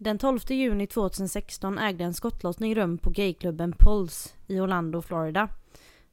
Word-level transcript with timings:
Den 0.00 0.18
12 0.18 0.38
juni 0.48 0.86
2016 0.86 1.78
ägde 1.78 2.04
en 2.04 2.14
skottlossning 2.14 2.74
rum 2.74 2.98
på 2.98 3.10
gayklubben 3.10 3.72
Pulse 3.72 4.30
i 4.46 4.60
Orlando, 4.60 5.02
Florida. 5.02 5.48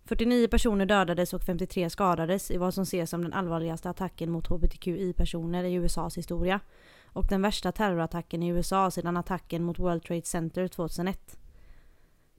49 0.05 0.47
personer 0.47 0.85
dödades 0.85 1.33
och 1.33 1.43
53 1.43 1.89
skadades 1.89 2.51
i 2.51 2.57
vad 2.57 2.73
som 2.73 2.81
ses 2.81 3.09
som 3.09 3.21
den 3.21 3.33
allvarligaste 3.33 3.89
attacken 3.89 4.31
mot 4.31 4.47
hbtqi-personer 4.47 5.63
i 5.63 5.73
USAs 5.73 6.17
historia. 6.17 6.59
Och 7.05 7.25
den 7.29 7.41
värsta 7.41 7.71
terrorattacken 7.71 8.43
i 8.43 8.47
USA 8.47 8.91
sedan 8.91 9.17
attacken 9.17 9.63
mot 9.63 9.79
World 9.79 10.03
Trade 10.03 10.25
Center 10.25 10.67
2001. 10.67 11.39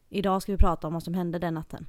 Idag 0.09 0.43
ska 0.43 0.53
vi 0.53 0.59
prata 0.59 0.87
om 0.87 0.93
vad 0.93 1.03
som 1.03 1.15
hände 1.15 1.39
den 1.39 1.55
natten. 1.55 1.87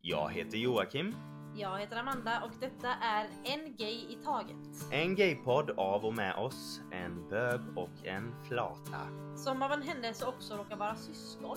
Jag 0.00 0.32
heter 0.32 0.58
Joakim. 0.58 1.14
Jag 1.58 1.78
heter 1.78 1.96
Amanda 1.96 2.42
och 2.44 2.50
detta 2.60 2.88
är 2.88 3.26
En 3.44 3.76
Gay 3.76 3.94
i 3.94 4.18
Taget. 4.24 4.56
En 4.90 5.14
gaypodd 5.14 5.70
av 5.70 6.04
och 6.04 6.14
med 6.14 6.34
oss, 6.34 6.80
en 6.92 7.28
bög 7.28 7.60
och 7.76 8.06
en 8.06 8.34
flata. 8.48 9.00
Som 9.36 9.62
av 9.62 9.72
en 9.72 9.82
händelse 9.82 10.26
också 10.26 10.56
råkar 10.56 10.76
vara 10.76 10.96
syskon. 10.96 11.56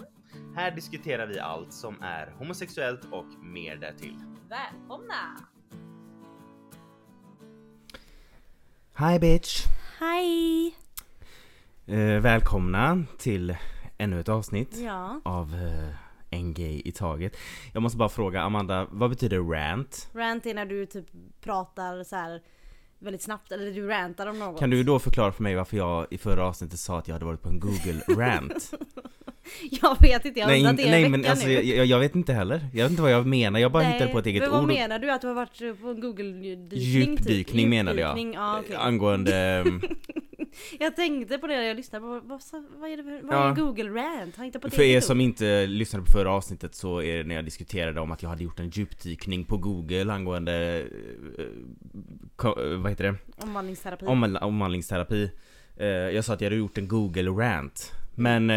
Här 0.56 0.72
diskuterar 0.72 1.28
vi 1.28 1.40
allt 1.40 1.73
som 1.73 2.02
är 2.02 2.32
homosexuellt 2.38 3.06
och 3.12 3.26
mer 3.44 3.76
därtill. 3.76 4.16
Välkomna! 4.50 5.40
Hi 8.98 9.20
bitch! 9.20 9.66
Hej! 10.00 10.76
Eh, 11.86 12.22
välkomna 12.22 13.04
till 13.18 13.58
ännu 13.98 14.20
ett 14.20 14.30
avsnitt 14.30 14.78
Ja, 14.78 15.22
av 15.26 15.56
eh, 15.56 15.95
En 16.30 16.54
gay 16.54 16.82
i 16.86 16.92
taget. 16.92 17.38
Jag 17.74 17.84
måste 17.84 17.98
bara 17.98 18.10
fråga 18.10 18.42
Amanda, 18.42 18.88
vad 18.92 19.10
betyder 19.10 19.40
rant? 19.40 20.10
rant 20.14 20.46
är 20.46 20.54
när 20.54 20.66
du 20.66 20.86
typ 20.86 21.06
pratar 21.42 22.04
så 22.04 22.16
här 22.16 22.42
väldigt 23.00 23.22
snabbt 23.22 23.52
eller 23.52 23.72
du 23.72 23.88
rantar 23.88 24.28
om 24.28 24.40
något. 24.40 24.60
Kan 24.60 24.70
du 24.70 24.84
då 24.84 25.00
förklara 25.00 25.32
för 25.32 25.44
mig 25.44 25.56
varför 25.56 25.78
jag 25.78 26.08
i 26.10 26.18
förra 26.18 26.46
avsnittet 26.46 26.80
sa 26.80 27.00
att 27.00 27.08
jag 27.08 27.16
hade 27.16 27.26
varit 27.26 27.42
på 27.42 27.50
en 27.50 27.60
google 27.60 28.02
rant? 28.08 28.73
Jag 29.81 30.02
vet 30.02 30.26
inte, 30.26 30.40
jag 30.40 30.48
har 30.48 30.52
nej, 30.52 30.59
undrat 30.59 30.78
det 30.78 30.92
nej 30.92 31.06
en 31.06 31.12
men 31.12 31.26
alltså 31.26 31.48
nu. 31.48 31.53
jag, 31.53 31.86
jag, 31.86 32.00
vet 32.00 32.16
inte 32.16 32.34
heller. 32.34 32.68
Jag 32.73 32.84
vet 32.84 32.90
inte 32.90 33.02
vad 33.02 33.12
jag 33.12 33.25
menar, 33.25 33.59
jag 33.59 33.72
bara 33.72 33.84
Nej, 33.84 33.94
hittade 33.94 34.12
på 34.12 34.20
ett 34.20 34.25
eget 34.25 34.42
men 34.44 34.52
vad 34.52 34.62
ord. 34.62 34.68
menar 34.68 35.00
du? 35.00 35.12
Att 35.12 35.22
du 35.22 35.28
har 35.28 35.34
varit 35.34 35.81
på 35.81 35.88
en 35.88 36.00
google-dykning? 36.00 36.80
Djupdykning 36.80 37.66
typ? 37.66 37.70
menade 37.70 38.02
jag. 38.02 38.34
Ja, 38.36 38.59
okej. 38.59 38.75
Angående... 38.75 39.66
Jag 40.80 40.96
tänkte 40.96 41.38
på 41.38 41.48
det 41.48 41.56
när 41.56 41.64
jag 41.64 41.78
lyssnade 41.78 42.02
på, 42.06 42.08
vad, 42.28 42.42
vad 42.80 42.90
är 42.90 42.98
det 42.98 43.04
för, 43.04 43.22
vad 43.28 43.36
Ja. 43.36 43.50
är 43.52 43.56
google 43.56 43.90
rant? 43.90 44.36
Han 44.36 44.46
hittar 44.46 44.60
på 44.60 44.68
ett 44.68 44.74
För 44.74 44.82
er 44.82 45.02
som 45.02 45.22
inte 45.22 45.66
lyssnade 45.66 46.06
på 46.06 46.12
förra 46.12 46.32
avsnittet 46.32 46.76
så 46.76 47.02
är 47.02 47.18
det 47.18 47.24
när 47.24 47.36
jag 47.36 47.46
diskuterade 47.46 48.02
om 48.02 48.12
att 48.12 48.24
jag 48.24 48.30
hade 48.30 48.44
gjort 48.44 48.60
en 48.60 48.70
djupdykning 48.70 49.46
på 49.46 49.58
google 49.58 50.14
angående, 50.14 50.54
eh, 51.38 51.46
eh, 51.46 52.78
vad 52.78 52.90
heter 52.92 53.04
det? 53.04 53.16
Omvandlingsterapi. 53.44 54.06
Om, 54.06 54.38
omvandlingsterapi. 54.42 55.32
Eh, 55.78 55.88
jag 55.88 56.26
sa 56.26 56.34
att 56.34 56.42
jag 56.42 56.46
hade 56.46 56.56
gjort 56.56 56.78
en 56.78 56.88
google 56.88 57.30
rant. 57.30 57.92
Men 58.16 58.50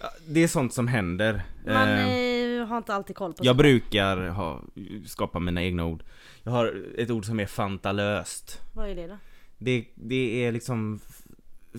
ja, 0.00 0.08
det 0.26 0.40
är 0.42 0.48
sånt 0.48 0.72
som 0.74 0.88
händer. 0.88 1.42
Man 1.66 1.88
eh, 1.88 2.66
har 2.66 2.76
inte 2.78 2.94
alltid 2.94 3.16
koll 3.16 3.32
på 3.32 3.38
jag 3.44 3.46
sånt. 3.46 3.58
brukar 3.58 4.28
ha, 4.28 4.60
skapa 5.06 5.38
mina 5.38 5.62
egna 5.62 5.84
ord. 5.84 6.02
Jag 6.42 6.52
har 6.52 6.82
ett 6.98 7.10
ord 7.10 7.24
som 7.24 7.40
är 7.40 7.46
fantalöst. 7.46 8.60
Vad 8.74 8.88
är 8.90 8.94
det 8.94 9.06
då? 9.06 9.16
Det, 9.64 9.86
det 9.94 10.44
är 10.44 10.52
liksom 10.52 11.00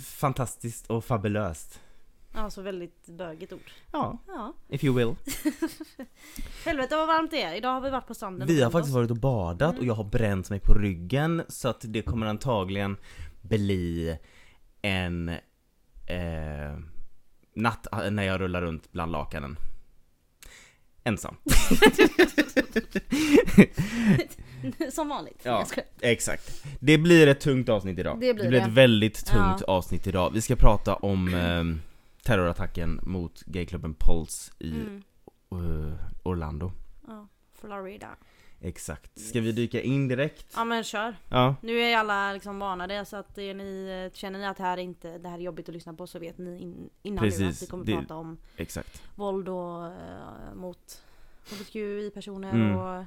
fantastiskt 0.01 0.87
och 0.89 1.05
fabulöst. 1.05 1.79
Ja, 2.35 2.49
så 2.49 2.61
väldigt 2.61 3.05
bögigt 3.07 3.53
ord. 3.53 3.71
Ja, 3.91 4.17
Ja. 4.27 4.53
if 4.69 4.83
you 4.83 4.95
will. 4.95 5.07
Helvete 6.65 6.95
vad 6.95 7.07
varmt 7.07 7.31
det 7.31 7.41
är. 7.41 7.55
Idag 7.55 7.73
har 7.73 7.81
vi 7.81 7.89
varit 7.89 8.07
på 8.07 8.13
stranden. 8.13 8.47
Vi 8.47 8.59
och 8.59 8.63
har 8.63 8.71
faktiskt 8.71 8.95
varit 8.95 9.11
och 9.11 9.17
badat 9.17 9.69
och 9.69 9.75
Mm. 9.75 9.87
jag 9.87 9.95
har 9.95 10.03
bränt 10.03 10.49
mig 10.49 10.59
på 10.59 10.73
ryggen 10.73 11.43
så 11.47 11.67
att 11.69 11.81
det 11.83 12.01
kommer 12.01 12.25
antagligen 12.25 12.97
bli 13.41 14.17
en 14.81 15.29
eh, 15.29 16.77
natt 17.55 17.87
eh, 17.91 18.11
när 18.11 18.23
jag 18.23 18.41
rullar 18.41 18.61
runt 18.61 18.91
bland 18.91 19.11
lakanen. 19.11 19.57
Ensam. 21.03 21.35
Som 24.91 25.09
vanligt. 25.09 25.39
Ja. 25.43 25.65
Exakt. 26.01 26.63
Det 26.79 26.97
blir 26.97 27.27
ett 27.27 27.39
tungt 27.39 27.69
avsnitt 27.69 27.99
idag. 27.99 28.19
Det 28.19 28.33
blir 28.33 28.47
blir 28.47 28.59
det. 28.59 28.65
ett 28.65 28.71
väldigt 28.73 29.25
tungt 29.25 29.61
Ja. 29.67 29.73
avsnitt 29.73 30.07
idag. 30.07 30.31
Vi 30.33 30.41
ska 30.41 30.55
prata 30.55 30.95
om 30.95 31.33
eh, 31.33 31.63
terrorattacken 32.23 32.99
mot 33.03 33.41
gayklubben 33.45 33.93
Pulse 33.99 34.51
i 34.59 34.69
Mm. 34.71 35.03
eh, 35.51 35.93
Orlando. 36.23 36.71
Ja, 37.07 37.27
Florida. 37.61 38.07
Exakt. 38.65 39.19
Ska 39.19 39.41
vi 39.41 39.51
dyka 39.51 39.81
in 39.81 40.07
direkt? 40.07 40.45
Ja 40.55 40.63
men 40.65 40.83
kör. 40.83 41.15
Ja. 41.29 41.55
Nu 41.61 41.79
är 41.79 41.97
alla 41.97 42.33
liksom 42.33 42.59
vanade 42.59 43.05
så 43.05 43.17
att 43.17 43.37
är 43.37 43.53
ni, 43.53 44.03
eh, 44.11 44.15
känner 44.17 44.39
ni 44.39 44.45
att 44.45 44.57
det 44.57 44.63
här, 44.63 44.77
är 44.77 44.81
inte, 44.81 45.17
det 45.17 45.29
här 45.29 45.37
är 45.37 45.41
jobbigt 45.41 45.69
att 45.69 45.73
lyssna 45.75 45.93
på 45.93 46.07
så 46.07 46.19
vet 46.19 46.37
ni 46.37 46.61
in, 46.61 46.89
innan 47.01 47.21
nu 47.23 47.27
att 47.29 47.37
Precis. 47.39 47.61
vi 47.61 47.67
kommer 47.67 47.85
Det- 47.85 47.91
prata 47.97 48.15
om 48.15 48.37
Exakt. 48.57 49.01
våld 49.15 49.49
och 49.49 49.85
eh, 49.85 50.53
mot 50.55 51.01
hbtqi-personer 51.51 52.51
Mm. 52.53 52.77
och 52.77 53.03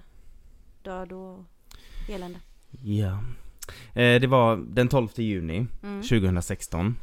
död 0.87 1.13
och 1.13 1.45
elände. 2.09 2.39
Ja. 2.83 3.23
Eh, 4.01 4.21
det 4.21 4.27
var 4.27 4.57
den 4.57 4.89
12 4.89 5.09
juni 5.17 5.67
Mm. 5.83 6.03
2016 6.03 6.97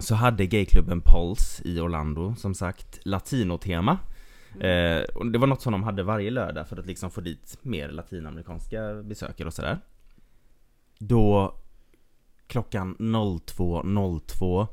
Så 0.00 0.14
hade 0.14 0.46
gayklubben 0.46 1.00
Pulse 1.04 1.62
i 1.68 1.80
Orlando 1.80 2.34
som 2.34 2.54
sagt 2.54 2.98
latinotema 3.06 3.98
Mm. 4.54 4.98
eh, 4.98 5.04
och 5.14 5.26
Det 5.26 5.38
var 5.38 5.46
något 5.46 5.62
som 5.62 5.72
de 5.72 5.82
hade 5.82 6.02
varje 6.02 6.30
lördag 6.30 6.68
för 6.68 6.76
att 6.76 6.86
liksom 6.86 7.10
få 7.10 7.20
dit 7.20 7.58
mer 7.62 7.88
latinamerikanska 7.88 9.02
besökare 9.02 9.46
och 9.48 9.54
sådär 9.54 9.78
Då 10.98 11.54
klockan 12.46 12.96
02.02 12.98 14.66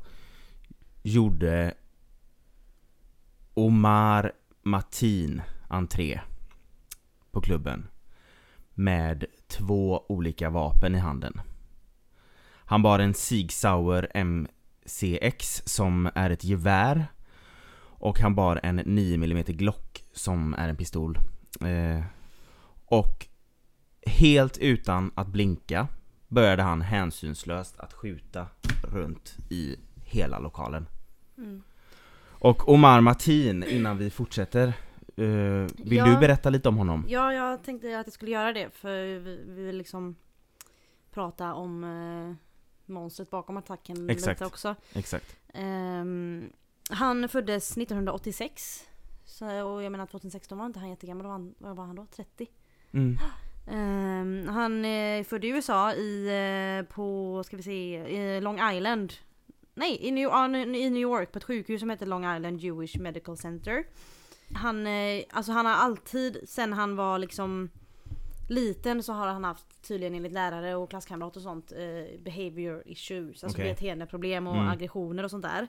gjorde 1.02 1.74
Omar 3.54 4.32
Matin 4.62 5.42
entré 5.68 6.20
på 7.36 7.40
klubben 7.42 7.88
med 8.74 9.24
två 9.46 10.04
olika 10.08 10.50
vapen 10.50 10.94
i 10.94 10.98
handen. 10.98 11.40
Han 12.54 12.82
bar 12.82 12.98
en 12.98 13.14
Sig 13.14 13.48
Sauer 13.48 14.24
MCX 14.24 15.62
som 15.66 16.10
är 16.14 16.30
ett 16.30 16.44
gevär 16.44 17.06
och 17.78 18.20
han 18.20 18.34
bar 18.34 18.60
en 18.62 18.76
9 18.76 19.14
mm 19.14 19.44
Glock 19.46 20.04
som 20.12 20.54
är 20.54 20.68
en 20.68 20.76
pistol. 20.76 21.18
Eh, 21.60 22.04
och 22.84 23.26
helt 24.06 24.58
utan 24.58 25.10
att 25.14 25.28
blinka 25.28 25.88
började 26.28 26.62
han 26.62 26.82
hänsynslöst 26.82 27.80
att 27.80 27.92
skjuta 27.92 28.46
runt 28.82 29.36
i 29.50 29.76
hela 30.04 30.38
lokalen. 30.38 30.86
Mm. 31.38 31.62
Och 32.38 32.68
Omar 32.68 33.00
Matin, 33.00 33.62
innan 33.62 33.98
vi 33.98 34.10
fortsätter, 34.10 34.74
eh, 35.16 35.24
vill 35.84 35.96
Ja. 35.96 36.04
du 36.06 36.16
berätta 36.20 36.50
lite 36.50 36.68
om 36.68 36.76
honom? 36.76 37.04
Ja, 37.08 37.32
jag 37.32 37.62
tänkte 37.64 37.98
att 38.00 38.06
jag 38.06 38.12
skulle 38.14 38.30
göra 38.30 38.52
det 38.52 38.70
för 38.70 39.18
vi, 39.18 39.44
vi 39.46 39.64
vill 39.64 39.76
liksom 39.76 40.16
prata 41.10 41.54
om 41.54 41.84
eh, 41.84 42.34
monstret 42.92 43.30
bakom 43.30 43.56
attacken 43.56 44.10
Exakt. 44.10 44.40
lite 44.40 44.46
också. 44.46 44.74
Exakt. 44.94 45.36
Ehm, 45.54 46.50
han 46.90 47.28
föddes 47.28 47.76
1986. 47.76 48.84
Så, 49.24 49.62
och 49.64 49.82
jag 49.82 49.92
menar 49.92 50.06
2016 50.06 50.58
var 50.58 50.66
inte 50.66 50.78
han 50.78 50.90
jättegammal, 50.90 51.26
vad 51.26 51.32
var 51.32 51.38
han, 51.38 51.54
vad 51.58 51.76
var 51.76 51.84
han 51.84 51.96
då? 51.96 52.06
30? 52.16 52.46
Mm. 52.92 53.18
Ehm, 53.70 54.48
han 54.48 54.84
är 54.84 55.24
född 55.24 55.44
i 55.44 55.48
USA 55.48 55.92
i, 55.92 56.26
eh, 56.78 56.94
på, 56.94 57.42
ska 57.46 57.56
vi 57.56 57.62
se, 57.62 58.40
Long 58.40 58.70
Island. 58.72 59.12
Nej, 59.74 59.98
i 60.00 60.10
New, 60.10 60.30
i 60.76 60.90
New 60.90 61.02
York 61.02 61.32
på 61.32 61.38
ett 61.38 61.44
sjukhus 61.44 61.80
som 61.80 61.90
heter 61.90 62.06
Long 62.06 62.36
Island 62.36 62.60
Jewish 62.60 62.98
Medical 63.00 63.36
Center. 63.36 63.84
Han, 64.54 64.86
eh, 64.86 65.24
alltså 65.30 65.52
han 65.52 65.66
har 65.66 65.72
alltid, 65.72 66.38
sen 66.48 66.72
han 66.72 66.96
var 66.96 67.18
liksom 67.18 67.70
liten 68.48 69.02
så 69.02 69.12
har 69.12 69.26
han 69.26 69.44
haft 69.44 69.82
tydligen 69.88 70.14
enligt 70.14 70.32
lärare 70.32 70.74
och 70.74 70.90
klasskamrater 70.90 71.38
och 71.38 71.42
sånt 71.42 71.72
eh, 71.72 72.20
behavior 72.20 72.82
issues, 72.86 73.44
alltså 73.44 73.58
Okej. 73.58 73.70
beteendeproblem 73.72 74.46
och 74.46 74.56
Mm. 74.56 74.68
aggressioner 74.68 75.22
och 75.24 75.30
sånt 75.30 75.44
där. 75.44 75.68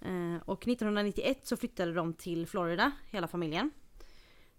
Eh, 0.00 0.42
och 0.44 0.68
1991 0.68 1.46
så 1.46 1.56
flyttade 1.56 1.92
de 1.92 2.12
till 2.14 2.46
Florida, 2.46 2.92
hela 3.10 3.28
familjen. 3.28 3.70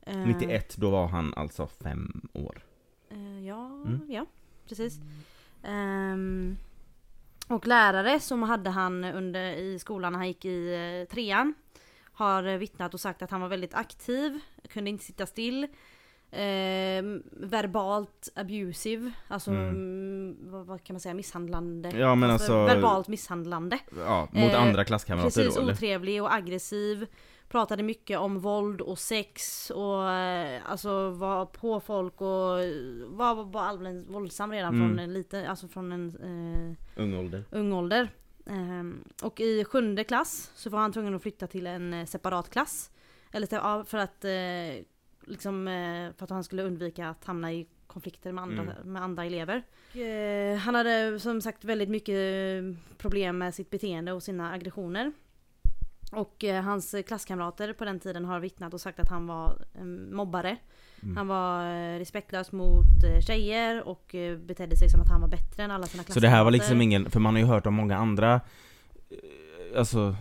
Eh, 0.02 0.18
91, 0.18 0.76
då 0.78 0.90
var 0.90 1.08
han 1.08 1.34
alltså 1.34 1.68
fem 1.68 2.28
år. 2.34 2.64
Eh, 3.10 3.46
ja, 3.48 3.66
Mm. 3.86 4.02
ja, 4.10 4.26
precis. 4.68 5.00
Ehm, 5.64 6.58
och 7.48 7.68
lärare 7.68 8.20
som 8.20 8.44
hade 8.44 8.70
han 8.70 9.04
under 9.04 9.54
i 9.54 9.80
skolan 9.80 10.12
när 10.14 10.20
han 10.20 10.28
gick 10.28 10.46
i 10.46 10.74
eh, 11.08 11.14
trean 11.14 11.54
har 12.16 12.44
vittnat 12.58 12.94
och 12.94 13.00
sagt 13.00 13.22
att 13.22 13.32
han 13.32 13.42
var 13.42 13.48
väldigt 13.48 13.74
aktiv, 13.74 14.40
kunde 14.70 14.90
inte 14.90 15.06
sitta 15.06 15.26
still. 15.26 15.68
Eh, 16.32 17.04
verbalt 17.32 18.30
abusive, 18.36 19.12
alltså 19.28 19.52
Mm. 19.52 19.70
mm, 19.70 20.38
vad, 20.52 20.66
vad 20.66 20.84
kan 20.84 20.94
man 20.94 21.00
säga, 21.00 21.14
misshandlande. 21.14 21.90
Ja, 21.98 22.16
men 22.16 22.30
alltså- 22.30 22.66
Verbalt 22.66 23.08
misshandlande. 23.08 23.80
Ja, 24.06 24.28
mot 24.32 24.52
Eh, 24.52 24.62
andra 24.62 24.84
klasskamrater 24.86 25.30
Precis, 25.30 25.56
då 25.56 25.62
eller? 25.62 25.74
otrevlig 25.74 26.24
och 26.24 26.34
aggressiv. 26.34 27.08
Pratade 27.50 27.84
mycket 27.84 28.20
om 28.20 28.40
våld 28.40 28.82
och 28.82 29.00
sex 29.00 29.70
och 29.70 30.10
eh, 30.12 30.62
alltså 30.66 31.10
var 31.10 31.46
på 31.46 31.80
folk 31.80 32.22
och 32.22 32.28
var, 33.18 33.44
var 33.52 33.62
allmänt 33.62 34.10
våldsam 34.10 34.52
redan 34.52 34.76
Mm. 34.76 34.88
från 34.90 35.00
en 35.00 35.14
liten, 35.14 35.46
alltså 35.46 35.68
från 35.68 35.92
en 35.92 36.08
eh, 36.96 37.02
Ung 37.04 37.14
ålder. 37.20 37.44
ung 37.52 37.74
ålder. 37.74 38.10
Ehm, 38.46 39.04
och 39.24 39.40
i 39.40 39.64
sjunde 39.66 40.04
klass 40.04 40.52
så 40.56 40.70
var 40.70 40.80
han 40.80 40.94
tvungen 40.94 41.16
att 41.16 41.22
flytta 41.22 41.48
till 41.48 41.68
en 41.68 41.94
eh, 41.94 42.06
separat 42.06 42.50
klass. 42.50 42.92
Eller 43.32 43.84
för 43.84 43.98
att 43.98 44.26
eh, 44.26 44.86
liksom 45.32 45.68
eh, 45.68 46.14
för 46.18 46.24
att 46.24 46.30
han 46.30 46.44
skulle 46.44 46.64
undvika 46.64 47.10
att 47.10 47.26
hamna 47.26 47.54
i 47.54 47.68
konflikter 47.88 48.32
med 48.32 48.42
andra, 48.42 48.62
Mm. 48.64 48.94
med 48.94 49.02
andra 49.04 49.26
elever. 49.26 49.64
Och, 49.94 50.60
han 50.60 50.76
hade 50.76 51.20
som 51.20 51.42
sagt 51.42 51.64
väldigt 51.64 51.90
mycket 51.90 52.18
problem 52.98 53.38
med 53.38 53.56
sitt 53.56 53.70
beteende 53.70 54.12
och 54.12 54.24
sina 54.24 54.52
aggressioner. 54.54 55.12
Och 56.12 56.44
hans 56.64 56.96
klasskamrater 57.08 57.74
på 57.74 57.86
den 57.86 58.00
tiden 58.00 58.26
har 58.26 58.40
vittnat 58.40 58.74
och 58.74 58.82
sagt 58.82 59.00
att 59.00 59.10
han 59.10 59.28
var 59.28 59.66
mobbare. 60.12 60.58
Mm. 61.06 61.18
Han 61.18 61.28
var 61.28 61.66
eh, 61.76 61.98
respektlös 62.00 62.52
mot 62.52 63.04
eh, 63.04 63.22
tjejer 63.22 63.88
och 63.88 64.16
eh, 64.16 64.38
betedde 64.38 64.76
sig 64.78 64.90
som 64.90 65.02
att 65.02 65.10
han 65.10 65.22
var 65.22 65.28
bättre 65.28 65.64
än 65.64 65.72
alla 65.72 65.86
sina 65.86 66.04
Så 66.04 66.20
det 66.20 66.28
här 66.30 66.44
var 66.44 66.52
liksom 66.52 66.66
klasskamrater. 66.66 66.84
ingen, 66.84 67.10
för 67.12 67.20
man 67.20 67.34
har 67.34 67.40
ju 67.42 67.48
hört 67.48 67.66
om 67.66 67.74
många 67.74 67.98
andra 67.98 68.42
Alltså 69.78 70.16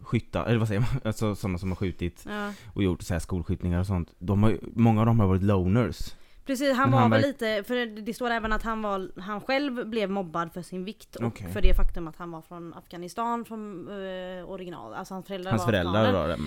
Skyttar, 0.00 0.46
eller 0.46 0.58
vad 0.58 0.68
säger 0.68 0.80
man? 0.80 0.90
Alltså 1.04 1.34
sådana 1.34 1.58
som 1.58 1.68
har 1.70 1.76
skjutit 1.76 2.24
Ja. 2.28 2.52
och 2.74 2.82
gjort 2.82 3.02
så 3.02 3.14
här 3.14 3.20
skolskjutningar 3.20 3.80
och 3.80 3.86
sånt 3.86 4.10
de 4.18 4.42
har, 4.42 4.58
Många 4.62 5.00
av 5.00 5.06
dem 5.06 5.20
har 5.20 5.26
varit 5.26 5.42
loners 5.42 6.14
Precis, 6.46 6.72
han 6.76 6.82
Men 6.82 6.92
var 6.92 7.00
han 7.00 7.10
väl 7.10 7.20
verk- 7.22 7.26
lite, 7.26 7.62
för 7.64 7.86
det- 8.02 8.14
står 8.14 8.30
även 8.30 8.52
att 8.52 8.62
han 8.62 8.82
var, 8.82 9.20
han 9.20 9.40
själv 9.40 9.86
blev 9.86 10.10
mobbad 10.10 10.52
för 10.52 10.62
sin 10.62 10.84
vikt 10.84 11.16
och 11.16 11.24
Okej. 11.26 11.48
för 11.52 11.60
det 11.62 11.74
faktum 11.74 12.08
att 12.08 12.16
han 12.16 12.30
var 12.30 12.42
från 12.42 12.74
Afghanistan 12.74 13.44
från 13.44 13.88
eh, 13.88 14.50
original, 14.50 14.94
alltså 14.94 15.14
hans 15.14 15.26
föräldrar 15.26 15.50
Hans 15.50 15.62
var 15.62 15.72
föräldrar 15.72 16.12
var 16.12 16.28
det, 16.28 16.38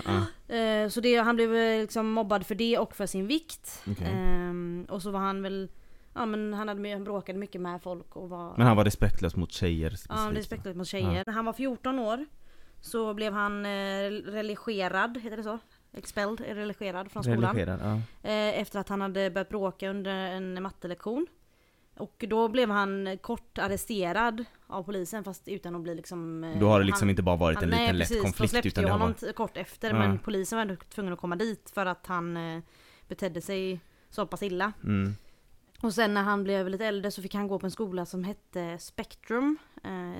ja. 0.48 0.54
Eh, 0.56 0.88
så 0.88 1.00
det, 1.00 1.16
han 1.16 1.36
blev 1.36 1.56
eh, 1.56 1.80
liksom 1.80 2.10
mobbad 2.12 2.46
för 2.46 2.54
det 2.54 2.78
och 2.78 2.96
för 2.96 3.06
sin 3.06 3.26
vikt. 3.26 3.82
Okej. 3.90 4.06
Ehm, 4.12 4.86
och 4.90 5.02
så 5.02 5.10
var 5.10 5.20
han 5.20 5.42
väl, 5.42 5.68
ja 6.14 6.26
men 6.26 6.54
han, 6.54 6.68
hade, 6.68 6.92
han 6.92 7.04
bråkade 7.04 7.38
mycket 7.38 7.60
med 7.60 7.82
folk 7.82 8.16
och 8.16 8.28
var 8.30 8.54
Men 8.56 8.66
han 8.66 8.76
var 8.76 8.84
respektlös 8.84 9.36
mot 9.36 9.52
tjejer 9.52 9.90
Ja, 9.90 9.96
specifikt. 9.96 10.36
respektlös 10.38 10.76
mot 10.76 10.86
tjejer. 10.86 11.24
När 11.26 11.34
han 11.34 11.44
var 11.44 11.52
14 11.52 11.98
år 11.98 12.26
så 12.80 13.14
blev 13.14 13.32
han 13.32 13.66
eh, 13.66 14.10
religerad, 14.10 15.18
heter 15.18 15.36
det 15.36 15.42
så? 15.42 15.58
Expelled, 15.92 16.40
religerad 16.40 17.10
från 17.12 17.22
skolan. 17.22 17.56
Religerad, 17.56 17.80
ja. 17.82 18.28
Eh, 18.30 18.60
efter 18.60 18.78
att 18.80 18.88
han 18.88 19.00
hade 19.00 19.30
börjat 19.30 19.48
bråka 19.48 19.90
under 19.90 20.10
en 20.14 20.62
mattelektion. 20.62 21.26
Och 21.96 22.24
då 22.28 22.48
blev 22.48 22.70
han 22.70 23.18
kort 23.22 23.58
arresterad 23.58 24.44
av 24.66 24.82
polisen 24.82 25.24
fast 25.24 25.48
utan 25.48 25.74
att 25.74 25.80
bli 25.82 25.94
liksom... 25.94 26.44
eh, 26.44 26.58
Då 26.60 26.68
har 26.68 26.78
det 26.80 26.84
liksom 26.86 27.06
han, 27.06 27.10
inte 27.10 27.22
bara 27.22 27.36
varit 27.36 27.62
en 27.62 27.62
han- 27.62 27.70
liten 27.70 27.84
nej, 27.84 27.94
lätt 27.94 28.08
precis, 28.08 28.22
konflikt 28.22 28.50
släppte 28.50 28.68
utan 28.68 28.84
ju 28.84 28.90
har 28.90 28.98
honom 28.98 29.14
varit... 29.20 29.36
kort 29.36 29.56
efter 29.56 29.88
Ja. 29.90 29.98
men 29.98 30.18
polisen 30.18 30.56
var 30.56 30.62
ändå 30.62 30.76
tvungen 30.76 31.12
att 31.12 31.18
komma 31.18 31.36
dit 31.36 31.70
för 31.74 31.86
att 31.86 32.06
han 32.06 32.36
eh, 32.36 32.62
betedde 33.08 33.40
sig 33.40 33.80
så 34.10 34.26
pass 34.26 34.42
illa. 34.42 34.72
Mm. 34.84 35.14
Och 35.82 35.94
sen 35.94 36.14
när 36.14 36.22
han 36.22 36.44
blev 36.44 36.68
lite 36.68 36.86
äldre 36.86 37.10
så 37.10 37.22
fick 37.22 37.34
han 37.34 37.48
gå 37.48 37.58
på 37.58 37.66
en 37.66 37.70
skola 37.70 38.06
som 38.06 38.24
hette 38.24 38.78
Spectrum. 38.78 39.58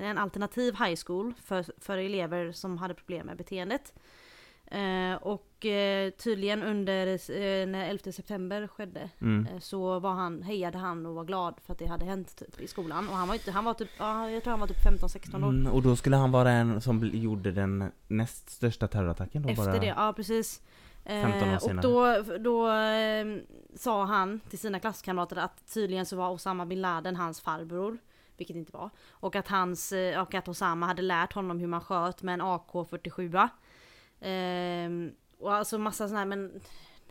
En 0.02 0.18
alternativ 0.18 0.74
high 0.74 0.98
school 1.06 1.34
för, 1.44 1.64
för 1.78 1.98
elever 1.98 2.52
som 2.52 2.78
hade 2.78 2.94
problem 2.94 3.26
med 3.26 3.36
beteendet. 3.36 3.92
Eh, 4.70 5.14
och 5.22 5.66
eh, 5.66 6.10
tydligen 6.10 6.62
under 6.62 7.06
eh, 7.06 7.66
när 7.66 7.88
11 7.90 8.12
september 8.12 8.66
skedde 8.66 9.10
Mm. 9.20 9.46
eh, 9.46 9.58
så 9.60 9.98
var 9.98 10.12
han, 10.12 10.42
hejade 10.42 10.78
han 10.78 11.06
och 11.06 11.14
var 11.14 11.24
glad 11.24 11.54
för 11.66 11.72
att 11.72 11.78
det 11.78 11.86
hade 11.86 12.04
hänt 12.04 12.36
typ, 12.36 12.60
i 12.60 12.66
skolan. 12.66 13.08
Och 13.08 13.14
han 13.16 13.28
var, 13.28 13.34
inte, 13.34 13.50
han 13.50 13.64
var 13.64 13.74
typ, 13.74 13.88
ja, 13.98 14.30
jag 14.30 14.42
tror 14.42 14.50
han 14.50 14.60
var 14.60 14.66
typ 14.66 14.84
15-16 14.86 15.44
år. 15.44 15.48
Mm, 15.48 15.72
och 15.72 15.82
då 15.82 15.96
skulle 15.96 16.16
han 16.16 16.32
vara 16.32 16.50
en 16.50 16.80
som 16.80 17.10
gjorde 17.12 17.52
den 17.52 17.92
näst 18.08 18.50
största 18.50 18.88
terrorattacken 18.88 19.42
då 19.42 19.48
Efter 19.48 19.64
bara... 19.64 19.78
det, 19.78 19.86
ja 19.86 20.12
precis. 20.16 20.62
15 21.04 21.42
år 21.42 21.46
Eh, 21.48 21.54
och 21.54 21.62
senare. 21.62 21.82
då, 21.82 22.38
då 22.38 22.70
eh, 22.72 23.42
sa 23.76 24.04
han 24.04 24.40
till 24.48 24.58
sina 24.58 24.80
klasskamrater 24.80 25.36
att 25.36 25.74
tydligen 25.74 26.06
så 26.06 26.16
var 26.16 26.30
Osama 26.30 26.66
bin 26.66 26.80
Laden 26.80 27.16
hans 27.16 27.40
farbror. 27.40 27.98
Vilket 28.36 28.56
inte 28.56 28.72
var. 28.72 28.90
Och 29.10 29.36
att, 29.36 29.48
hans, 29.48 29.92
och 30.20 30.34
att 30.34 30.48
Osama 30.48 30.86
hade 30.86 31.02
lärt 31.02 31.32
honom 31.32 31.58
hur 31.58 31.66
man 31.66 31.80
sköt 31.80 32.22
med 32.22 32.34
en 32.34 32.42
AK47. 32.42 33.48
Eh, 34.20 34.90
och 35.38 35.54
alltså 35.54 35.78
massa 35.78 36.08
sådana 36.08 36.18
här 36.18 36.26
men 36.26 36.60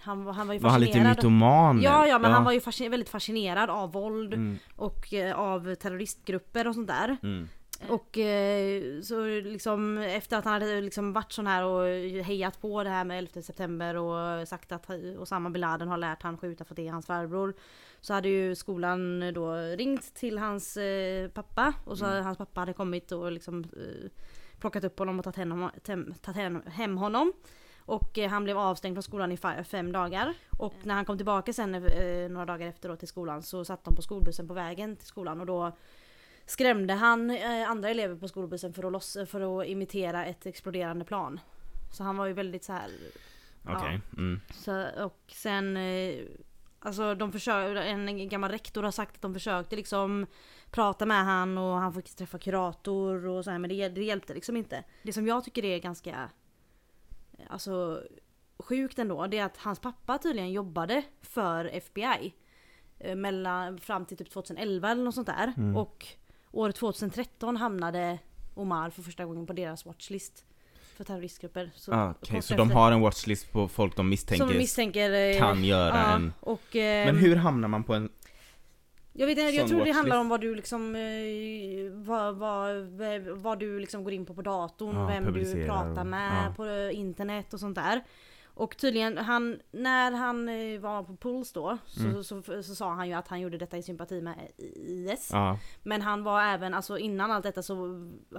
han, 0.02 0.28
han 0.28 0.48
var 0.48 0.54
ju 0.54 0.60
Var 0.60 0.70
han 0.70 0.80
lite 0.82 0.92
fascinerad. 0.94 1.18
mytoman? 1.18 1.82
Ja, 1.82 2.08
ja, 2.08 2.20
men 2.20 2.32
han 2.32 2.44
var 2.44 2.52
ju 2.52 2.60
fascin- 2.60 2.90
väldigt 2.92 3.10
fascinerad 3.10 3.70
av 3.70 3.92
våld 3.92 4.34
Mm, 4.34 4.58
och 4.76 5.14
eh, 5.14 5.40
av 5.40 5.76
terroristgrupper 5.76 6.68
och 6.68 6.76
sånt 6.76 6.88
där. 6.88 7.18
mm. 7.24 7.48
Och 7.90 8.18
eh, 8.18 9.02
så 9.02 9.26
liksom 9.26 9.98
efter 9.98 10.38
att 10.38 10.46
han 10.46 10.54
hade 10.54 10.82
liksom 10.82 11.14
varit 11.14 11.32
sån 11.32 11.48
här 11.48 11.64
och 11.64 11.86
hejat 12.26 12.62
på 12.62 12.84
det 12.84 12.90
här 12.90 13.04
med 13.04 13.18
11 13.18 13.42
september 13.42 13.96
och 13.98 14.48
sagt 14.48 14.72
att 14.72 14.90
Osama 15.20 15.50
bin 15.50 15.62
Laden 15.62 15.88
har 15.88 15.98
lärt 15.98 16.24
han 16.24 16.38
skjuta 16.38 16.64
för 16.66 16.74
att 16.74 16.76
det 16.76 16.88
är 16.88 16.92
hans 16.92 17.06
farbror. 17.06 17.54
Så 18.02 18.14
hade 18.14 18.30
ju 18.30 18.56
skolan 18.56 19.32
då 19.34 19.54
ringt 19.56 20.16
till 20.16 20.38
hans 20.38 20.78
eh, 20.78 21.30
pappa 21.30 21.74
och 21.86 21.98
så 21.98 22.06
Mm. 22.06 22.26
hans 22.26 22.38
pappa 22.38 22.60
hade 22.60 22.74
kommit 22.74 23.12
och 23.12 23.32
liksom 23.32 23.60
eh, 23.64 24.10
plockat 24.60 24.84
upp 24.84 25.00
honom 25.00 25.20
och 25.20 25.26
tagit 25.26 25.38
hem, 25.88 26.14
tagit 26.22 26.66
hem, 26.66 26.98
honom. 26.98 27.34
Och 27.80 28.18
eh, 28.18 28.30
han 28.30 28.44
blev 28.44 28.58
avstängd 28.58 28.96
från 28.96 29.04
skolan 29.04 29.32
i 29.32 29.38
fem 29.64 29.92
dagar. 29.92 30.34
Och 30.58 30.76
när 30.84 30.96
han 30.96 31.06
kom 31.06 31.18
tillbaka 31.18 31.54
sen 31.54 31.76
eh, 31.76 32.30
några 32.30 32.46
dagar 32.46 32.68
efter 32.68 32.90
då 32.90 32.96
till 32.96 33.08
skolan 33.08 33.44
så 33.44 33.66
satt 33.66 33.84
de 33.84 33.96
på 33.96 34.02
skolbussen 34.02 34.48
på 34.48 34.54
vägen 34.54 34.96
till 34.96 35.08
skolan 35.08 35.40
och 35.40 35.46
då 35.46 35.72
skrämde 36.46 36.94
han 36.94 37.30
eh, 37.30 37.70
andra 37.70 37.90
elever 37.90 38.16
på 38.16 38.28
skolbussen 38.28 38.74
för 38.74 38.84
att, 38.84 38.92
loss, 38.92 39.18
för 39.28 39.62
att 39.62 39.68
imitera 39.68 40.26
ett 40.26 40.46
exploderande 40.46 41.06
plan. 41.06 41.40
Så 41.92 42.04
han 42.04 42.18
var 42.18 42.26
ju 42.26 42.34
väldigt 42.34 42.64
så 42.64 42.74
här. 42.74 42.90
Okej. 43.66 44.02
Mm. 44.18 44.42
Så, 44.54 44.88
och 45.06 45.24
sen, 45.28 45.78
eh, 45.78 46.16
alltså 46.80 47.16
de 47.16 47.32
försökte, 47.32 47.84
en 47.84 48.30
gammal 48.30 48.52
rektor 48.52 48.84
har 48.84 48.92
sagt 48.92 49.16
att 49.16 49.22
de 49.22 49.34
försökte 49.34 49.76
liksom 49.76 50.26
prata 50.72 51.06
med 51.06 51.26
han 51.26 51.58
och 51.58 51.76
han 51.76 51.94
fick 51.94 52.16
träffa 52.16 52.38
kurator 52.38 53.26
och 53.26 53.44
så 53.44 53.52
här, 53.52 53.60
men 53.60 53.70
det, 53.70 53.90
det 53.90 54.04
hjälpte 54.04 54.34
liksom 54.34 54.58
inte. 54.58 54.84
Det 55.04 55.14
som 55.14 55.28
jag 55.28 55.44
tycker 55.44 55.66
är 55.66 55.80
ganska, 55.80 56.30
eh, 57.38 57.46
alltså 57.50 58.04
sjukt 58.60 59.00
ändå, 59.00 59.28
det 59.28 59.38
är 59.38 59.46
att 59.46 59.58
hans 59.58 59.80
pappa 59.80 60.18
tydligen 60.18 60.52
jobbade 60.52 61.04
för 61.22 61.66
FBI. 61.66 62.34
eh, 63.00 63.16
Mellan, 63.16 63.78
fram 63.78 64.06
till 64.06 64.18
typ 64.18 64.30
2011 64.32 64.92
eller 64.92 65.04
något 65.04 65.16
sånt 65.16 65.28
där. 65.28 65.54
Mm. 65.58 65.78
Och 65.78 66.06
år 66.52 66.72
2013 66.72 67.58
hamnade 67.58 68.20
Omar 68.56 68.90
för 68.90 69.02
första 69.02 69.26
gången 69.26 69.46
på 69.48 69.54
deras 69.54 69.86
watchlist. 69.86 70.46
För 70.98 71.04
terroristgrupper. 71.04 71.72
Så, 71.76 71.94
Ah, 71.94 72.14
kort 72.14 72.44
så 72.44 72.56
de 72.56 72.72
har 72.72 72.92
en 72.92 73.02
watchlist 73.02 73.52
på 73.52 73.68
folk 73.68 73.96
de 73.96 74.10
misstänker 74.10 74.48
som 74.48 74.58
misstänker 74.58 75.12
eh, 75.12 75.38
kan 75.40 75.64
göra 75.64 75.96
ja, 75.98 76.16
en... 76.16 76.34
Och, 76.40 76.76
eh, 76.76 77.06
Men 77.06 77.16
hur 77.16 77.36
hamnar 77.36 77.68
man 77.68 77.84
på 77.84 77.94
en... 77.94 78.10
Jag, 79.14 79.28
vet, 79.28 79.38
inte, 79.38 79.52
jag 79.52 79.68
tror 79.68 79.86
det 79.86 79.92
handlar 79.92 80.18
om 80.20 80.30
vad 80.30 80.42
du 80.42 80.56
liksom 80.56 80.96
eh, 80.96 81.92
vad, 81.94 82.36
vad, 82.36 82.76
vad 83.28 83.60
du 83.60 83.80
liksom 83.80 84.04
går 84.04 84.14
in 84.14 84.26
på 84.26 84.34
på 84.34 84.42
datorn, 84.42 84.96
Ja, 84.96 85.08
vem 85.08 85.34
du 85.34 85.66
pratar 85.66 86.02
och- 86.02 86.08
med 86.08 86.46
ja. 86.48 86.54
på 86.56 86.92
internet 86.94 87.54
och 87.54 87.60
sånt 87.60 87.76
där. 87.76 88.02
Och 88.60 88.78
tydligen, 88.78 89.18
han, 89.18 89.60
när 89.72 90.12
han 90.12 90.50
eh, 90.50 90.80
var 90.80 91.04
på 91.04 91.16
Puls 91.16 91.52
då 91.54 91.78
så, 91.86 92.00
Mm. 92.04 92.24
så, 92.24 92.42
så, 92.42 92.64
så 92.64 92.76
sa 92.76 92.94
han 92.94 93.08
ju 93.08 93.14
att 93.14 93.28
han 93.28 93.40
gjorde 93.40 93.58
detta 93.58 93.78
i 93.78 93.84
sympati 93.84 94.22
med 94.22 94.36
IS. 94.58 95.30
Ja, 95.34 95.58
Men 95.84 96.02
han 96.02 96.24
var 96.24 96.42
även, 96.42 96.74
alltså 96.74 96.98
innan 96.98 97.32
allt 97.32 97.44
detta 97.44 97.64
så 97.64 97.76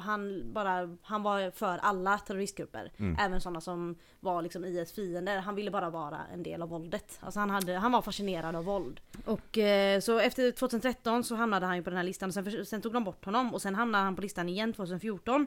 han 0.00 0.42
bara, 0.52 0.96
han 1.02 1.22
var 1.22 1.50
för 1.50 1.78
alla 1.78 2.18
terroristgrupper. 2.18 2.92
Mm. 2.96 3.16
Även 3.20 3.40
sådana 3.40 3.60
som 3.60 3.96
var 4.20 4.42
liksom 4.42 4.64
IS 4.64 4.92
fiender. 4.92 5.38
Han 5.38 5.54
ville 5.54 5.70
bara 5.70 5.90
vara 5.90 6.20
en 6.32 6.42
del 6.42 6.62
av 6.62 6.68
våldet. 6.68 7.18
Alltså 7.20 7.40
han, 7.40 7.50
hade, 7.50 7.74
han 7.74 7.92
var 7.92 8.02
fascinerad 8.02 8.56
av 8.56 8.64
våld. 8.64 9.00
Och 9.24 9.58
eh, 9.58 10.00
så 10.00 10.18
efter 10.18 10.50
2013 10.52 11.24
så 11.24 11.34
hamnade 11.34 11.66
han 11.66 11.76
ju 11.76 11.82
på 11.82 11.90
den 11.90 11.96
här 11.96 12.04
listan. 12.04 12.28
Och 12.28 12.34
sen, 12.34 12.66
sen 12.66 12.82
tog 12.82 12.92
de 12.92 13.04
bort 13.04 13.24
honom 13.24 13.54
och 13.54 13.62
sen 13.62 13.74
hamnade 13.74 14.04
han 14.04 14.16
på 14.16 14.22
listan 14.22 14.48
igen 14.48 14.72
2014. 14.72 15.46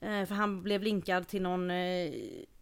Eh, 0.00 0.24
för 0.26 0.34
han 0.34 0.62
blev 0.62 0.82
linkad 0.82 1.28
till 1.28 1.42
någon, 1.42 1.70
eh, 1.70 2.12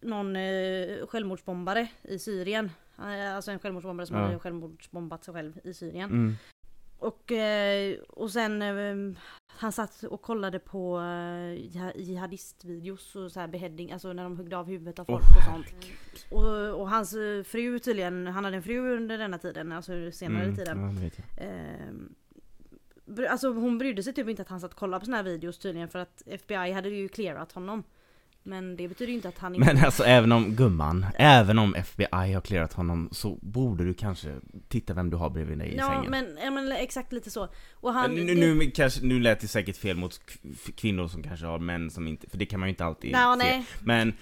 någon 0.00 0.36
eh, 0.36 1.06
självmordsbombare 1.06 1.88
i 2.02 2.18
Syrien. 2.18 2.70
Alltså 2.96 3.50
en 3.50 3.58
självmordsbombare 3.58 4.06
som 4.06 4.16
Ja. 4.16 4.22
hade 4.22 4.38
självmordsbombat 4.38 5.24
sig 5.24 5.34
själv 5.34 5.60
i 5.64 5.74
Syrien. 5.74 6.10
mm. 6.10 6.34
Och, 6.98 7.32
och 8.08 8.30
sen 8.30 9.16
han 9.46 9.72
satt 9.72 10.02
och 10.02 10.22
kollade 10.22 10.58
på 10.58 10.98
jiha- 10.98 11.92
jihadistvideos 11.96 13.16
och 13.16 13.32
så 13.32 13.40
här 13.40 13.46
beheading, 13.48 13.92
alltså 13.92 14.12
när 14.12 14.22
de 14.22 14.36
huggde 14.36 14.56
av 14.56 14.66
huvudet 14.66 14.98
av 14.98 15.04
folk 15.04 15.22
och 15.36 15.42
sånt. 15.44 15.66
Och, 16.30 16.80
och 16.80 16.90
hans 16.90 17.10
fru 17.44 17.78
tydligen, 17.78 18.26
han 18.26 18.44
hade 18.44 18.56
en 18.56 18.62
fru 18.62 18.96
under 18.96 19.18
denna 19.18 19.38
tiden, 19.38 19.72
alltså 19.72 20.10
senare 20.12 20.44
Mm, 20.44 20.56
tiden. 20.56 20.80
Ja, 20.80 20.86
det 20.88 21.00
vet 21.04 21.18
jag. 21.18 21.46
Ehm, 21.48 22.14
br- 22.70 22.78
Alltså 23.28 23.52
hon 23.52 23.78
brydde 23.78 24.02
sig 24.02 24.12
typ 24.12 24.28
inte 24.28 24.42
att 24.42 24.48
han 24.48 24.60
satt 24.60 24.72
och 24.72 24.78
kollade 24.78 25.00
på 25.00 25.04
såna 25.04 25.16
här 25.16 25.24
videos 25.24 25.58
tydligen 25.58 25.88
för 25.88 25.98
att 25.98 26.22
FBI 26.26 26.72
hade 26.72 26.88
ju 26.88 27.08
clearat 27.08 27.52
honom. 27.52 27.84
Men 28.46 28.76
det 28.76 28.88
betyder 28.88 29.10
ju 29.10 29.16
inte 29.16 29.28
att 29.28 29.38
han 29.38 29.54
inte... 29.54 29.74
Men 29.74 29.84
alltså 29.84 30.04
även 30.04 30.32
om 30.32 30.54
gumman, 30.54 31.06
även 31.18 31.58
om 31.58 31.74
FBI 31.74 32.06
har 32.32 32.40
clearat 32.40 32.72
honom 32.72 33.08
så 33.12 33.38
borde 33.42 33.84
du 33.84 33.94
kanske 33.94 34.34
titta 34.68 34.94
vem 34.94 35.10
du 35.10 35.16
har 35.16 35.30
bredvid 35.30 35.58
dig 35.58 35.68
i 35.68 35.76
ja, 35.76 35.86
sängen. 35.86 36.10
men, 36.10 36.38
ja 36.44 36.50
men 36.50 36.72
exakt 36.72 37.12
lite 37.12 37.30
så. 37.30 37.48
Och 37.72 37.92
han... 37.92 38.14
nu, 38.14 38.34
nu, 38.34 38.54
nu, 38.54 38.70
kanske, 38.70 39.06
nu 39.06 39.20
lät 39.20 39.40
det 39.40 39.48
säkert 39.48 39.76
fel 39.76 39.96
mot 39.96 40.20
kvinnor 40.76 41.08
som 41.08 41.22
kanske 41.22 41.46
har 41.46 41.58
män 41.58 41.90
som 41.90 42.08
inte, 42.08 42.30
för 42.30 42.38
det 42.38 42.46
kan 42.46 42.60
man 42.60 42.68
ju 42.68 42.70
inte 42.70 42.84
alltid 42.84 43.12
Nej, 43.12 43.38
se. 43.38 43.44
nej. 43.44 43.66
Men, 43.84 44.14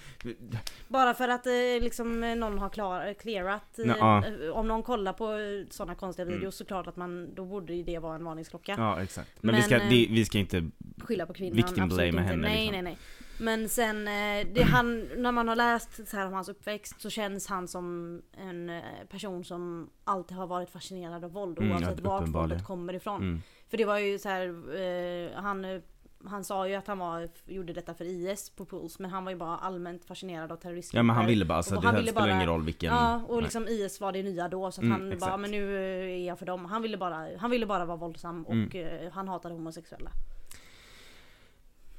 Bara 0.87 1.13
för 1.13 1.29
att 1.29 1.47
eh, 1.47 1.51
liksom 1.81 2.19
någon 2.39 2.57
har 2.57 2.69
klar, 2.69 3.13
clearat, 3.13 3.79
Ja, 3.99 4.23
eh, 4.27 4.49
om 4.49 4.67
någon 4.67 4.83
kollar 4.83 5.13
på 5.13 5.37
sådana 5.69 5.95
konstiga 5.95 6.25
Mm. 6.25 6.37
videos 6.37 6.55
såklart 6.55 6.87
att 6.87 6.95
man, 6.95 7.35
då 7.35 7.45
borde 7.45 7.73
ju 7.73 7.83
det 7.83 7.99
vara 7.99 8.15
en 8.15 8.23
varningsklocka. 8.23 8.75
ja 8.77 9.01
exakt. 9.03 9.29
Men, 9.41 9.55
vi, 9.55 9.61
Men, 9.61 9.63
ska, 9.63 9.75
eh, 9.75 9.89
det, 9.89 10.07
vi 10.09 10.25
ska 10.25 10.37
inte, 10.37 10.69
Skylla 10.97 11.25
på 11.25 11.33
kvinnan, 11.33 11.59
absolut 11.59 11.91
inte. 12.07 12.21
henne, 12.21 12.35
nej, 12.47 12.57
liksom. 12.57 12.71
nej, 12.73 12.81
nej. 12.81 12.97
Men 13.37 13.69
sen, 13.69 14.07
eh, 14.07 14.47
det 14.53 14.61
han, 14.63 15.09
när 15.17 15.31
man 15.31 15.47
har 15.47 15.55
läst 15.55 16.07
så 16.07 16.17
här 16.17 16.27
om 16.27 16.33
hans 16.33 16.49
uppväxt 16.49 17.01
så 17.01 17.09
känns 17.09 17.47
han 17.47 17.67
som 17.67 18.21
en 18.37 18.69
eh, 18.69 18.83
person 19.09 19.43
som 19.43 19.89
alltid 20.03 20.37
har 20.37 20.47
varit 20.47 20.69
fascinerad 20.69 21.23
av 21.23 21.31
våld 21.31 21.59
Mm, 21.59 21.71
oavsett 21.71 21.99
ja, 22.03 22.09
vart 22.09 22.27
våldet 22.27 22.65
kommer 22.65 22.93
ifrån. 22.93 23.21
mm, 23.21 23.41
För 23.69 23.77
det 23.77 23.85
var 23.85 23.99
ju 23.99 24.19
så 24.19 24.29
här, 24.29 24.45
eh, 24.79 25.41
han, 25.41 25.81
han 26.25 26.43
sa 26.43 26.67
ju 26.67 26.75
att 26.75 26.87
han 26.87 26.97
var, 26.99 27.29
gjorde 27.45 27.73
detta 27.73 27.93
för 27.93 28.05
IS 28.05 28.49
på 28.49 28.65
Puls 28.65 28.99
men 28.99 29.11
han 29.11 29.23
var 29.25 29.31
ju 29.31 29.37
bara 29.37 29.57
allmänt 29.57 30.05
fascinerad 30.05 30.51
av 30.51 30.55
terroristgrupper. 30.57 30.99
ja 30.99 31.03
men 31.03 31.15
han 31.15 31.25
ville 31.25 31.45
bara, 31.45 31.57
alltså 31.57 31.75
Och 31.75 31.81
det 31.81 31.87
han 31.87 31.95
ville 31.95 32.11
spelar 32.11 32.27
bara- 32.27 32.35
ingen 32.35 32.47
roll 32.47 32.63
vilken 32.63 32.93
Ja 32.93 33.21
och 33.27 33.35
nej. 33.35 33.43
liksom 33.43 33.67
IS 33.67 34.01
var 34.01 34.11
det 34.11 34.23
nya 34.23 34.47
då 34.47 34.71
så 34.71 34.81
att 34.81 34.85
Mm, 34.85 34.91
han 34.91 35.09
bara, 35.09 35.13
exakt. 35.15 35.39
men 35.39 35.51
nu 35.51 35.75
är 36.13 36.27
jag 36.27 36.39
för 36.39 36.45
dem. 36.45 36.65
Han 36.65 36.81
ville 36.81 36.97
bara, 36.97 37.27
han 37.39 37.51
ville 37.51 37.65
bara 37.65 37.85
vara 37.85 37.97
våldsam 37.97 38.45
och 38.45 38.53
Mm. 38.53 39.11
han 39.13 39.27
hatade 39.27 39.55
homosexuella. 39.55 40.09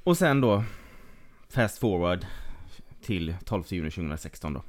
Och 0.03 0.17
sen 0.17 0.41
då 0.41 0.63
Fast 1.49 1.77
forward 1.79 2.25
till 3.01 3.35
12 3.45 3.63
juni 3.67 3.91
2016 3.91 4.53
då. 4.53 4.63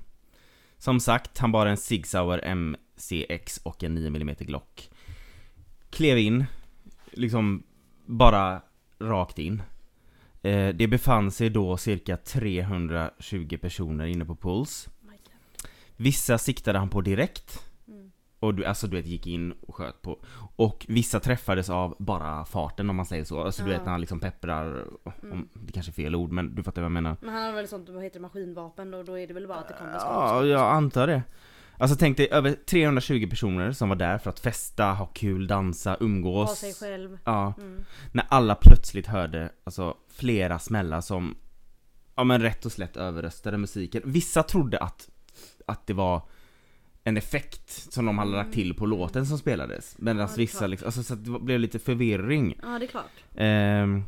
Som 0.79 1.01
sagt, 1.01 1.39
han 1.39 1.53
bar 1.53 1.67
en 1.67 1.77
Sig 1.77 2.03
Sauer 2.05 2.55
MCX 2.55 3.61
och 3.63 3.85
en 3.85 3.95
9 3.95 4.07
mm 4.07 4.35
Glock. 4.39 4.91
Klev 5.91 6.19
in, 6.19 6.45
liksom 7.13 7.63
bara 8.07 8.63
rakt 8.99 9.39
in. 9.39 9.63
Eh, 10.43 10.75
Det 10.75 10.87
befann 10.89 11.31
sig 11.31 11.51
då 11.51 11.77
cirka 11.77 12.17
320 12.17 13.59
personer 13.61 14.07
inne 14.07 14.25
på 14.25 14.37
Puls. 14.37 14.89
Vissa 15.97 16.39
siktade 16.39 16.79
han 16.79 16.89
på 16.91 17.01
direkt. 17.01 17.68
Och 18.41 18.55
du, 18.55 18.65
alltså 18.65 18.87
du 18.87 18.97
vet, 18.97 19.07
gick 19.07 19.27
in 19.27 19.53
och 19.53 19.75
sköt 19.75 20.03
på 20.03 20.19
Och 20.57 20.87
vissa 20.89 21.21
träffades 21.21 21.71
av 21.71 21.97
bara 21.99 22.45
farten 22.45 22.91
om 22.91 22.97
man 22.97 23.07
säger 23.07 23.25
så. 23.25 23.43
Alltså 23.43 23.63
du 23.63 23.71
vet 23.71 23.85
när 23.85 23.91
han 23.93 24.01
liksom 24.01 24.21
pepprar 24.21 24.85
Mm. 25.23 25.33
om, 25.33 25.49
Det 25.55 25.73
kanske 25.73 25.91
är 25.91 25.95
fel 25.95 26.15
ord 26.17 26.33
men 26.33 26.55
du 26.55 26.63
fattar 26.63 26.83
vad 26.83 26.85
jag 26.87 26.93
menar. 26.93 27.17
Men 27.21 27.35
han 27.35 27.43
har 27.43 27.53
väl 27.53 27.69
sånt, 27.69 27.89
vad 27.89 28.03
heter 28.03 28.19
det, 28.19 28.23
maskinvapen 28.23 28.95
och 28.95 29.05
då 29.05 29.19
är 29.19 29.27
det 29.27 29.35
väl 29.35 29.49
bara 29.49 29.59
att 29.59 29.69
det 29.69 29.75
kommer 29.79 29.93
Ja, 29.93 30.45
jag 30.45 30.73
antar 30.73 31.07
det. 31.07 31.23
Alltså 31.81 31.97
tänk 31.97 32.17
dig 32.17 32.29
över 32.33 32.53
320 32.53 33.27
personer 33.31 33.73
som 33.73 33.89
var 33.89 33.97
där 33.97 34.19
för 34.19 34.31
att 34.31 34.41
festa, 34.41 34.85
ha 34.93 35.07
kul, 35.07 35.47
dansa, 35.47 35.97
umgås. 36.01 36.49
Ha 36.49 36.55
sig 36.57 36.75
själv. 36.75 37.19
Ja, 37.25 37.55
Mm. 37.59 37.85
när 38.13 38.27
alla 38.29 38.55
plötsligt 38.55 39.07
hörde 39.07 39.53
alltså 39.65 39.95
flera 40.09 40.59
smällar 40.59 41.01
som 41.01 41.37
Ja 42.15 42.25
men 42.25 42.43
rätt 42.43 42.67
och 42.67 42.73
slätt 42.73 42.97
överröstade 42.97 43.59
musiken. 43.59 44.03
Vissa 44.05 44.43
trodde 44.43 44.79
att 44.79 45.09
Att 45.67 45.87
det 45.87 45.95
var 45.95 46.23
En 47.05 47.17
effekt 47.17 47.93
som 47.93 48.07
de 48.07 48.19
hade 48.19 48.31
lagt 48.31 48.53
till 48.53 48.75
på 48.75 48.87
låten 48.87 49.27
som 49.27 49.39
spelades 49.39 49.97
Medan 49.99 50.21
Ja, 50.21 50.29
vissa 50.37 50.67
liksom, 50.67 50.87
alltså 50.87 51.03
så 51.03 51.15
det 51.15 51.39
blev 51.41 51.61
lite 51.61 51.79
förvirring 51.79 52.55
Ja 52.63 52.79
det 52.79 52.85
är 52.85 52.87
klart. 52.87 53.11
Ehm, 53.35 54.05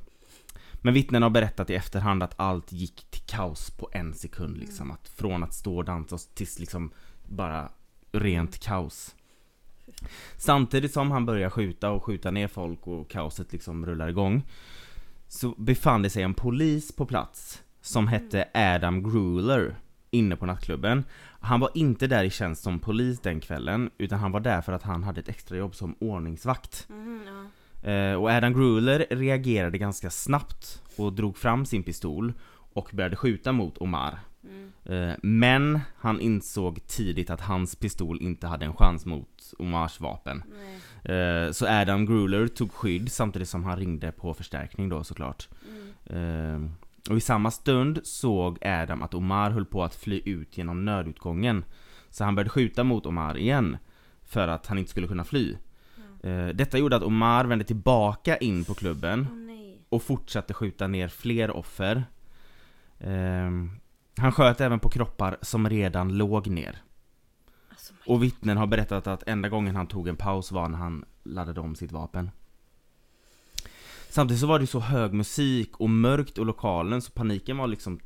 Men 0.82 0.94
vittnen 0.94 1.22
har 1.22 1.30
berättat 1.30 1.70
i 1.70 1.74
efterhand 1.74 2.22
att 2.22 2.34
allt 2.36 2.72
gick 2.72 3.10
till 3.10 3.22
kaos 3.26 3.70
på 3.70 3.88
en 3.92 4.14
sekund 4.14 4.58
liksom. 4.58 4.86
Mm. 4.86 4.94
Att 4.94 5.08
från 5.08 5.42
att 5.42 5.54
stå 5.54 5.76
och 5.76 5.84
dansa 5.84 6.18
tills 6.34 6.58
liksom 6.58 6.90
bara 7.28 7.68
rent 8.12 8.58
kaos. 8.58 9.14
Samtidigt 10.36 10.92
som 10.92 11.10
han 11.10 11.26
börjar 11.26 11.50
skjuta 11.50 11.90
och 11.90 12.04
skjuta 12.04 12.30
ner 12.30 12.48
folk 12.48 12.86
och 12.86 13.10
kaoset 13.10 13.52
liksom 13.52 13.86
rullar 13.86 14.08
igång. 14.08 14.42
Så 15.28 15.54
befann 15.58 16.02
det 16.02 16.10
sig 16.10 16.22
en 16.22 16.34
polis 16.34 16.92
på 16.92 17.06
plats 17.06 17.62
som 17.80 18.08
hette 18.08 18.48
Adam 18.54 19.02
Gruler 19.02 19.76
inne 20.10 20.36
på 20.36 20.46
nattklubben. 20.46 21.04
Han 21.40 21.60
var 21.60 21.70
inte 21.74 22.06
där 22.06 22.24
i 22.24 22.30
tjänst 22.30 22.62
som 22.62 22.78
polis 22.78 23.20
den 23.20 23.40
kvällen 23.40 23.90
utan 23.98 24.18
han 24.18 24.32
var 24.32 24.40
där 24.40 24.60
för 24.60 24.72
att 24.72 24.82
han 24.82 25.02
hade 25.02 25.20
ett 25.20 25.28
extrajobb 25.28 25.74
som 25.74 25.94
ordningsvakt. 25.98 26.86
Mhm, 26.88 27.22
ja. 27.26 27.90
Eh, 27.90 28.14
och 28.14 28.30
Adam 28.30 28.52
Gruler 28.52 29.06
reagerade 29.10 29.78
ganska 29.78 30.10
snabbt 30.10 30.82
och 30.96 31.12
drog 31.12 31.36
fram 31.36 31.66
sin 31.66 31.82
pistol 31.82 32.32
och 32.72 32.90
började 32.92 33.16
skjuta 33.16 33.52
mot 33.52 33.78
Omar. 33.78 34.18
Mm. 34.44 34.72
Eh, 34.84 35.16
men 35.22 35.80
han 35.96 36.20
insåg 36.20 36.86
tidigt 36.86 37.30
att 37.30 37.40
hans 37.40 37.76
pistol 37.76 38.22
inte 38.22 38.46
hade 38.46 38.64
en 38.64 38.76
chans 38.76 39.06
mot 39.06 39.54
Omars 39.58 40.00
vapen. 40.00 40.42
Eh, 41.04 41.52
så 41.52 41.66
Adam 41.68 42.06
Gruler 42.06 42.48
tog 42.48 42.72
skydd 42.72 43.12
samtidigt 43.12 43.48
som 43.48 43.64
han 43.64 43.76
ringde 43.76 44.12
på 44.12 44.34
förstärkning 44.34 44.88
då 44.88 45.04
såklart. 45.04 45.48
Mm. 46.08 46.74
Och 47.08 47.16
i 47.16 47.20
samma 47.20 47.50
stund 47.50 48.00
såg 48.02 48.58
Adam 48.64 49.02
att 49.02 49.14
Omar 49.14 49.50
höll 49.50 49.64
på 49.64 49.84
att 49.84 49.94
fly 49.94 50.22
ut 50.24 50.58
genom 50.58 50.84
nödutgången. 50.84 51.64
Så 52.10 52.24
han 52.24 52.34
började 52.34 52.50
skjuta 52.50 52.84
mot 52.84 53.06
Omar 53.06 53.38
igen. 53.38 53.76
För 54.24 54.48
att 54.48 54.66
han 54.66 54.78
inte 54.78 54.90
skulle 54.90 55.08
kunna 55.08 55.24
fly. 55.24 55.56
Eh, 56.22 56.48
detta 56.48 56.78
gjorde 56.78 56.96
att 56.96 57.02
Omar 57.02 57.44
vände 57.44 57.64
tillbaka 57.64 58.36
in 58.36 58.64
på 58.64 58.74
klubben 58.74 59.46
nej. 59.46 59.86
och 59.88 60.02
fortsatte 60.02 60.54
skjuta 60.54 60.86
ner 60.86 61.08
fler 61.08 61.50
offer. 61.50 62.04
Ehm, 62.98 63.70
han 64.16 64.32
sköt 64.32 64.60
även 64.60 64.80
på 64.80 64.88
kroppar 64.88 65.36
som 65.42 65.68
redan 65.68 66.18
låg 66.18 66.46
ner. 66.46 66.82
Alltså, 67.70 67.94
Och 68.06 68.22
vittnen 68.22 68.56
har 68.56 68.66
berättat 68.66 69.06
att 69.06 69.28
enda 69.28 69.48
gången 69.48 69.76
han 69.76 69.86
tog 69.86 70.08
en 70.08 70.16
paus 70.16 70.52
var 70.52 70.68
när 70.68 70.78
han 70.78 71.04
laddade 71.22 71.60
om 71.60 71.74
sitt 71.74 71.92
vapen. 71.92 72.30
Samtidigt 74.10 74.40
så 74.40 74.46
var 74.46 74.58
det 74.58 74.66
så 74.66 74.78
hög 74.80 75.12
musik 75.12 75.76
och 75.76 75.90
mörkt 75.90 76.38
och 76.38 76.46
lokalen 76.46 77.02
så 77.02 77.12
paniken 77.12 77.56
var 77.58 77.66
liksom 77.66 78.00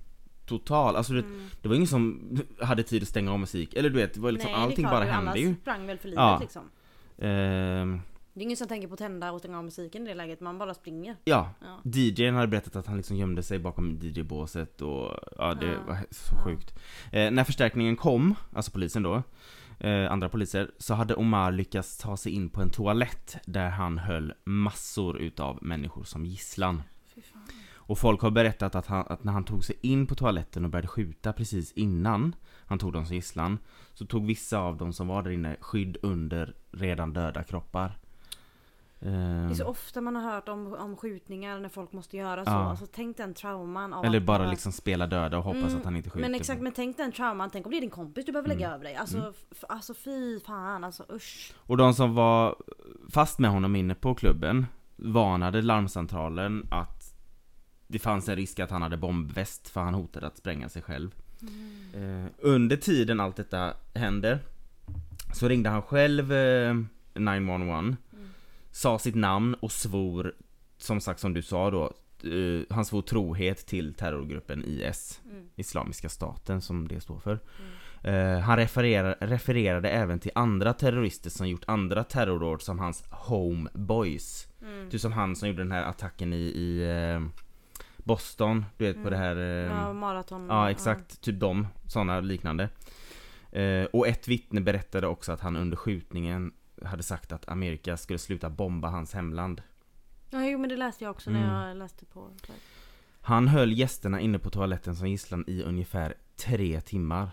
total. 0.46 0.96
Alltså 0.96 1.12
du 1.12 1.18
Mm. 1.18 1.46
det 1.62 1.68
var 1.68 1.74
ingen 1.74 1.86
som 1.88 2.38
hade 2.60 2.82
tid 2.82 3.02
att 3.02 3.08
stänga 3.08 3.32
av 3.32 3.38
musik. 3.40 3.74
Eller 3.74 3.90
du 3.90 3.96
vet, 3.96 4.14
det 4.14 4.20
var 4.20 4.32
liksom 4.32 4.50
Nej, 4.50 4.58
det 4.60 4.64
allting 4.64 4.84
klart, 4.84 4.92
bara 4.92 5.04
ju, 5.04 5.10
hände 5.10 5.30
alla 5.30 5.40
ju. 5.40 5.54
sprang 5.54 5.86
väl 5.86 5.98
för 5.98 6.08
livet 6.08 6.22
Ja. 6.22 6.38
liksom. 6.40 6.62
Ehm, 7.18 8.00
Det 8.34 8.40
är 8.40 8.44
ingen 8.44 8.56
som 8.56 8.68
tänker 8.68 8.88
på 8.88 8.94
att 8.94 8.98
tända 8.98 9.32
och 9.32 9.38
stänga 9.40 9.58
av 9.58 9.64
musiken 9.64 10.02
i 10.02 10.08
det 10.08 10.14
läget, 10.14 10.40
man 10.40 10.58
bara 10.58 10.74
springer. 10.74 11.16
ja, 11.24 11.50
Ja. 11.60 11.90
DJn 11.90 12.34
hade 12.34 12.46
berättat 12.46 12.76
att 12.76 12.86
han 12.86 12.96
liksom 12.96 13.16
gömde 13.16 13.42
sig 13.42 13.58
bakom 13.58 13.98
DJ-båset 14.02 14.80
och 14.82 15.18
ja, 15.38 15.54
det 15.54 15.66
Ja. 15.66 15.78
var 15.86 15.96
så 16.10 16.34
Ja. 16.34 16.44
sjukt. 16.44 16.74
Eh, 17.12 17.30
när 17.30 17.44
förstärkningen 17.44 17.96
kom, 17.96 18.34
alltså 18.52 18.70
polisen 18.70 19.02
då, 19.02 19.22
eh, 19.78 20.12
andra 20.12 20.28
poliser, 20.28 20.70
så 20.78 20.94
hade 20.94 21.14
Omar 21.14 21.52
lyckats 21.52 21.98
ta 21.98 22.16
sig 22.16 22.32
in 22.32 22.48
på 22.48 22.62
en 22.62 22.70
toalett 22.70 23.36
där 23.46 23.70
han 23.70 23.98
höll 23.98 24.32
massor 24.44 25.18
utav 25.18 25.58
människor 25.62 26.04
som 26.04 26.26
gisslan. 26.26 26.82
Och 27.86 27.98
folk 27.98 28.20
har 28.20 28.30
berättat 28.30 28.74
att, 28.74 28.86
han, 28.86 29.06
att 29.08 29.24
när 29.24 29.32
han 29.32 29.44
tog 29.44 29.64
sig 29.64 29.76
in 29.82 30.06
på 30.06 30.14
toaletten 30.14 30.64
och 30.64 30.70
började 30.70 30.88
skjuta 30.88 31.32
precis 31.32 31.72
innan 31.72 32.34
han 32.66 32.78
tog 32.78 32.92
dem 32.92 33.06
som 33.06 33.16
gisslan, 33.16 33.58
så 33.94 34.06
tog 34.06 34.26
vissa 34.26 34.58
av 34.58 34.76
dem 34.76 34.92
som 34.92 35.06
var 35.06 35.22
där 35.22 35.30
inne 35.30 35.56
skydd 35.60 35.96
under 36.02 36.54
redan 36.70 37.12
döda 37.12 37.42
kroppar. 37.42 37.98
Det 39.04 39.10
Eh, 39.10 39.50
är 39.50 39.54
så 39.54 39.64
ofta 39.64 40.00
man 40.00 40.16
har 40.16 40.22
hört 40.32 40.48
om, 40.48 40.74
om 40.74 40.96
skjutningar 40.96 41.60
när 41.60 41.68
folk 41.68 41.92
måste 41.92 42.16
göra 42.16 42.44
så. 42.44 42.50
Ja. 42.50 42.54
Alltså, 42.70 42.86
tänk 42.92 43.16
den 43.16 43.34
trauman 43.34 43.92
av 43.92 44.04
eller 44.04 44.18
att 44.18 44.24
bara 44.26 44.50
liksom 44.50 44.72
spela 44.72 45.06
döda 45.06 45.38
och 45.38 45.44
hoppas 45.44 45.62
Mm, 45.64 45.76
att 45.78 45.84
han 45.84 45.96
inte 45.96 46.10
skjuter. 46.10 46.28
Men 46.28 46.34
exakt, 46.40 46.62
men 46.62 46.72
tänk 46.72 46.96
den 46.96 47.12
trauman. 47.12 47.50
Tänk 47.50 47.66
om 47.66 47.72
det 47.72 47.78
är 47.78 47.80
din 47.80 47.90
kompis 47.90 48.24
du 48.24 48.32
behöver 48.32 48.48
lägga 48.48 48.66
Mm. 48.66 48.74
över 48.74 48.84
dig. 48.84 48.94
Alltså, 48.96 49.18
Mm. 49.18 49.32
alltså 49.68 49.94
fy 49.94 50.40
fan 50.40 50.84
alltså 50.84 51.04
usch. 51.12 51.52
Och 51.58 51.76
de 51.76 51.94
som 51.94 52.14
var 52.14 52.56
fast 53.10 53.38
med 53.38 53.50
honom 53.50 53.76
inne 53.76 53.94
på 53.94 54.14
klubben 54.14 54.66
varnade 54.96 55.62
larmcentralen 55.62 56.66
att 56.70 57.14
det 57.86 57.98
fanns 57.98 58.28
en 58.28 58.36
risk 58.36 58.58
att 58.60 58.70
han 58.70 58.82
hade 58.82 58.96
bombväst 58.96 59.68
för 59.68 59.80
han 59.80 59.94
hotade 59.94 60.26
att 60.26 60.36
spränga 60.36 60.68
sig 60.68 60.82
själv. 60.82 61.14
Eh, 61.94 62.26
under 62.38 62.76
tiden 62.76 63.20
allt 63.20 63.36
detta 63.36 63.72
händer 63.94 64.38
så 65.34 65.48
ringde 65.48 65.70
han 65.70 65.82
själv 65.82 66.32
eh, 66.32 66.74
911 67.14 67.96
Sa 68.74 68.98
sitt 68.98 69.14
namn 69.14 69.54
och 69.54 69.72
svor 69.72 70.34
Som 70.78 71.00
sagt 71.00 71.20
som 71.20 71.34
du 71.34 71.42
sa 71.42 71.70
då 71.70 71.84
eh, 72.30 72.74
Han 72.74 72.84
svor 72.84 73.02
trohet 73.02 73.66
till 73.66 73.94
terrorgruppen 73.94 74.64
IS 74.64 75.20
Mm. 75.30 75.48
Islamiska 75.56 76.08
staten 76.08 76.60
som 76.60 76.88
det 76.88 77.00
står 77.00 77.18
för 77.18 77.38
Eh, 78.02 78.38
Han 78.38 78.56
refererar, 78.56 79.16
refererade 79.20 79.90
även 79.90 80.18
till 80.18 80.30
andra 80.34 80.72
terrorister 80.72 81.30
som 81.30 81.48
gjort 81.48 81.64
andra 81.66 82.04
terrordåd 82.04 82.62
som 82.62 82.78
hans 82.78 83.04
homeboys 83.10 84.48
Mm. 84.62 84.90
Typ 84.90 85.00
som 85.00 85.12
han 85.12 85.36
som 85.36 85.48
gjorde 85.48 85.62
den 85.62 85.72
här 85.72 85.82
attacken 85.84 86.32
i, 86.32 86.36
i 86.36 86.82
eh, 87.14 87.20
Boston, 87.96 88.64
du 88.76 88.84
vet 88.84 88.94
på 88.94 89.00
Mm. 89.00 89.10
det 89.10 89.16
här 89.16 89.36
eh, 89.36 89.76
Ja, 89.76 89.92
maraton. 89.92 90.46
Ja 90.48 90.70
exakt, 90.70 91.20
typ 91.20 91.40
de, 91.40 91.66
sådana 91.88 92.20
liknande 92.20 92.68
Och 93.92 94.08
ett 94.08 94.28
vittne 94.28 94.60
berättade 94.60 95.06
också 95.06 95.32
att 95.32 95.40
han 95.40 95.56
under 95.56 95.76
skjutningen 95.76 96.52
hade 96.86 97.02
sagt 97.02 97.32
att 97.32 97.48
Amerika 97.48 97.96
skulle 97.96 98.18
sluta 98.18 98.50
bomba 98.50 98.88
hans 98.88 99.12
hemland 99.14 99.62
Ja, 100.30 100.44
jo 100.46 100.58
men 100.58 100.68
det 100.70 100.76
läste 100.76 101.04
jag 101.04 101.10
också 101.10 101.30
Mm. 101.30 101.42
när 101.42 101.68
jag 101.68 101.76
läste 101.76 102.04
på. 102.04 102.30
Han 103.20 103.48
höll 103.48 103.72
gästerna 103.78 104.20
inne 104.20 104.38
på 104.38 104.50
toaletten 104.50 104.96
som 104.96 105.08
gisslan 105.08 105.44
i 105.46 105.62
ungefär 105.62 106.14
tre 106.36 106.80
timmar. 106.80 107.30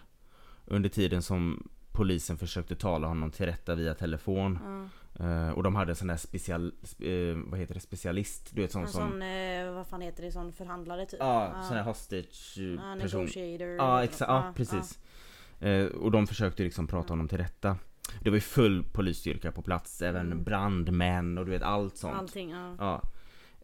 Under 0.66 0.90
tiden 0.90 1.22
som 1.22 1.70
polisen 1.92 2.38
försökte 2.38 2.76
tala 2.76 3.08
honom 3.08 3.32
till 3.32 3.46
rätta 3.46 3.76
via 3.76 3.94
telefon. 3.94 4.60
Ja. 4.64 5.26
Eh, 5.26 5.50
och 5.50 5.64
de 5.64 5.76
hade 5.76 5.92
en 5.92 5.96
sån 5.96 6.08
där 6.08 6.18
special, 6.18 6.72
sp- 6.82 7.32
eh, 7.32 7.50
vad 7.52 7.60
heter 7.60 7.74
det, 7.74 7.80
specialist, 7.80 8.50
du 8.56 8.62
vet 8.62 8.72
sån 8.72 8.82
En 8.82 8.88
som... 8.88 9.10
sån, 9.10 9.22
eh, 9.22 9.72
vad 9.74 9.88
fan 9.88 10.02
heter 10.02 10.24
det, 10.24 10.32
sån 10.32 10.54
förhandlare 10.54 11.06
typ? 11.06 11.20
Ja, 11.20 11.64
sån 11.68 11.78
här 11.78 11.84
hostage 11.84 12.56
person. 13.02 13.20
negotiator. 13.22 13.68
Ja, 13.68 14.04
exakt, 14.04 14.30
ja, 14.30 14.54
precis. 14.56 15.00
Och 15.96 16.12
de 16.12 16.28
försökte 16.28 16.64
liksom 16.64 16.88
prata 16.88 17.14
honom 17.14 17.28
till 17.28 17.38
rätta. 17.38 17.78
Det 18.22 18.30
var 18.30 18.38
ju 18.38 18.42
full 18.42 18.84
polisstyrka 18.84 19.52
på 19.52 19.62
plats, 19.62 20.02
även 20.02 20.26
Mm. 20.32 20.44
brandmän 20.44 21.38
och 21.38 21.46
du 21.46 21.52
vet 21.52 21.62
allt 21.64 21.98
sånt. 21.98 22.16
Allting, 22.18 22.50
ja. 22.52 22.76
Ja. 22.80 23.02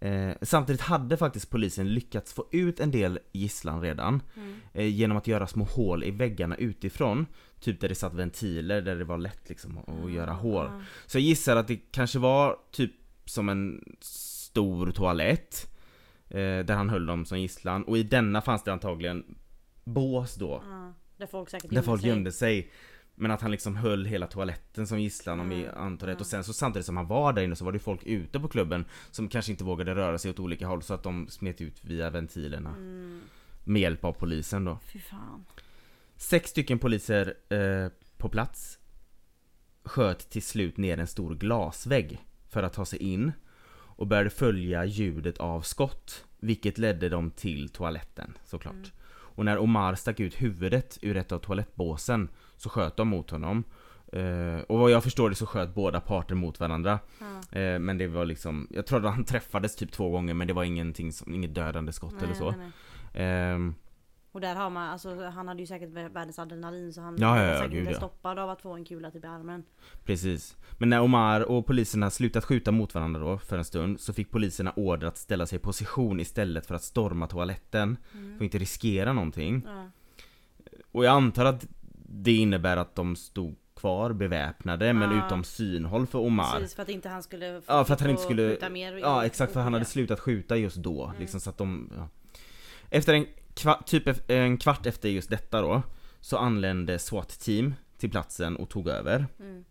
Eh, 0.07 0.35
samtidigt 0.41 0.81
hade 0.81 1.17
faktiskt 1.17 1.49
polisen 1.49 1.93
lyckats 1.93 2.33
få 2.33 2.45
ut 2.51 2.79
en 2.79 2.91
del 2.91 3.19
gisslan 3.31 3.81
redan 3.81 4.21
Mm. 4.35 4.55
eh, 4.73 4.85
genom 4.85 5.17
att 5.17 5.27
göra 5.27 5.47
små 5.47 5.63
hål 5.63 6.03
i 6.03 6.11
väggarna 6.11 6.55
utifrån. 6.55 7.25
Typ 7.59 7.79
där 7.81 7.89
det 7.89 7.95
satt 7.95 8.13
ventiler 8.13 8.81
där 8.81 8.95
det 8.95 9.03
var 9.03 9.17
lätt 9.17 9.49
liksom 9.49 9.77
att 9.77 9.89
att 9.89 10.11
göra 10.11 10.31
hål. 10.31 10.65
Ja. 10.65 10.81
Så 11.05 11.17
jag 11.17 11.23
gissar 11.23 11.55
att 11.55 11.67
det 11.67 11.75
kanske 11.91 12.19
var 12.19 12.57
typ 12.71 12.91
som 13.25 13.49
en 13.49 13.95
stor 14.01 14.91
toalett 14.91 15.73
eh, 16.29 16.37
där 16.39 16.73
han 16.75 16.89
höll 16.89 17.05
dem 17.05 17.25
som 17.25 17.39
gisslan 17.39 17.83
och 17.83 17.97
i 17.97 18.03
denna 18.03 18.41
fanns 18.41 18.63
det 18.63 18.73
antagligen 18.73 19.35
bås 19.83 20.35
då. 20.35 20.63
Ja. 20.69 20.93
Där 21.17 21.27
folk 21.27 21.49
säkert 21.49 21.69
Där 21.73 21.81
folk 21.81 22.01
sig. 22.01 22.09
gömde 22.09 22.31
sig. 22.31 22.71
Men 23.19 23.31
att 23.31 23.41
han 23.41 23.51
liksom 23.51 23.75
höll 23.75 24.05
hela 24.05 24.27
toaletten 24.27 24.87
som 24.87 24.99
gisslan 25.01 25.39
om 25.39 25.49
vi 25.49 25.63
Mm, 25.63 25.77
antar 25.77 26.07
mm. 26.07 26.19
Och 26.19 26.25
sen 26.25 26.43
så 26.43 26.53
samtidigt 26.53 26.85
som 26.85 26.97
han 26.97 27.07
var 27.07 27.33
där 27.33 27.41
inne 27.41 27.55
så 27.55 27.65
var 27.65 27.71
det 27.71 27.79
folk 27.79 28.03
ute 28.03 28.39
på 28.39 28.47
klubben 28.47 28.85
som 29.11 29.27
kanske 29.27 29.51
inte 29.51 29.63
vågade 29.63 29.95
röra 29.95 30.17
sig 30.17 30.31
åt 30.31 30.39
olika 30.39 30.67
håll 30.67 30.81
så 30.81 30.93
att 30.93 31.03
de 31.03 31.27
smet 31.27 31.61
ut 31.61 31.85
via 31.85 32.09
ventilerna. 32.09 32.69
Mm. 32.69 33.21
Med 33.63 33.81
hjälp 33.81 34.03
av 34.03 34.13
polisen 34.13 34.65
då. 34.65 34.79
Fy 34.93 34.99
fan. 34.99 35.45
Sex 36.15 36.49
stycken 36.49 36.79
poliser 36.79 37.33
eh, 37.49 37.91
på 38.17 38.29
plats 38.29 38.79
sköt 39.83 40.29
till 40.29 40.43
slut 40.43 40.77
ner 40.77 40.97
en 40.97 41.07
stor 41.07 41.35
glasvägg 41.35 42.25
för 42.49 42.63
att 42.63 42.73
ta 42.73 42.85
sig 42.85 42.99
in 42.99 43.31
och 43.97 44.07
började 44.07 44.29
följa 44.29 44.85
ljudet 44.85 45.37
av 45.37 45.61
skott, 45.61 46.25
vilket 46.39 46.77
ledde 46.77 47.09
dem 47.09 47.31
till 47.31 47.69
toaletten 47.69 48.37
såklart. 48.45 48.73
Mm. 48.73 48.89
Och 49.09 49.45
när 49.45 49.57
Omar 49.57 49.95
stack 49.95 50.19
ut 50.19 50.41
huvudet 50.41 50.97
ur 51.01 51.17
ett 51.17 51.31
av 51.31 51.39
toalettbåsen 51.39 52.29
så 52.57 52.69
sköt 52.69 52.97
de 52.97 53.07
mot 53.07 53.31
honom. 53.31 53.63
Eh, 54.13 54.59
och 54.67 54.79
vad 54.79 54.91
jag 54.91 55.03
förstår 55.03 55.29
det 55.29 55.35
så 55.35 55.45
sköt 55.45 55.73
båda 55.75 56.01
parter 56.01 56.35
mot 56.35 56.59
varandra. 56.59 56.99
Ja. 57.19 57.59
Eh, 57.59 57.79
men 57.79 57.97
det 57.97 58.07
var 58.07 58.25
liksom, 58.25 58.67
jag 58.71 58.85
tror 58.85 59.05
att 59.05 59.13
han 59.13 59.25
träffades 59.33 59.75
typ 59.75 59.91
två 59.91 60.09
gånger 60.09 60.33
men 60.33 60.47
det 60.47 60.53
var 60.53 60.63
ingenting 60.63 61.11
som, 61.13 61.33
inget 61.33 61.55
dödande 61.55 61.93
skott 61.93 62.13
Nej, 62.13 62.23
eller 62.23 62.33
så. 62.33 62.51
nej, 62.51 62.59
nej. 62.59 62.71
Ehm, 63.13 63.75
Och 64.31 64.41
där 64.41 64.55
har 64.55 64.69
man, 64.69 64.89
alltså 64.89 65.25
han 65.25 65.47
hade 65.47 65.59
ju 65.59 65.67
säkert 65.67 65.89
världens 65.89 66.39
adrenalin 66.39 66.93
så 66.93 67.01
han 67.01 67.17
Ja, 67.19 67.37
ja, 67.37 67.47
ja, 67.47 67.57
säkert 67.57 67.71
gud, 67.71 67.81
inte 67.81 67.93
stoppad 67.93 68.39
av 68.39 68.49
att 68.49 68.61
få 68.61 68.73
en 68.73 68.85
kula 68.85 69.11
typ 69.11 69.23
i 69.23 69.27
armen. 69.27 69.63
Precis. 70.03 70.57
Men 70.77 70.89
när 70.89 71.01
Omar 71.01 71.41
och 71.41 71.65
poliserna 71.65 72.09
slutat 72.09 72.45
skjuta 72.45 72.71
mot 72.71 72.95
varandra 72.95 73.19
då 73.19 73.37
för 73.37 73.57
en 73.57 73.65
stund 73.65 73.99
så 73.99 74.13
fick 74.13 74.31
poliserna 74.31 74.73
order 74.75 75.07
att 75.07 75.17
ställa 75.17 75.45
sig 75.45 75.55
i 75.55 75.59
position 75.59 76.19
istället 76.19 76.65
för 76.65 76.75
att 76.75 76.83
storma 76.83 77.27
toaletten. 77.27 77.97
Mm. 78.13 78.29
För 78.29 78.35
att 78.35 78.41
inte 78.41 78.57
riskera 78.57 79.13
någonting. 79.13 79.67
Och 80.91 81.05
jag 81.05 81.11
antar 81.11 81.45
att 81.45 81.67
det 82.07 82.33
innebär 82.33 82.77
att 82.77 82.95
de 82.95 83.15
stod 83.15 83.55
kvar 83.75 84.13
beväpnade 84.13 84.93
men 84.93 85.11
Ja. 85.11 85.25
utom 85.25 85.43
synhåll 85.43 86.07
för 86.07 86.19
Omar. 86.19 86.59
Precis, 86.59 86.75
för 86.75 86.83
att 86.83 86.89
inte 86.89 87.09
han 87.09 87.23
skulle 87.23 87.61
få 87.61 87.73
Ja 87.73 87.85
för 87.85 87.93
att 87.93 88.01
han 88.01 88.09
inte 88.09 88.21
skulle... 88.21 88.49
skjuta 88.49 88.69
mer 88.69 88.97
Ja 88.97 89.25
exakt 89.25 89.53
för 89.53 89.59
han 89.59 89.73
hade 89.73 89.85
slutat 89.85 90.19
skjuta 90.19 90.57
just 90.57 90.77
då. 90.77 91.05
Mm. 91.05 91.19
Liksom 91.19 91.39
så 91.39 91.49
att 91.49 91.57
de... 91.57 91.91
Ja. 91.97 92.09
Efter 92.89 93.13
en, 93.13 93.25
kva, 93.53 93.83
typ 93.85 94.29
en 94.29 94.57
kvart 94.57 94.85
efter 94.85 95.09
just 95.09 95.29
detta 95.29 95.61
då 95.61 95.81
Så 96.19 96.37
anlände 96.37 96.99
SWAT-team 96.99 97.73
till 97.97 98.11
platsen 98.11 98.55
och 98.55 98.69
tog 98.69 98.87
över. 98.87 99.25
Mm. 99.39 99.63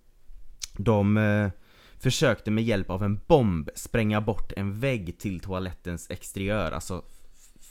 De 0.78 1.16
eh, 1.16 1.50
försökte 1.98 2.50
med 2.50 2.64
hjälp 2.64 2.90
av 2.90 3.02
en 3.02 3.20
bomb 3.26 3.70
spränga 3.74 4.20
bort 4.20 4.52
en 4.56 4.80
vägg 4.80 5.18
till 5.18 5.40
toalettens 5.40 6.10
exteriör, 6.10 6.72
alltså 6.72 7.04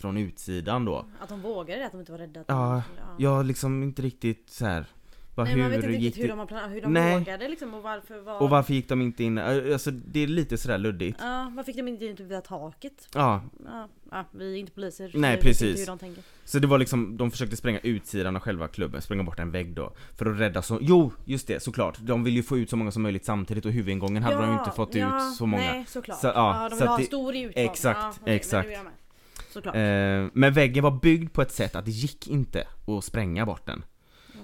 från 0.01 0.17
utsidan 0.17 0.85
då. 0.85 1.05
Att 1.21 1.29
de 1.29 1.41
vågade 1.41 1.79
det, 1.79 1.85
att 1.85 1.91
de 1.91 1.99
inte 1.99 2.11
var 2.11 2.19
rädda 2.19 2.39
att 2.39 2.45
Ja, 2.49 2.83
de, 3.17 3.23
Jag 3.23 3.45
liksom 3.45 3.83
inte 3.83 4.01
riktigt 4.01 4.49
så 4.49 4.65
här. 4.65 4.85
Bara 5.35 5.43
Nej, 5.43 5.53
hur 5.53 5.61
man 5.61 5.71
vet 5.71 5.77
inte 5.83 5.87
riktigt 5.97 6.23
hur 6.23 6.27
de, 6.29 6.39
har 6.39 6.45
planerat, 6.45 6.71
hur 6.71 6.81
de 6.81 6.93
Nej. 6.93 7.19
vågade 7.19 7.47
liksom 7.47 7.73
och 7.73 7.83
varför 7.83 8.19
var... 8.19 8.41
Och 8.41 8.49
varför 8.49 8.73
gick 8.73 8.89
de 8.89 9.01
inte 9.01 9.23
in? 9.23 9.37
Alltså 9.37 9.91
det 9.91 10.19
är 10.23 10.27
lite 10.27 10.57
sådär 10.57 10.77
luddigt. 10.77 11.17
Ja, 11.21 11.51
varför 11.55 11.63
fick 11.63 11.75
de 11.75 11.87
inte 11.87 12.05
in 12.05 12.15
typ 12.15 12.27
via 12.31 12.41
taket? 12.41 13.07
Ja, 13.13 13.41
Ja, 13.65 13.87
ja, 14.11 14.25
vi 14.31 14.53
är 14.53 14.57
inte 14.59 14.71
poliser. 14.71 15.11
Nej, 15.13 15.37
precis. 15.41 15.81
Hur 15.81 15.85
de 15.85 15.97
tänker. 15.97 16.23
så 16.45 16.59
det 16.59 16.67
var 16.67 16.77
liksom, 16.77 17.17
de 17.17 17.31
försökte 17.31 17.55
spränga 17.55 17.79
utsidan 17.79 18.35
av 18.35 18.41
själva 18.41 18.67
klubben, 18.67 19.01
spränga 19.01 19.23
bort 19.23 19.39
en 19.39 19.51
vägg 19.51 19.73
då. 19.75 19.93
För 20.17 20.25
att 20.25 20.39
rädda 20.39 20.61
så, 20.61 20.79
jo 20.81 21.11
just 21.25 21.47
det 21.47 21.63
såklart. 21.63 21.97
De 22.01 22.23
vill 22.23 22.35
ju 22.35 22.43
få 22.43 22.57
ut 22.57 22.69
så 22.69 22.77
många 22.77 22.91
som 22.91 23.03
möjligt 23.03 23.25
samtidigt 23.25 23.65
och 23.65 23.71
huvudingången 23.71 24.23
hade 24.23 24.35
de 24.37 24.51
ju 24.51 24.59
inte 24.59 24.71
fått 24.71 24.95
ja, 24.95 25.17
ut 25.29 25.35
så 25.35 25.45
många. 25.45 25.63
Nej, 25.63 25.85
såklart. 25.87 26.19
Så, 26.19 26.27
ja, 26.27 26.33
ja, 26.63 26.69
de 26.69 26.75
vill 26.79 26.87
ha 26.87 26.97
det- 26.97 27.03
stor 27.03 27.35
utformning. 27.35 27.65
exakt, 27.69 27.99
ja, 28.01 28.13
okej, 28.21 28.35
exakt. 28.35 28.69
Såklart. 29.55 29.75
Eh, 29.75 30.27
men 30.33 30.53
väggen 30.53 30.83
var 30.83 30.91
byggd 30.91 31.33
på 31.33 31.41
ett 31.41 31.51
sätt 31.51 31.75
att 31.75 31.85
det 31.85 31.91
gick 31.91 32.27
inte 32.27 32.67
att 32.87 33.03
spränga 33.03 33.45
bort 33.45 33.65
den. 33.65 33.85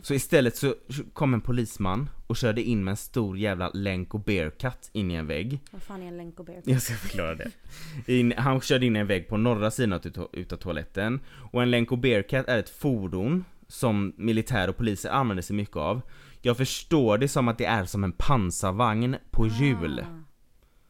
Så 0.01 0.13
istället 0.13 0.55
så 0.55 0.75
kom 1.13 1.33
en 1.33 1.41
polisman 1.41 2.09
och 2.27 2.37
körde 2.37 2.61
in 2.61 2.83
med 2.83 2.91
en 2.91 2.97
stor 2.97 3.37
jävla 3.37 3.69
länk 3.69 4.13
och 4.13 4.19
bearcut 4.19 4.89
in 4.93 5.11
i 5.11 5.13
en 5.13 5.27
vägg. 5.27 5.59
Vad 5.71 5.81
fan 5.81 6.01
är 6.03 6.07
en 6.07 6.17
länk 6.17 6.39
och 6.39 6.45
bear? 6.45 6.61
Jag 6.65 6.81
ska 6.81 6.93
förklara 6.93 7.35
det. 7.35 7.51
In, 8.05 8.33
han 8.37 8.61
körde 8.61 8.85
in 8.85 8.95
i 8.95 8.99
en 8.99 9.07
vägg 9.07 9.27
på 9.27 9.37
norra 9.37 9.71
sidan 9.71 9.99
utav, 10.03 10.29
utav 10.33 10.57
toaletten. 10.57 11.19
Och 11.51 11.61
en 11.61 11.71
länk 11.71 11.91
och 11.91 11.97
bearcat 11.97 12.47
är 12.47 12.57
ett 12.57 12.69
fordon 12.69 13.45
som 13.67 14.13
militär 14.17 14.67
och 14.67 14.77
poliser 14.77 15.09
använder 15.09 15.41
sig 15.43 15.55
mycket 15.55 15.77
av. 15.77 16.01
Jag 16.41 16.57
förstår 16.57 17.17
det 17.17 17.27
som 17.27 17.47
att 17.47 17.57
det 17.57 17.65
är 17.65 17.85
som 17.85 18.03
en 18.03 18.11
pansarvagn 18.11 19.15
på 19.31 19.47
hjul. 19.47 19.99
Ah. 19.99 20.30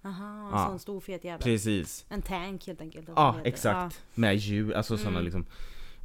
Aha, 0.04 0.48
en 0.48 0.52
Ja. 0.60 0.66
sån 0.68 0.80
stor 0.80 1.00
fet 1.00 1.24
jävel. 1.24 1.42
Precis. 1.42 2.06
En 2.10 2.22
tank 2.22 2.68
helt 2.68 2.82
enkelt. 2.82 3.10
Ja, 3.16 3.36
exakt. 3.44 4.02
Med 4.14 4.36
hjul, 4.36 4.74
alltså 4.74 4.98
sådana 4.98 5.20
Mm. 5.20 5.24
liksom. 5.24 5.46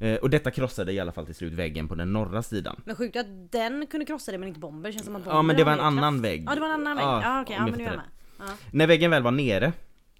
Eh, 0.01 0.15
och 0.17 0.31
detta 0.31 0.51
krossade 0.51 0.93
i 0.93 1.01
alla 1.01 1.13
fall 1.13 1.27
till 1.27 1.35
slut 1.35 1.53
väggen 1.53 1.89
på 1.89 1.95
den 1.95 2.13
norra 2.13 2.43
sidan. 2.43 2.81
Men 2.85 2.97
sjukt 2.97 3.17
att 3.17 3.53
den 3.53 3.87
kunde 3.87 4.07
krossa 4.07 4.33
det 4.33 4.39
men 4.39 4.49
inte 4.49 4.61
bomber. 4.61 4.93
Känns 4.93 5.05
som 5.05 5.17
att 5.17 5.23
Ja 5.27 5.33
bomber 5.33 5.43
men 5.43 5.57
det 5.57 5.65
var 5.65 5.73
en 5.73 5.81
annan 5.81 6.15
kraft. 6.15 6.25
vägg. 6.25 6.45
Ja 6.47 6.55
det 6.55 6.61
var 6.61 6.69
en 6.69 6.75
annan 6.75 6.97
vägg. 6.97 7.07
Ja, 7.07 7.23
Ja, 7.23 7.43
okej, 7.43 7.57
om 7.59 7.65
ja 7.67 7.71
men 7.71 7.79
nu 7.79 7.85
är 7.85 7.89
jag 7.89 7.97
med. 7.97 8.05
Ja. 8.39 8.45
När 8.71 8.87
väggen 8.87 9.11
väl 9.11 9.23
var 9.23 9.31
nere 9.31 9.73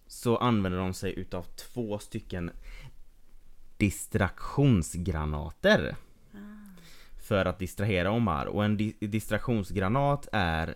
så 0.07 0.37
använde 0.37 0.79
de 0.79 0.95
sig 0.95 1.19
utav 1.19 1.43
två 1.43 1.99
stycken 1.99 2.51
distraktionsgranater. 3.77 5.97
Ah. 6.35 6.39
För 7.29 7.45
att 7.47 7.59
distrahera 7.59 8.11
Omar 8.11 8.47
och 8.47 8.65
en 8.65 8.77
di- 8.77 8.97
distraktionsgranat 9.01 10.29
är 10.33 10.75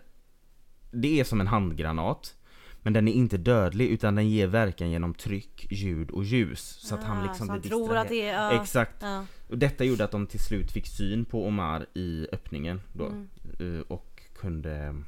Det 0.91 1.19
är 1.19 1.23
som 1.23 1.41
en 1.41 1.47
handgranat 1.47 2.35
Men 2.83 2.93
den 2.93 3.07
är 3.07 3.13
inte 3.13 3.37
dödlig 3.37 3.87
utan 3.89 4.15
den 4.15 4.29
ger 4.29 4.47
verkan 4.47 4.91
genom 4.91 5.13
tryck, 5.13 5.67
ljud 5.71 6.11
och 6.11 6.23
ljus. 6.23 6.61
Så 6.61 6.95
att 6.95 7.03
han 7.03 7.17
Ah, 7.17 7.23
liksom 7.23 7.47
blir 7.47 7.61
tror 7.61 7.95
att 7.95 8.09
det 8.09 8.21
är... 8.21 8.33
Ja. 8.33 8.61
Exakt. 8.61 8.95
Ja. 9.01 9.25
Och 9.49 9.57
detta 9.57 9.83
gjorde 9.83 10.03
att 10.03 10.11
de 10.11 10.27
till 10.27 10.39
slut 10.39 10.71
fick 10.71 10.87
syn 10.87 11.25
på 11.25 11.47
Omar 11.47 11.85
i 11.93 12.27
öppningen 12.31 12.81
då. 12.93 13.05
Mm. 13.05 13.27
eh, 13.59 13.81
Och 13.81 14.21
kunde 14.35 15.03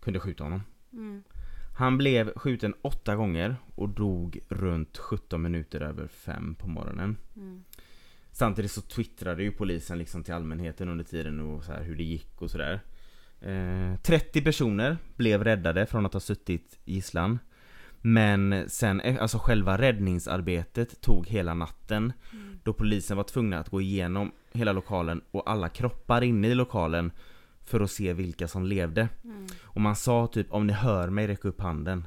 Kunde 0.00 0.20
skjuta 0.20 0.44
honom. 0.44 0.62
Mm. 0.92 1.22
Han 1.78 1.98
blev 1.98 2.32
skjuten 2.36 2.74
åtta 2.82 3.16
gånger 3.16 3.56
och 3.74 3.88
dog 3.88 4.40
runt 4.48 4.98
17 4.98 5.42
minuter 5.42 5.80
över 5.80 6.06
fem 6.06 6.54
på 6.54 6.68
morgonen. 6.68 7.16
Mm. 7.36 7.64
Samtidigt 8.32 8.70
så 8.70 8.80
twittrade 8.80 9.42
ju 9.42 9.50
polisen 9.52 9.98
liksom 9.98 10.22
till 10.24 10.34
allmänheten 10.34 10.88
under 10.88 11.04
tiden 11.04 11.40
och 11.40 11.64
så 11.64 11.72
här 11.72 11.82
hur 11.82 11.96
det 11.96 12.02
gick 12.02 12.42
och 12.42 12.50
sådär. 12.50 12.80
Eh, 13.44 13.96
30 14.02 14.42
personer 14.42 14.96
blev 15.16 15.44
räddade 15.44 15.86
från 15.86 16.06
att 16.06 16.12
ha 16.12 16.20
suttit 16.20 16.78
gisslan. 16.84 17.38
Men 18.00 18.64
sen, 18.68 19.00
eh, 19.00 19.22
alltså 19.22 19.38
själva 19.38 19.78
räddningsarbetet 19.78 21.00
tog 21.00 21.26
hela 21.26 21.54
natten. 21.54 22.12
Mm. 22.32 22.58
Då 22.62 22.72
polisen 22.72 23.16
var 23.16 23.24
tvungna 23.24 23.58
att 23.58 23.68
gå 23.68 23.80
igenom 23.80 24.32
hela 24.52 24.72
lokalen 24.72 25.20
och 25.30 25.50
alla 25.50 25.68
kroppar 25.68 26.22
inne 26.22 26.48
i 26.48 26.54
lokalen. 26.54 27.12
För 27.64 27.80
att 27.80 27.90
se 27.90 28.12
vilka 28.12 28.48
som 28.48 28.64
levde. 28.66 29.08
Mm. 29.24 29.46
Och 29.62 29.80
man 29.80 29.96
sa 29.96 30.26
typ 30.26 30.52
om 30.52 30.66
ni 30.66 30.72
hör 30.72 31.08
mig 31.10 31.26
räck 31.26 31.44
upp 31.44 31.60
handen. 31.60 32.06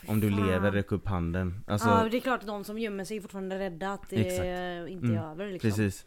Fy 0.00 0.08
Om 0.08 0.20
du 0.20 0.30
fan. 0.30 0.46
lever 0.46 0.72
räck 0.72 0.92
upp 0.92 1.08
handen. 1.08 1.60
Alltså, 1.66 1.88
ja 1.88 2.08
det 2.10 2.16
är 2.16 2.20
klart 2.20 2.40
att 2.40 2.46
de 2.46 2.64
som 2.64 2.78
gömmer 2.78 3.04
sig 3.04 3.16
är 3.16 3.20
fortfarande 3.20 3.58
rädda 3.58 3.92
att 3.92 4.10
det 4.10 4.16
Exakt. 4.16 4.90
inte 4.90 5.06
Mm. 5.06 5.16
är 5.18 5.30
över 5.30 5.52
liksom. 5.52 5.70
precis. 5.70 6.06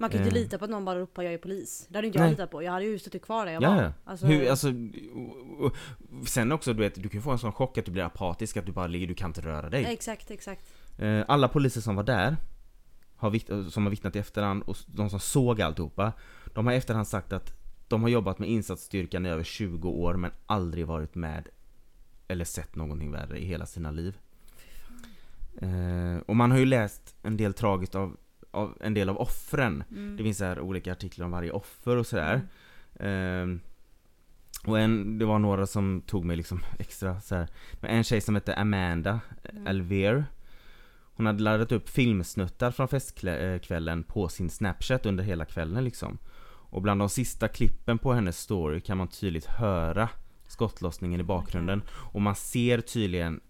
Man 0.00 0.10
kan 0.10 0.20
ju 0.20 0.24
inte 0.26 0.36
Eh. 0.38 0.42
lita 0.42 0.58
på 0.58 0.64
att 0.64 0.70
någon 0.70 0.84
bara 0.84 0.98
ropar 1.00 1.22
jag 1.22 1.32
är 1.34 1.38
polis. 1.38 1.86
Det 1.88 1.98
hade 1.98 2.06
inte 2.06 2.18
jag 2.18 2.22
Nej. 2.24 2.30
litat 2.30 2.50
på. 2.50 2.62
Jag 2.62 2.72
hade 2.72 2.84
ju 2.84 2.98
suttit 2.98 3.22
kvar 3.22 3.46
där 3.46 3.52
jag 3.52 3.62
Ja, 3.62 3.74
var. 3.74 3.92
Alltså, 4.04 4.26
Hur, 4.26 4.50
alltså, 4.50 4.68
och- 5.14 5.66
och- 5.66 6.28
sen 6.28 6.52
också 6.52 6.72
du 6.72 6.80
vet, 6.80 7.02
du 7.02 7.08
kan 7.08 7.22
få 7.22 7.30
en 7.30 7.38
sån 7.38 7.52
chock 7.52 7.78
att 7.78 7.84
du 7.84 7.90
blir 7.92 8.02
apatisk, 8.02 8.56
att 8.56 8.66
du 8.66 8.72
bara 8.72 8.86
ligger, 8.86 9.06
du 9.06 9.14
kan 9.14 9.30
inte 9.30 9.40
röra 9.40 9.70
dig. 9.70 9.84
Exakt, 9.84 10.30
exakt. 10.30 10.64
Eh, 10.98 11.24
Alla 11.28 11.48
poliser 11.48 11.80
som 11.80 11.96
var 11.96 12.02
där, 12.02 12.36
har 13.16 13.30
vitt, 13.30 13.46
som 13.70 13.82
har 13.84 13.90
vittnat 13.90 14.16
i 14.16 14.18
efterhand 14.18 14.62
och 14.62 14.76
de 14.86 15.10
som 15.10 15.20
såg 15.20 15.62
alltihopa, 15.62 16.12
de 16.54 16.66
har 16.66 16.72
i 16.72 16.76
efterhand 16.76 17.08
sagt 17.08 17.32
att 17.32 17.52
de 17.88 18.02
har 18.02 18.08
jobbat 18.08 18.38
med 18.38 18.48
insatsstyrkan 18.48 19.26
i 19.26 19.28
över 19.28 19.44
20 19.44 19.88
år 19.88 20.14
men 20.14 20.30
aldrig 20.46 20.86
varit 20.86 21.14
med 21.14 21.48
eller 22.28 22.44
sett 22.44 22.76
någonting 22.76 23.12
värre 23.12 23.38
i 23.38 23.44
hela 23.46 23.66
sina 23.66 23.90
liv. 23.90 24.18
Eh, 25.62 26.16
och 26.26 26.36
man 26.36 26.50
har 26.50 26.58
ju 26.58 26.64
läst 26.66 27.14
en 27.22 27.36
del 27.36 27.54
tragiskt 27.54 27.94
av, 27.94 28.16
av 28.50 28.78
en 28.80 28.94
del 28.94 29.08
av 29.08 29.20
offren. 29.20 29.84
Mm. 29.90 30.16
Det 30.16 30.22
finns 30.22 30.38
så 30.38 30.44
här 30.44 30.60
olika 30.60 30.92
artiklar 30.92 31.24
om 31.24 31.32
varje 31.32 31.50
offer 31.50 31.96
och 31.96 32.06
sådär. 32.06 32.42
Mm. 32.98 33.52
Eh, 33.52 33.60
och 34.64 34.78
en, 34.78 35.18
det 35.18 35.24
var 35.24 35.38
några 35.38 35.66
som 35.66 36.02
tog 36.06 36.24
mig 36.24 36.36
liksom 36.36 36.60
extra 36.78 37.20
så 37.20 37.34
här. 37.34 37.48
Men 37.80 37.90
en 37.90 38.04
tjej 38.04 38.20
som 38.20 38.34
hette 38.34 38.54
Amanda 38.54 39.20
Mm. 39.52 39.66
Alvear 39.66 40.24
Hon 41.14 41.26
hade 41.26 41.42
laddat 41.42 41.72
upp 41.72 41.88
filmsnuttar 41.88 42.70
från 42.70 42.88
festkvällen 42.88 44.02
på 44.02 44.28
sin 44.28 44.50
snapchat 44.50 45.06
under 45.06 45.24
hela 45.24 45.44
kvällen 45.44 45.84
liksom 45.84 46.18
Och 46.70 46.82
bland 46.82 47.00
de 47.00 47.08
sista 47.08 47.48
klippen 47.48 47.98
på 47.98 48.12
hennes 48.12 48.38
story 48.38 48.80
kan 48.80 48.98
man 48.98 49.08
tydligt 49.08 49.46
höra 49.46 50.08
skottlossningen 50.46 51.20
i 51.20 51.24
bakgrunden 51.24 51.82
Och 51.90 52.22
man 52.22 52.34
ser 52.34 52.80
tydligen 52.80 53.40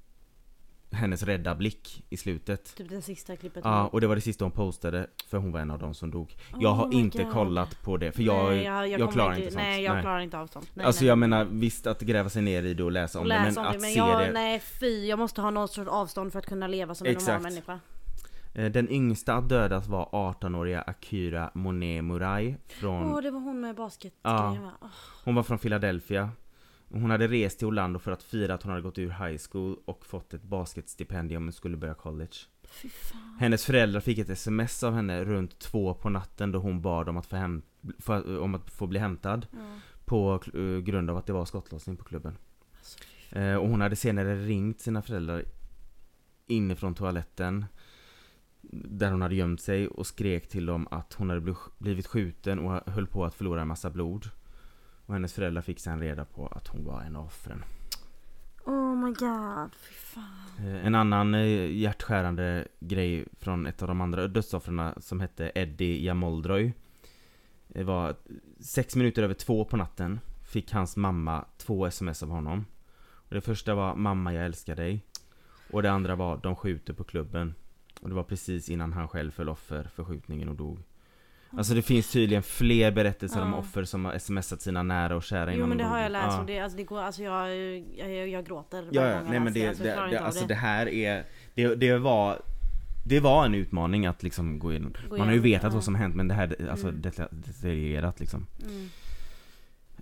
hennes 0.93 1.23
rädda 1.23 1.55
blick 1.55 2.05
i 2.09 2.17
slutet 2.17 2.77
Typ 2.77 2.89
det 2.89 3.03
sista 3.03 3.37
klippet. 3.37 3.61
Ja, 3.65 3.87
och 3.87 4.01
det 4.01 4.07
var 4.07 4.15
det 4.15 4.21
sista 4.21 4.45
hon 4.45 4.53
postade 4.53 5.07
för 5.29 5.39
hon 5.39 5.53
var 5.53 5.61
en 5.61 5.71
av 5.71 5.79
dem 5.79 5.95
som 5.95 6.11
dog 6.11 6.37
Jag 6.61 6.71
har 6.73 6.87
Oh 6.87 6.95
inte 6.95 7.23
God. 7.23 7.33
kollat 7.33 7.83
på 7.83 7.97
det 7.97 8.13
för 8.13 8.23
jag, 8.23 8.51
nej, 8.51 8.65
jag, 8.65 8.89
jag, 8.89 8.99
kommer 9.01 9.13
klarar 9.13 9.35
inte 9.37 9.51
sånt 9.51 9.55
Nej 9.63 9.83
jag 9.83 10.01
klarar 10.01 10.21
inte 10.21 10.39
av 10.39 10.47
sånt. 10.47 10.71
Nej, 10.75 10.87
Alltså 10.87 11.03
nej. 11.03 11.09
jag 11.09 11.19
menar 11.19 11.45
visst 11.45 11.87
att 11.87 12.01
gräva 12.01 12.29
sig 12.29 12.43
ner 12.43 12.63
i 12.63 12.75
det 12.75 12.83
och 12.85 12.93
läsa 12.93 13.19
om 13.19 13.23
Och 13.23 13.29
det 13.29 13.35
läsa 13.45 13.61
men 13.61 13.67
om 13.67 13.67
att 13.67 13.73
det, 13.73 13.81
men 13.81 13.91
se 13.91 13.99
jag, 13.99 14.21
det 14.21 14.33
nej 14.33 14.61
fy, 14.81 15.07
jag 15.07 15.19
måste 15.19 15.41
ha 15.41 15.51
något 15.51 15.73
sorts 15.73 15.91
avstånd 15.91 16.33
för 16.33 16.39
att 16.39 16.47
kunna 16.47 16.67
leva 16.67 16.95
som 16.95 17.07
en 17.07 17.13
Exakt. 17.13 17.29
normal 17.29 17.43
människa. 17.53 17.81
Eh, 18.55 18.71
Den 18.71 18.89
yngsta 18.91 19.35
att 19.35 19.49
dödas 19.49 19.89
var 19.89 20.05
18-åriga 20.13 20.81
Akira 20.83 21.51
Monet 21.55 22.05
Murai 22.05 22.57
från 22.69 23.13
Åh 23.15 23.21
det 23.23 23.31
var 23.31 23.41
hon 23.41 23.61
med 23.61 23.75
basket 23.77 24.13
Ja. 24.23 24.57
va? 24.63 24.73
Åh, 24.83 24.89
Hon 25.25 25.35
var 25.35 25.43
från 25.43 25.59
Philadelphia 25.59 26.31
Hon 26.93 27.11
hade 27.11 27.29
rest 27.29 27.59
till 27.59 27.67
Orlando 27.69 27.99
för 27.99 28.13
att 28.13 28.23
fira 28.23 28.55
att 28.55 28.63
hon 28.63 28.71
hade 28.71 28.83
gått 28.83 28.99
ur 28.99 29.09
high 29.11 29.41
school 29.51 29.77
och 29.85 30.07
fått 30.07 30.35
ett 30.35 30.43
basketstipendium 30.43 31.49
och 31.49 31.55
skulle 31.55 31.77
börja 31.77 31.95
college. 31.95 32.35
Fan. 32.63 33.37
Hennes 33.41 33.65
föräldrar 33.65 34.01
fick 34.01 34.19
ett 34.19 34.31
sms 34.31 34.83
av 34.83 34.95
henne 34.95 35.25
runt 35.25 35.59
två 35.59 35.95
på 35.95 36.09
natten 36.09 36.53
då 36.53 36.59
hon 36.59 36.83
bad 36.83 37.09
om 37.09 37.17
att 37.17 37.27
få, 37.27 37.37
hem, 37.37 37.63
för, 37.99 38.39
om 38.39 38.55
att 38.55 38.71
få 38.71 38.87
bli 38.87 38.99
hämtad. 38.99 39.47
Ja. 39.53 39.59
På 40.05 40.41
eh, 40.55 40.79
grund 40.79 41.11
av 41.11 41.17
att 41.17 41.27
det 41.27 41.33
var 41.33 41.45
skottlossning 41.45 41.97
på 41.97 42.05
klubben. 42.05 42.37
Alltså, 42.79 42.99
eh, 43.39 43.55
Och 43.57 43.69
hon 43.69 43.81
hade 43.81 43.97
senare 43.97 44.37
ringt 44.37 44.81
sina 44.81 45.03
föräldrar 45.03 45.45
Inifrån 46.47 46.95
toaletten 46.95 47.65
Där 48.73 49.11
hon 49.11 49.23
hade 49.23 49.35
gömt 49.35 49.61
sig 49.61 49.89
och 49.89 50.07
skrek 50.07 50.49
till 50.49 50.67
dem 50.67 50.89
att 50.91 51.15
hon 51.15 51.29
hade 51.29 51.41
bli- 51.41 51.55
blivit 51.79 52.07
skjuten 52.07 52.59
och 52.59 52.93
höll 52.93 53.07
på 53.07 53.25
att 53.25 53.35
förlora 53.35 53.63
en 53.63 53.69
massa 53.69 53.91
blod 53.91 54.31
Och 55.11 55.15
hennes 55.15 55.33
föräldrar 55.33 55.63
fick 55.63 55.81
sen 55.81 56.01
reda 56.01 56.25
på 56.25 56.47
att 56.47 56.69
hon 56.69 56.85
var 56.85 57.03
en 57.03 57.17
av 57.17 57.27
offren. 57.27 57.65
Oh 58.65 58.97
my 58.97 59.13
god, 59.13 59.75
fy 59.75 59.95
fan. 59.95 60.25
Eh, 60.59 60.87
En 60.87 60.95
annan 60.95 61.35
eh, 61.35 61.71
hjärtskärande 61.77 62.69
grej 62.81 63.25
från 63.41 63.67
ett 63.67 63.83
av 63.83 63.89
de 63.89 64.01
andra 64.01 64.29
dödsoffren 64.29 64.95
som 64.97 65.21
hette 65.21 65.53
Eddie 65.55 66.05
Jamoldroy 66.05 66.73
Det 67.69 67.85
var 67.85 68.17
sex 68.61 68.97
minuter 68.97 69.23
över 69.23 69.35
två 69.35 69.65
på 69.65 69.77
natten 69.77 70.21
Fick 70.53 70.73
hans 70.73 70.97
mamma 70.97 71.45
två 71.59 71.87
sms 71.87 72.23
av 72.23 72.29
honom. 72.29 72.67
Och 73.03 73.35
Det 73.35 73.41
första 73.41 73.75
var 73.75 73.95
'Mamma 73.95 74.35
jag 74.35 74.45
älskar 74.45 74.77
dig' 74.77 75.01
Och 75.71 75.83
det 75.83 75.91
andra 75.91 76.15
var 76.17 76.37
'De 76.37 76.57
skjuter 76.57 76.93
på 76.93 77.05
klubben' 77.05 77.55
Och 78.01 78.09
det 78.09 78.15
var 78.15 78.25
precis 78.25 78.69
innan 78.69 78.93
han 78.93 79.09
själv 79.09 79.31
föll 79.31 79.49
offer 79.49 79.85
för 79.85 80.05
skjutningen 80.05 80.49
och 80.49 80.57
dog 80.57 80.79
Alltså 81.57 81.75
det 81.75 81.83
finns 81.83 82.11
tydligen 82.13 82.43
fler 82.43 82.91
berättelser 82.91 83.43
om 83.43 83.53
Ja. 83.53 83.59
offer 83.59 83.85
som 83.85 84.05
har 84.05 84.19
smsat 84.19 84.63
sina 84.63 84.83
nära 84.83 85.17
och 85.17 85.23
kära 85.23 85.51
Jo 85.51 85.57
innan 85.57 85.69
men 85.69 85.79
de 85.79 85.85
det 85.85 85.91
har 85.91 85.99
jag 85.99 86.13
läst 86.13 86.27
Ja. 86.31 86.41
och 86.41 86.47
det, 86.47 86.59
alltså, 86.61 86.77
det 86.79 86.85
går, 86.85 87.01
alltså 87.01 87.23
jag, 87.23 87.49
jag, 87.97 88.15
jag, 88.15 88.29
jag 88.29 88.47
gråter 88.47 88.85
Ja, 88.91 89.07
ja, 89.07 89.21
nej 89.31 89.41
men 89.41 89.53
det, 89.53 89.69
alltså, 89.69 89.83
det, 89.83 90.07
det, 90.11 90.19
alltså 90.21 90.47
det. 90.47 90.55
här 90.55 90.89
är 90.89 91.25
det, 91.55 91.75
det 91.75 91.99
var 91.99 92.41
Det 93.05 93.21
var 93.21 93.45
en 93.45 93.55
utmaning 93.55 94.07
att 94.07 94.23
liksom 94.23 94.59
gå 94.59 94.71
igenom 94.73 94.95
Gå 95.09 95.17
Man 95.17 95.27
har 95.27 95.35
ju 95.35 95.41
vetat 95.41 95.63
ja. 95.63 95.75
vad 95.75 95.85
som 95.85 95.95
hänt 95.95 96.15
men 96.17 96.29
det 96.29 96.35
här, 96.35 96.69
alltså 96.71 96.89
Mm. 96.89 97.01
deta- 97.03 97.29
detaljerat 97.31 98.21
liksom 98.21 98.47
Mm. 98.63 98.89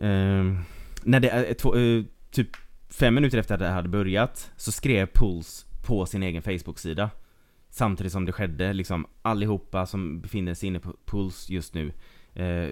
Ehm, 0.00 0.58
När 1.02 1.20
det, 1.20 1.28
är 1.30 1.54
två, 1.54 1.76
eh, 1.76 2.04
typ 2.30 2.48
fem 2.90 3.14
minuter 3.14 3.38
efter 3.38 3.54
att 3.54 3.60
det 3.60 3.68
hade 3.68 3.88
börjat 3.88 4.50
Så 4.56 4.72
skrev 4.72 5.06
Puls 5.14 5.66
på 5.86 6.06
sin 6.06 6.22
egen 6.22 6.42
Facebook-sida 6.42 7.10
Samtidigt 7.78 8.12
som 8.12 8.24
det 8.26 8.32
skedde 8.32 8.72
liksom 8.72 9.06
allihopa 9.22 9.86
som 9.86 10.20
befinner 10.20 10.54
sig 10.54 10.66
inne 10.66 10.80
på 10.80 10.96
Puls 11.06 11.50
just 11.50 11.74
nu 11.74 11.92
eh, 12.34 12.70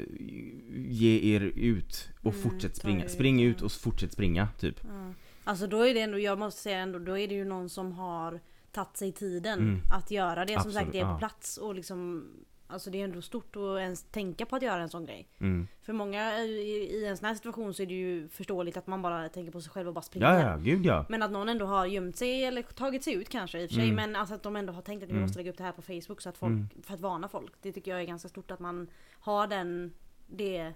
Ge 0.88 1.34
er 1.34 1.40
ut 1.40 2.08
och 2.22 2.34
Mm, 2.34 2.42
fortsätt 2.42 2.76
springa, 2.76 3.04
er 3.04 3.08
spring 3.08 3.42
ut, 3.42 3.56
ut 3.56 3.62
och 3.62 3.72
fortsätt 3.72 4.12
springa 4.12 4.48
typ 4.58 4.80
Ja. 4.84 5.12
Alltså 5.44 5.66
då 5.66 5.80
är 5.86 5.94
det 5.94 6.00
ändå, 6.00 6.18
jag 6.18 6.38
måste 6.38 6.60
säga 6.62 6.78
ändå, 6.78 6.98
då 6.98 7.18
är 7.18 7.28
det 7.28 7.34
ju 7.34 7.44
någon 7.44 7.68
som 7.68 7.92
har 7.92 8.40
tagit 8.72 8.96
sig 8.96 9.12
tiden 9.12 9.58
Mm. 9.58 9.80
att 9.92 10.10
göra 10.10 10.44
det. 10.44 10.52
Som 10.52 10.56
Absolut, 10.56 10.74
sagt, 10.74 10.92
det 10.92 10.98
är 11.00 11.04
på 11.04 11.10
ja. 11.10 11.18
plats 11.18 11.56
och 11.56 11.74
liksom 11.74 12.26
Alltså 12.68 12.90
det 12.90 13.00
är 13.00 13.04
ändå 13.04 13.22
stort 13.22 13.56
att 13.56 13.78
ens 13.80 14.02
tänka 14.02 14.46
på 14.46 14.56
att 14.56 14.62
göra 14.62 14.82
en 14.82 14.88
sån 14.88 15.06
grej. 15.06 15.28
mm. 15.40 15.68
För 15.82 15.92
många 15.92 16.38
i, 16.38 17.06
en 17.08 17.16
sån 17.16 17.26
här 17.26 17.34
situation 17.34 17.74
så 17.74 17.82
är 17.82 17.86
det 17.86 17.94
ju 17.94 18.28
förståeligt 18.28 18.76
att 18.76 18.86
man 18.86 19.02
bara 19.02 19.28
tänker 19.28 19.52
på 19.52 19.60
sig 19.60 19.70
själv 19.72 19.88
och 19.88 19.94
bara 19.94 20.02
springer. 20.02 20.26
Ja 20.34 20.40
ja, 20.50 20.56
gud 20.56 20.86
ja 20.86 21.06
Men 21.08 21.22
att 21.22 21.30
någon 21.30 21.48
ändå 21.48 21.66
har 21.66 21.86
gömt 21.86 22.16
sig 22.16 22.44
eller 22.44 22.62
tagit 22.62 23.04
sig 23.04 23.14
ut 23.14 23.28
kanske 23.28 23.60
i 23.62 23.66
och 23.66 23.68
för 23.70 23.74
sig. 23.74 23.84
Mm. 23.84 23.94
Men 23.96 24.16
alltså 24.16 24.34
att 24.34 24.42
de 24.42 24.56
ändå 24.56 24.72
har 24.72 24.82
tänkt 24.82 25.02
att 25.02 25.08
vi 25.08 25.12
Mm. 25.12 25.22
måste 25.22 25.38
lägga 25.38 25.50
upp 25.50 25.58
det 25.58 25.64
här 25.64 25.72
på 25.72 25.82
Facebook 25.82 26.20
så 26.20 26.28
att 26.28 26.38
folk, 26.38 26.50
Mm. 26.52 26.68
för 26.82 26.94
att 26.94 27.00
varna 27.00 27.28
folk. 27.28 27.52
Det 27.62 27.72
tycker 27.72 27.90
jag 27.90 28.00
är 28.00 28.04
ganska 28.04 28.28
stort 28.28 28.50
att 28.50 28.60
man 28.60 28.86
har 29.20 29.46
den, 29.46 29.92
det, 30.26 30.72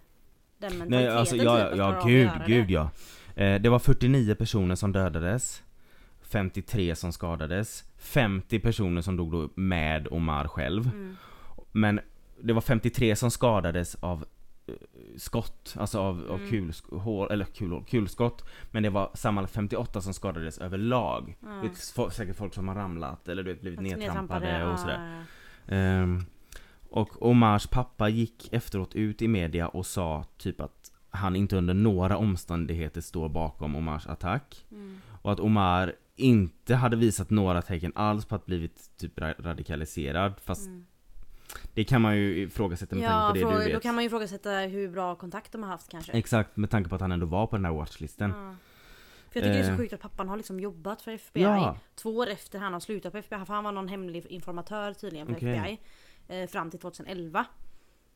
den 0.58 0.78
mentaliteten 0.78 0.88
Nej 0.88 1.08
alltså 1.08 1.34
typ, 1.34 1.44
ja, 1.44 1.58
att 1.62 1.76
ja, 1.76 1.98
ja 2.00 2.06
gud, 2.06 2.30
gud 2.46 2.66
det. 2.66 2.72
ja 2.72 2.90
eh, 3.34 3.60
Det 3.62 3.68
var 3.68 3.78
49 3.78 4.34
personer 4.34 4.74
som 4.74 4.92
dödades 4.92 5.62
53 6.22 6.94
som 6.96 7.12
skadades 7.12 7.84
50 7.98 8.58
personer 8.60 9.02
som 9.02 9.16
dog 9.16 9.32
då 9.32 9.48
med 9.54 10.08
Omar 10.10 10.48
själv 10.48 10.86
Mm. 10.86 11.16
Men 11.72 12.00
det 12.42 12.52
var 12.52 12.60
53 12.60 13.16
som 13.16 13.30
skadades 13.30 13.94
av 13.94 14.24
eh, 14.66 14.74
skott, 15.16 15.74
alltså 15.78 15.98
av, 16.00 16.26
av 16.30 16.38
Mm. 16.38 16.50
kulhål, 16.50 17.30
eller 17.30 17.44
kulhål, 17.44 17.84
kulskott 17.84 18.44
Men 18.70 18.82
det 18.82 18.90
var 18.90 19.10
sammanlagt 19.14 19.54
58 19.54 20.00
som 20.00 20.14
skadades 20.14 20.58
överlag 20.58 21.36
Ja. 21.40 21.48
Det 21.48 21.66
är 22.02 22.10
säkert 22.10 22.36
folk 22.36 22.54
som 22.54 22.68
har 22.68 22.74
ramlat 22.74 23.28
eller 23.28 23.42
du 23.42 23.52
vet 23.52 23.60
blivit 23.60 23.80
nedtrampade 23.80 24.40
nedtrampade, 24.46 24.72
och 24.72 24.78
sådär 24.78 24.98
ja, 25.14 25.24
ja. 25.66 25.74
Ehm, 25.76 26.24
och 26.90 27.22
Omars 27.22 27.66
pappa 27.66 28.08
gick 28.08 28.48
efteråt 28.52 28.94
ut 28.94 29.22
i 29.22 29.28
media 29.28 29.68
och 29.68 29.86
sa 29.86 30.24
typ 30.38 30.60
att 30.60 30.92
han 31.10 31.36
inte 31.36 31.56
under 31.56 31.74
några 31.74 32.16
omständigheter 32.16 33.00
står 33.00 33.28
bakom 33.28 33.76
Omars 33.76 34.06
attack. 34.06 34.66
Mm. 34.70 35.00
Och 35.22 35.32
att 35.32 35.40
Omar 35.40 35.92
inte 36.16 36.74
hade 36.74 36.96
visat 36.96 37.30
några 37.30 37.62
tecken 37.62 37.92
alls 37.94 38.24
på 38.24 38.34
att 38.34 38.46
blivit 38.46 38.90
typ 38.96 39.18
ra- 39.18 39.42
radikaliserad. 39.42 40.32
Fast 40.44 40.66
Mm. 40.66 40.86
Det 41.74 41.84
kan 41.84 42.00
man 42.02 42.16
ju 42.16 42.42
ifrågasätta 42.42 42.96
med 42.96 43.04
Ja, 43.04 43.08
tanke 43.08 43.40
på 43.44 43.50
det 43.50 43.58
du 43.58 43.68
då 43.68 43.74
vet. 43.74 43.82
kan 43.82 43.94
man 43.94 44.04
ju 44.04 44.06
ifrågasätta 44.08 44.50
hur 44.50 44.88
bra 44.88 45.14
kontakt 45.14 45.52
de 45.52 45.62
har 45.62 45.70
haft 45.70 45.88
kanske. 45.90 46.12
Exakt, 46.12 46.56
med 46.56 46.70
tanke 46.70 46.88
på 46.88 46.94
att 46.94 47.00
han 47.00 47.12
ändå 47.12 47.26
var 47.26 47.46
på 47.46 47.56
den 47.56 47.64
här 47.64 47.72
watchlisten. 47.72 48.30
Ja. 48.30 48.54
För 49.32 49.40
jag 49.40 49.44
tycker 49.44 49.58
det 49.58 49.64
är 49.66 49.70
Eh. 49.70 49.76
så 49.76 49.82
sjukt 49.82 49.92
att 49.92 50.00
pappan 50.00 50.28
har 50.28 50.36
liksom 50.36 50.60
jobbat 50.60 51.02
för 51.02 51.10
FBI 51.12 51.42
Ja. 51.42 51.76
två 51.94 52.16
år 52.16 52.26
efter 52.26 52.58
han 52.58 52.72
har 52.72 52.80
slutat 52.80 53.12
på 53.12 53.18
FBI. 53.18 53.38
För 53.46 53.54
han 53.54 53.64
var 53.64 53.72
någon 53.72 53.88
hemlig 53.88 54.26
informatör 54.26 54.92
tydligen 54.92 55.26
för 55.26 55.34
Okej. 55.34 55.56
FBI. 55.58 55.80
Eh, 56.42 56.48
fram 56.48 56.70
till 56.70 56.80
2011. 56.80 57.44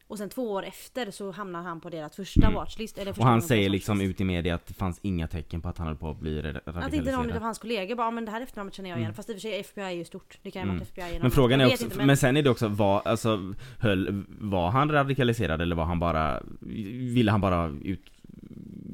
Och 0.07 0.19
sen 0.19 0.29
två 0.29 0.51
år 0.53 0.65
efter 0.65 1.11
så 1.11 1.31
hamnar 1.31 1.63
han 1.63 1.81
på 1.81 1.91
deras 1.91 2.17
första 2.17 2.41
Mm. 2.41 2.55
watchlist. 2.55 2.99
Eller 2.99 3.13
första 3.13 3.23
Och 3.23 3.29
han 3.29 3.43
säger 3.43 3.69
liksom 3.71 4.01
ut 4.01 4.21
i 4.21 4.25
media 4.25 4.55
att 4.55 4.67
det 4.67 4.75
fanns 4.75 4.99
inga 5.03 5.29
tecken 5.29 5.63
på 5.63 5.69
att 5.69 5.79
han 5.79 5.87
höll 5.87 5.97
på 5.97 6.11
att 6.11 6.19
bli 6.21 6.43
ra- 6.43 6.49
Att 6.49 6.57
inte 6.57 6.71
någon 6.73 6.83
radikaliserad. 6.83 7.37
av 7.37 7.43
hans 7.43 7.59
kollegor 7.59 7.95
bara, 7.97 8.07
"Ja, 8.07 8.11
men 8.11 8.25
det 8.25 8.31
här 8.31 8.41
efternamnet 8.41 8.75
känner 8.75 8.91
jag 8.91 8.99
igen. 8.99 9.07
Mm. 9.07 9.15
Fast 9.15 9.29
i 9.31 9.33
och 9.33 9.37
för 9.37 9.41
sig 9.41 9.61
FBI 9.61 9.83
är 9.83 9.91
ju 9.91 10.05
stort. 10.05 10.39
Det 10.43 10.51
kan 10.51 10.63
ju 10.63 10.65
Mm. 10.65 10.77
vara 10.77 10.83
att 10.83 10.89
FBI 10.99 11.19
Men 11.23 11.31
frågan 11.31 11.61
är 11.61 11.67
också, 11.67 11.85
inte, 11.85 11.97
men... 11.97 12.07
men, 12.07 12.17
sen 12.17 12.37
är 12.37 12.43
det 12.43 12.51
också, 12.51 12.69
var, 12.69 13.03
alltså, 13.05 13.55
höll, 13.79 14.25
var 14.29 14.71
han 14.71 14.91
radikaliserad 14.93 15.61
eller 15.61 15.77
var 15.77 15.85
han 15.85 15.99
bara, 15.99 16.43
ville 17.15 17.31
han 17.31 17.41
bara 17.41 17.67
ut 17.83 18.11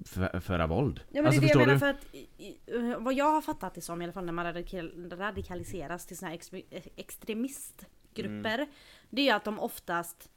för, 0.06 0.40
föra 0.40 0.66
våld? 0.66 1.00
Ja 1.08 1.22
men 1.22 1.26
alltså, 1.26 1.40
det 1.40 1.46
är 1.46 1.54
det 1.54 1.60
jag 1.60 1.66
menar 1.66 1.72
du? 1.74 1.78
för 1.78 1.86
att 1.90 2.14
i, 2.14 2.56
vad 2.98 3.14
jag 3.14 3.32
har 3.32 3.40
fattat 3.42 3.74
det 3.74 3.80
som 3.80 4.02
i 4.02 4.04
alla 4.04 4.12
fall 4.12 4.24
när 4.24 4.32
man 4.32 4.44
radikal, 4.44 5.10
radikaliseras 5.12 6.06
till 6.06 6.16
såna 6.18 6.28
här 6.28 6.34
extre, 6.36 6.62
extremistgrupper. 6.96 8.54
Mm. 8.58 8.66
Det 9.10 9.28
är 9.28 9.34
att 9.34 9.44
de 9.44 9.58
oftast 9.58 10.28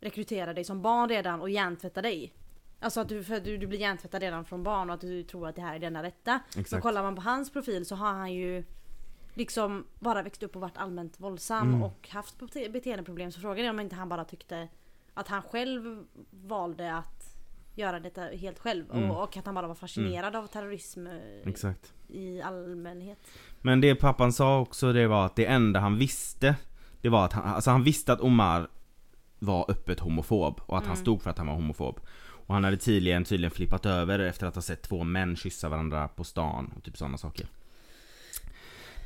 rekryterar 0.00 0.54
dig 0.54 0.64
som 0.64 0.82
barn 0.82 1.08
redan 1.08 1.40
och 1.40 1.50
hjärntvättar 1.50 2.02
dig. 2.02 2.32
Alltså 2.80 3.00
att 3.00 3.08
du, 3.08 3.24
för 3.24 3.40
du, 3.40 3.58
du 3.58 3.66
blir 3.66 3.78
hjärntvättad 3.78 4.22
redan 4.22 4.44
från 4.44 4.62
barn 4.62 4.88
och 4.90 4.94
att 4.94 5.00
du 5.00 5.22
tror 5.22 5.48
att 5.48 5.56
det 5.56 5.62
här 5.62 5.74
är 5.74 5.78
det 5.78 5.86
enda 5.86 6.02
rätta. 6.02 6.40
Men 6.54 6.60
Exakt. 6.60 6.82
kollar 6.82 7.02
man 7.02 7.14
på 7.14 7.22
hans 7.22 7.52
profil 7.52 7.86
så 7.86 7.94
har 7.94 8.12
han 8.12 8.32
ju 8.32 8.64
liksom 9.34 9.84
bara 9.98 10.22
växt 10.22 10.42
upp 10.42 10.54
och 10.56 10.60
varit 10.62 10.76
allmänt 10.76 11.20
våldsam 11.20 11.68
Mm. 11.68 11.82
och 11.82 12.08
haft 12.08 12.38
bete- 12.40 12.72
beteendeproblem. 12.72 13.32
Så 13.32 13.40
frågan 13.40 13.64
är 13.66 13.70
om 13.70 13.80
inte 13.80 13.96
han 13.96 14.08
bara 14.08 14.24
tyckte 14.24 14.68
att 15.14 15.28
han 15.28 15.42
själv 15.42 16.04
valde 16.30 16.94
att 16.96 17.24
göra 17.74 18.00
detta 18.00 18.20
helt 18.22 18.58
själv. 18.58 18.84
Mm. 18.92 19.10
Och, 19.10 19.22
och 19.22 19.36
att 19.36 19.46
han 19.46 19.54
bara 19.54 19.66
var 19.66 19.74
fascinerad 19.74 20.36
av 20.36 20.46
terrorism 20.46 21.06
eh, 21.06 21.12
Exakt. 21.46 21.92
i 22.08 22.42
allmänhet. 22.42 23.18
Men 23.62 23.80
det 23.80 23.94
pappan 23.94 24.32
sa 24.32 24.60
också 24.60 24.92
det 24.92 25.06
var 25.06 25.26
att 25.26 25.36
det 25.36 25.46
enda 25.46 25.80
han 25.80 25.98
visste 25.98 26.56
Det 27.00 27.08
var 27.08 27.24
att 27.24 27.32
han, 27.32 27.44
alltså 27.54 27.70
han 27.70 27.84
visste 27.84 28.12
att 28.12 28.20
Omar 28.20 28.68
var 29.38 29.70
öppet 29.70 30.00
homofob 30.00 30.60
och 30.66 30.76
att 30.78 30.84
han 30.84 30.92
Mm. 30.92 31.02
stod 31.02 31.22
för 31.22 31.30
att 31.30 31.38
han 31.38 31.46
var 31.46 31.54
homofob. 31.54 32.00
Och 32.46 32.54
han 32.54 32.64
hade 32.64 32.76
tydligen, 32.76 33.24
tydligen 33.24 33.50
flippat 33.50 33.86
över 33.86 34.18
efter 34.18 34.46
att 34.46 34.54
ha 34.54 34.62
sett 34.62 34.82
två 34.82 35.04
män 35.04 35.36
kyssa 35.36 35.68
varandra 35.68 36.08
på 36.08 36.24
stan 36.24 36.72
och 36.76 36.84
typ 36.84 36.96
sådana 36.96 37.18
saker. 37.18 37.46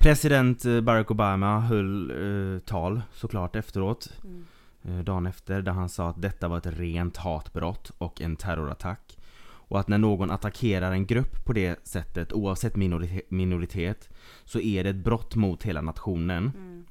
President 0.01 0.64
eh, 0.64 0.81
Barack 0.81 1.11
Obama 1.11 1.61
höll 1.61 2.11
eh, 2.55 2.59
tal 2.61 3.03
såklart 3.12 3.57
efteråt 3.57 4.12
Mm. 4.25 4.45
eh, 4.83 5.05
dagen 5.05 5.27
efter 5.27 5.62
där 5.62 5.73
han 5.73 5.88
sa 5.88 6.09
att 6.09 6.23
detta 6.23 6.49
var 6.49 6.59
ett 6.59 6.66
rent 6.79 7.16
hatbrott 7.16 7.90
och 7.99 8.21
en 8.21 8.37
terrorattack. 8.37 9.18
Och 9.45 9.81
att 9.81 9.88
när 9.88 9.99
någon 9.99 10.31
attackerar 10.31 10.92
en 10.92 11.07
grupp 11.07 11.45
på 11.45 11.53
det 11.53 11.87
sättet 11.88 12.33
oavsett 12.33 12.77
minoritet, 12.77 13.31
minoritet 13.31 14.09
så 14.45 14.61
är 14.61 14.85
det 14.85 14.90
ett 14.90 14.97
brott 15.05 15.35
mot 15.35 15.62
hela 15.62 15.81
nationen. 15.81 16.53
Mm. 16.57 16.85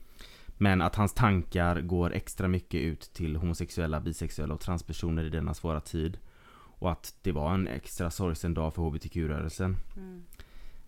Men 0.62 0.82
att 0.82 0.96
hans 0.96 1.14
tankar 1.14 1.82
går 1.82 2.14
extra 2.14 2.48
mycket 2.48 2.82
ut 2.82 3.02
till 3.14 3.36
homosexuella, 3.36 4.00
bisexuella 4.00 4.54
och 4.54 4.60
transpersoner 4.60 5.24
i 5.24 5.30
denna 5.30 5.54
svåra 5.54 5.80
tid. 5.80 6.18
Och 6.54 6.92
att 6.92 7.16
det 7.22 7.32
var 7.32 7.54
en 7.54 7.68
extra 7.68 8.12
sorgsen 8.12 8.54
dag 8.54 8.74
för 8.74 8.82
HBTQ-rörelsen. 8.82 9.78
Mm. 9.98 10.24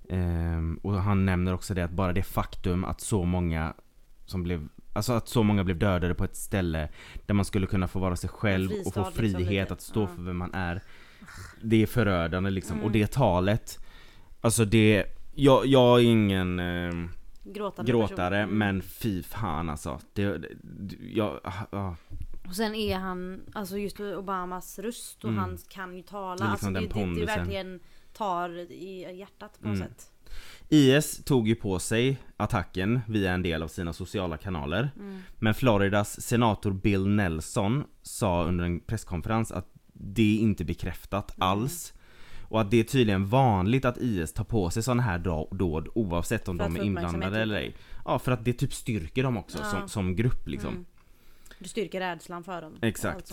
Ehm, 0.09 0.79
och 0.83 0.93
han 0.93 1.25
nämner 1.25 1.53
också 1.53 1.73
det 1.73 1.83
att 1.83 1.91
bara 1.91 2.13
det 2.13 2.23
faktum 2.23 2.85
att 2.85 3.01
så 3.01 3.25
många 3.25 3.73
som 4.25 4.43
blev 4.43 4.67
Alltså 4.93 5.13
att 5.13 5.27
så 5.27 5.43
många 5.43 5.63
blev 5.63 5.79
dödade 5.79 6.15
på 6.15 6.23
ett 6.23 6.35
ställe 6.35 6.89
där 7.25 7.33
man 7.33 7.45
skulle 7.45 7.67
kunna 7.67 7.87
få 7.87 7.99
vara 7.99 8.15
sig 8.15 8.29
själv 8.29 8.71
och 8.71 8.75
fristad 8.75 9.03
få 9.03 9.09
liksom 9.09 9.19
frihet 9.19 9.49
lite. 9.49 9.73
att 9.73 9.81
stå 9.81 10.07
för 10.07 10.21
vem 10.21 10.37
man 10.37 10.53
är. 10.53 10.81
Det 11.61 11.83
är 11.83 11.87
förödande 11.87 12.49
liksom. 12.49 12.75
Mm. 12.75 12.85
Och 12.85 12.91
det 12.91 13.11
talet, 13.11 13.79
alltså 14.41 14.65
det, 14.65 15.05
jag, 15.35 15.65
jag 15.65 15.99
är 15.99 16.03
ingen 16.03 16.59
ehm, 16.59 17.09
Gråtande 17.43 17.91
gråtare 17.91 18.29
person. 18.29 18.33
Mm. 18.43 18.57
men 18.57 18.81
fy 18.81 19.23
fan 19.23 19.69
alltså. 19.69 19.99
Det, 20.13 20.37
det, 20.37 20.47
jag, 21.13 21.39
ja, 21.71 21.95
Och 22.47 22.55
sen 22.55 22.75
är 22.75 22.97
han, 22.97 23.41
alltså 23.53 23.77
just 23.77 23.99
Obamas 23.99 24.79
röst 24.79 25.23
och 25.23 25.29
Mm. 25.29 25.39
han 25.43 25.57
kan 25.69 25.95
ju 25.97 26.01
tala. 26.03 26.35
Det 26.35 26.43
är 26.43 26.51
liksom 26.51 26.75
alltså 26.75 26.89
den 26.97 27.13
det, 27.13 27.19
det, 27.19 27.25
verkligen 27.25 27.79
tar 28.13 28.49
i 28.71 29.17
hjärtat 29.19 29.59
på 29.61 29.67
något 29.67 29.77
Mm. 29.77 29.87
sätt. 29.89 30.09
IS 30.69 31.23
tog 31.23 31.47
ju 31.47 31.55
på 31.55 31.79
sig 31.79 32.17
attacken 32.37 32.99
via 33.07 33.31
en 33.33 33.41
del 33.43 33.63
av 33.63 33.67
sina 33.67 33.93
sociala 33.93 34.37
kanaler. 34.37 34.91
Mm. 34.99 35.19
Men 35.39 35.53
Floridas 35.53 36.21
senator 36.21 36.71
Bill 36.71 37.07
Nelson 37.07 37.83
sa 38.01 38.43
under 38.43 38.65
en 38.65 38.79
presskonferens 38.79 39.51
att 39.51 39.67
det 39.93 40.37
är 40.37 40.41
inte 40.41 40.65
bekräftat 40.65 41.37
Mm. 41.37 41.47
alls. 41.49 41.93
Och 42.53 42.61
att 42.61 42.71
det 42.71 42.79
är 42.79 42.83
tydligen 42.83 43.25
vanligt 43.25 43.85
att 43.85 43.97
IS 43.97 44.33
tar 44.33 44.43
på 44.43 44.69
sig 44.69 44.83
sådana 44.83 45.03
här 45.03 45.19
då- 45.19 45.47
dåd 45.51 45.87
oavsett 45.95 46.47
om 46.47 46.57
de 46.57 46.75
är 46.75 46.83
inblandade 46.83 47.41
eller 47.41 47.61
typ. 47.61 47.75
ej. 47.75 47.75
Ja, 48.05 48.19
för 48.19 48.31
att 48.31 48.45
det 48.45 48.53
typ 48.53 48.73
styrker 48.73 49.23
dem 49.23 49.37
också 49.37 49.57
Ja. 49.61 49.65
som, 49.65 49.89
som 49.89 50.15
grupp 50.15 50.47
liksom. 50.47 50.69
Mm. 50.73 50.85
Du 51.59 51.67
styrker 51.69 51.99
rädslan 51.99 52.43
för 52.43 52.61
dem. 52.61 52.73
Exakt. 52.81 53.31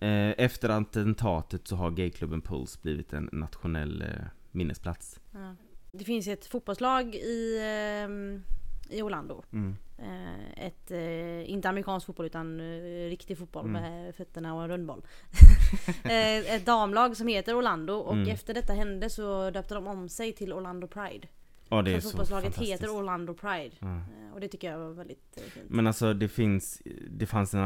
Eh, 0.00 0.08
efter 0.38 0.68
attentatet 0.68 1.68
så 1.68 1.76
har 1.76 1.90
gayklubben 1.90 2.40
Pulse 2.40 2.78
blivit 2.82 3.12
en 3.12 3.28
nationell 3.32 4.02
eh, 4.02 4.08
minnesplats. 4.50 5.20
Ja. 5.32 5.54
Det 5.92 6.04
finns 6.04 6.26
ett 6.28 6.46
fotbollslag 6.46 7.14
i, 7.14 7.58
ehm, 7.62 8.42
i 8.90 9.02
Orlando. 9.02 9.42
Mm. 9.52 9.76
Eh, 9.98 10.66
Ett, 10.66 10.90
eh, 10.90 11.50
inte 11.50 11.68
amerikansk 11.68 12.06
fotboll 12.06 12.26
utan 12.26 12.60
eh, 12.60 13.08
riktig 13.08 13.38
fotboll 13.38 13.64
Mm. 13.66 13.82
med 13.82 14.14
fötterna 14.14 14.54
och 14.54 14.62
en 14.62 14.68
rundboll. 14.68 15.02
Ett 16.46 16.66
damlag 16.66 17.16
som 17.16 17.28
heter 17.28 17.58
Orlando 17.58 17.92
och 17.94 18.12
Mm. 18.14 18.28
efter 18.28 18.54
detta 18.54 18.72
hände 18.72 19.10
så 19.10 19.50
döpte 19.50 19.74
de 19.74 19.86
om 19.86 20.08
sig 20.08 20.32
till 20.32 20.52
Orlando 20.52 20.86
Pride. 20.86 21.28
Ja 21.76 21.82
det 21.82 21.90
är 21.94 22.00
så 22.00 22.08
fotbollslaget 22.08 22.58
heter 22.58 22.88
Orlando 22.88 23.34
Pride. 23.34 23.70
Ja. 23.78 23.86
Eh, 23.86 24.34
Och 24.34 24.40
det 24.40 24.48
tycker 24.48 24.70
jag 24.70 24.78
var 24.78 24.90
väldigt 24.90 25.36
eh, 25.36 25.42
fint. 25.42 25.66
Men 25.68 25.86
alltså 25.86 26.14
det 26.14 26.28
finns, 26.28 26.82
det 27.10 27.26
fanns 27.26 27.54
en 27.54 27.60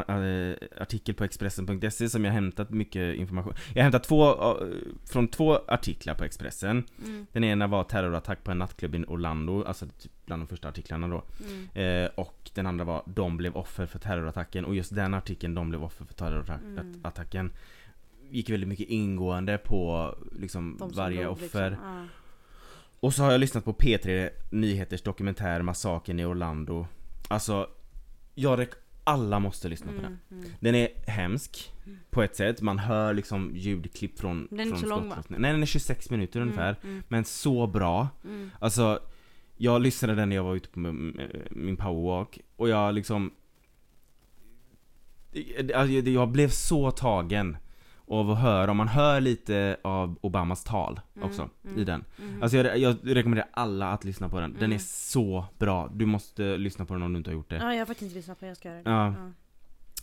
eh, 0.51 0.57
artikel 0.81 1.15
på 1.15 1.25
Expressen.se 1.25 2.09
som 2.09 2.25
jag 2.25 2.33
hämtat 2.33 2.71
mycket 2.71 3.15
information 3.17 3.55
Jag 3.69 3.75
har 3.75 3.83
hämtat 3.83 4.05
två, 4.05 4.35
från 5.05 5.29
två 5.29 5.59
artiklar 5.69 6.15
på 6.15 6.25
Expressen 6.25 6.85
Mm, 7.05 7.27
Den 7.33 7.45
ena 7.45 7.67
var 7.67 7.85
terrorattack 7.85 8.45
på 8.45 8.51
en 8.51 8.59
nattklubb 8.59 8.95
i 8.95 9.05
Orlando, 9.09 9.65
alltså 9.65 9.87
typ 9.87 10.13
bland 10.27 10.43
de 10.43 10.47
första 10.47 10.69
artiklarna 10.69 11.09
då 11.09 11.23
mm, 11.75 12.05
eh, 12.05 12.11
Och 12.15 12.51
den 12.55 12.67
andra 12.67 12.85
var 12.85 13.03
de 13.07 13.37
blev 13.37 13.57
offer 13.57 13.87
för 13.87 13.99
terrorattacken 13.99 14.65
och 14.65 14.75
just 14.75 14.95
den 14.95 15.15
artikeln, 15.15 15.55
de 15.55 15.69
blev 15.69 15.85
offer 15.85 16.05
för 16.05 16.15
terrorattacken 16.15 17.53
Gick 18.31 18.51
väldigt 18.51 18.69
mycket 18.69 18.89
ingående 18.89 19.59
på 19.59 20.15
liksom 20.41 20.91
varje 20.95 21.25
dog, 21.25 21.33
offer 21.33 21.71
Liksom. 21.71 21.87
Ja. 21.87 22.05
Och 23.01 23.15
så 23.15 23.23
har 23.23 23.33
jag 23.33 23.41
lyssnat 23.41 23.65
på 23.65 23.73
P3 23.73 24.31
Nyheters 24.51 25.03
dokumentär 25.03 25.63
Massakern 25.63 26.21
i 26.21 26.25
Orlando. 26.25 26.87
Alltså, 27.29 27.71
jag 28.35 28.59
rek- 28.59 28.75
alla 29.05 29.39
måste 29.39 29.69
lyssna 29.69 29.87
på 29.93 30.03
den. 30.03 30.19
Mm, 30.31 30.45
mm. 30.45 30.51
Den 30.61 30.75
är 30.75 30.89
hemsk 31.07 31.73
på 32.11 32.23
ett 32.23 32.37
sätt, 32.37 32.63
man 32.63 32.79
hör 32.79 33.15
liksom 33.15 33.53
ljudklipp 33.57 34.19
från 34.19 34.49
Den 34.51 34.61
är 34.61 34.65
inte 34.65 34.79
så 34.79 34.87
lång, 34.87 35.09
va? 35.09 35.17
Nej 35.29 35.53
den 35.53 35.63
är 35.63 35.67
26 35.67 36.11
minuter 36.11 36.41
ungefär, 36.41 36.77
Mm, 36.83 36.93
mm, 36.93 37.03
men 37.09 37.25
så 37.25 37.67
bra. 37.67 38.09
Mm. 38.25 38.51
Alltså, 38.59 39.01
jag 39.57 39.83
lyssnade 39.83 40.15
den 40.15 40.29
när 40.29 40.37
jag 40.37 40.45
var 40.45 40.55
ute 40.57 40.69
på 40.69 40.79
min, 40.79 41.77
powerwalk 41.77 42.39
och 42.57 42.69
jag 42.69 42.95
liksom 42.95 43.31
Alltså, 45.75 45.93
jag 46.11 46.29
blev 46.29 46.49
så 46.49 46.91
tagen 46.91 47.57
av 48.11 48.31
att 48.31 48.39
höra, 48.39 48.71
om 48.71 48.77
man 48.77 48.89
hör 48.89 49.21
lite 49.21 49.77
av 49.83 50.19
Obamas 50.21 50.65
tal 50.65 51.01
Mm, 51.17 51.29
också 51.29 51.49
mm, 51.65 51.79
i 51.79 51.85
den 51.85 52.05
mm. 52.19 52.43
Alltså 52.43 52.57
jag, 52.57 52.79
jag 52.79 52.97
rekommenderar 53.03 53.49
alla 53.53 53.89
att 53.93 54.05
lyssna 54.05 54.29
på 54.29 54.41
den, 54.41 54.53
den 54.53 54.63
Mm. 54.65 54.73
är 54.75 54.79
så 54.79 55.45
bra, 55.59 55.91
du 55.95 56.07
måste 56.07 56.57
lyssna 56.57 56.85
på 56.85 56.95
den 56.95 57.03
om 57.03 57.13
du 57.13 57.19
inte 57.19 57.31
har 57.31 57.35
gjort 57.35 57.51
det 57.51 57.57
Ja, 57.57 57.73
jag 57.73 57.81
har 57.81 57.87
faktiskt 57.87 58.03
inte 58.03 58.15
lyssnat 58.17 58.39
på 58.39 58.45
det, 58.45 58.49
jag 58.49 58.57
ska 58.57 58.69
göra 58.69 58.83
det. 58.83 58.91
Ja. 58.91 59.15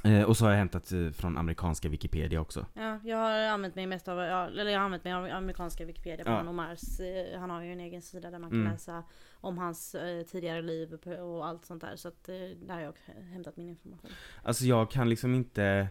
Ja. 0.04 0.10
eh, 0.10 0.24
Och 0.24 0.38
så 0.38 0.46
har 0.46 0.52
jag 0.52 0.58
hämtat 0.58 0.92
eh, 0.92 1.10
från 1.12 1.38
amerikanska 1.38 1.90
Wikipedia 1.90 2.42
också 2.42 2.66
Ja, 2.74 3.00
jag 3.04 3.18
har 3.18 3.32
använt 3.32 3.76
mig 3.76 3.88
mest 3.88 4.08
av, 4.08 4.20
eller 4.20 4.72
jag 4.72 4.80
har 4.80 4.86
använt 4.86 5.04
mig 5.04 5.14
av 5.14 5.26
amerikanska 5.26 5.86
Wikipedia 5.86 6.26
på 6.26 6.32
Ja. 6.32 6.50
Omars, 6.50 7.00
eh, 7.00 7.40
han 7.40 7.50
har 7.50 7.62
ju 7.62 7.72
en 7.72 7.80
egen 7.80 8.02
sida 8.02 8.32
där 8.32 8.40
man 8.40 8.50
kan 8.50 8.60
Mm. 8.62 8.72
läsa 8.72 9.04
om 9.34 9.58
hans 9.58 9.96
eh, 9.96 10.24
tidigare 10.24 10.62
liv 10.62 10.94
och 11.22 11.48
allt 11.48 11.66
sånt 11.66 11.82
där. 11.82 11.96
Så 11.96 12.08
att 12.08 12.30
eh, 12.30 12.36
där 12.68 12.74
har 12.74 12.82
jag 12.82 12.94
hämtat 13.34 13.58
min 13.58 13.70
information. 13.70 14.10
Alltså 14.44 14.66
jag 14.66 14.92
kan 14.92 15.10
liksom 15.10 15.36
inte 15.36 15.88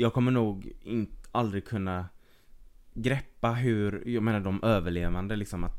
Jag 0.00 0.12
kommer 0.12 0.30
nog 0.30 0.72
in, 0.82 1.16
aldrig 1.32 1.64
kunna 1.64 2.08
Greppa 2.94 3.50
hur, 3.50 4.08
jag 4.08 4.22
menar 4.22 4.40
de 4.40 4.62
överlevande 4.64 5.36
liksom 5.36 5.64
att 5.64 5.72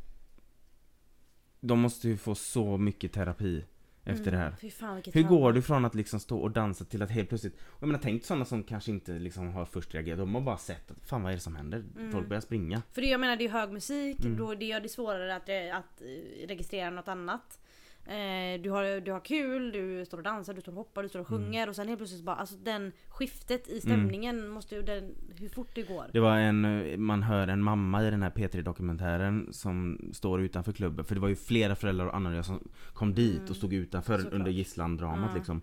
De 1.60 1.80
måste 1.80 2.08
ju 2.10 2.18
få 2.18 2.36
så 2.36 2.78
mycket 2.78 3.14
terapi 3.14 3.66
efter 4.04 4.32
det 4.32 4.38
här 4.38 4.56
Mm, 4.62 4.72
fan 4.72 4.96
Hur 4.96 5.02
trauma. 5.12 5.28
går 5.30 5.54
du 5.54 5.62
från 5.62 5.86
att 5.86 5.96
liksom 5.96 6.20
stå 6.20 6.38
och 6.40 6.52
dansa 6.52 6.86
till 6.86 7.02
att 7.02 7.12
helt 7.12 7.30
plötsligt 7.30 7.58
Jag 7.80 7.88
menar 7.88 8.00
tänk 8.04 8.26
sådana 8.26 8.46
som 8.46 8.64
kanske 8.64 8.92
inte 8.92 9.12
liksom 9.20 9.48
har 9.54 9.66
först 9.66 9.94
reagerat, 9.94 10.20
de 10.20 10.36
har 10.36 10.42
bara 10.42 10.58
sett 10.58 10.92
att 10.92 11.00
fan 11.02 11.24
vad 11.24 11.32
är 11.32 11.36
det 11.36 11.42
som 11.42 11.56
händer? 11.56 11.84
Mm. 11.98 12.12
Folk 12.12 12.28
börjar 12.28 12.42
springa 12.42 12.82
För 12.92 13.02
det, 13.02 13.08
jag 13.08 13.20
menar 13.20 13.36
det 13.36 13.46
är 13.46 13.50
hög 13.50 13.72
musik, 13.72 14.26
Mm. 14.26 14.38
då 14.38 14.56
det 14.56 14.66
gör 14.66 14.80
det 14.80 14.90
svårare 14.90 15.36
att, 15.36 15.50
eh, 15.50 15.78
att 15.78 16.02
eh, 16.02 16.48
registrera 16.48 16.90
något 16.90 17.08
annat. 17.08 17.60
Eh, 18.10 18.62
du, 18.62 18.70
har, 18.70 19.02
du 19.02 19.12
har 19.12 19.20
kul, 19.20 19.72
du 19.72 20.06
står 20.06 20.18
och 20.18 20.24
dansar, 20.24 20.54
du 20.54 20.62
står 20.62 20.72
och 20.72 20.78
hoppar, 20.78 21.04
du 21.04 21.10
står 21.10 21.20
och 21.20 21.32
Mm. 21.32 21.44
sjunger 21.44 21.70
och 21.70 21.76
sen 21.76 21.88
helt 21.88 22.00
plötsligt 22.00 22.24
bara, 22.24 22.36
alltså 22.36 22.56
den 22.56 22.92
skiftet 23.10 23.68
i 23.68 23.82
stämningen 23.82 24.48
måste 24.48 24.76
ju, 24.76 24.82
den, 24.82 25.16
hur 25.40 25.50
fort 25.50 25.68
det 25.76 25.82
går. 25.84 26.06
Det 26.14 26.20
var 26.20 26.38
en, 26.38 26.66
eh, 26.66 26.98
man 26.98 27.24
hör 27.24 27.48
en 27.48 27.64
mamma 27.64 28.04
i 28.08 28.12
den 28.12 28.24
här 28.24 28.30
P3 28.30 28.62
dokumentären 28.62 29.48
som 29.52 30.00
står 30.14 30.42
utanför 30.42 30.72
klubben 30.72 31.06
För 31.06 31.16
det 31.16 31.22
var 31.22 31.28
ju 31.28 31.36
flera 31.36 31.76
föräldrar 31.76 32.06
och 32.06 32.16
anhöriga 32.16 32.44
som 32.44 32.68
kom 32.94 33.14
dit 33.14 33.38
Mm. 33.38 33.50
och 33.50 33.56
stod 33.56 33.74
utanför 33.74 34.18
Såklart. 34.18 34.34
under 34.34 34.52
gisslandramat 34.52 35.36
liksom 35.36 35.62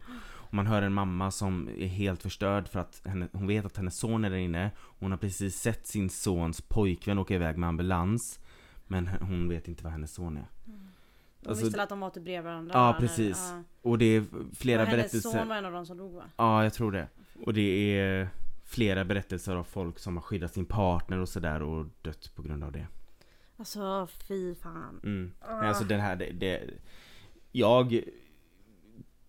och 0.48 0.54
Man 0.54 0.66
hör 0.66 0.82
en 0.82 0.92
mamma 0.92 1.30
som 1.30 1.68
är 1.78 1.86
helt 1.86 2.22
förstörd 2.22 2.68
för 2.68 2.80
att 2.80 3.02
henne, 3.06 3.28
hon 3.32 3.46
vet 3.46 3.64
att 3.64 3.76
hennes 3.76 3.98
son 3.98 4.24
är 4.24 4.30
där 4.30 4.36
inne 4.36 4.70
Hon 4.78 5.10
har 5.10 5.18
precis 5.18 5.56
sett 5.56 5.86
sin 5.86 6.10
sons 6.10 6.60
pojkvän 6.60 7.18
åka 7.18 7.34
iväg 7.34 7.56
med 7.56 7.68
ambulans 7.68 8.40
Men 8.86 9.06
hon 9.06 9.48
vet 9.48 9.68
inte 9.68 9.82
vad 9.84 9.92
hennes 9.92 10.14
son 10.14 10.36
är 10.36 10.46
De 11.46 11.50
Alltså- 11.50 11.64
visste 11.64 11.82
att 11.82 11.88
de 11.88 12.00
var 12.00 12.10
typ 12.10 12.24
bredvid 12.24 12.44
varandra? 12.44 12.70
Ja, 12.74 12.96
precis. 13.00 13.52
ja. 13.52 13.62
Och 13.82 13.98
det 13.98 14.04
är 14.16 14.24
flera 14.54 14.82
och 14.82 14.88
hennes 14.88 15.02
berättelser 15.02 15.30
son 15.38 15.48
var 15.48 15.56
en 15.56 15.64
av 15.64 15.72
de 15.72 15.86
som 15.86 15.96
dog 15.98 16.14
va? 16.14 16.22
Ja, 16.36 16.62
jag 16.64 16.74
tror 16.74 16.92
det. 16.92 17.08
Och 17.44 17.54
det 17.54 17.98
är 18.00 18.28
flera 18.64 19.04
berättelser 19.04 19.56
av 19.56 19.64
folk 19.64 19.98
som 19.98 20.16
har 20.16 20.22
skyddat 20.22 20.52
sin 20.54 20.64
partner 20.64 21.18
och 21.18 21.28
sådär 21.28 21.62
och 21.62 21.86
dött 22.02 22.32
på 22.34 22.42
grund 22.42 22.64
av 22.64 22.72
det. 22.72 22.86
Alltså 23.56 24.08
fy 24.28 24.54
fan. 24.54 25.00
Mm. 25.04 25.32
Ah. 25.40 25.56
Men 25.56 25.68
alltså 25.68 25.84
den 25.84 26.00
här, 26.00 26.16
det, 26.16 26.30
det 26.32 26.62
Jag 27.52 27.92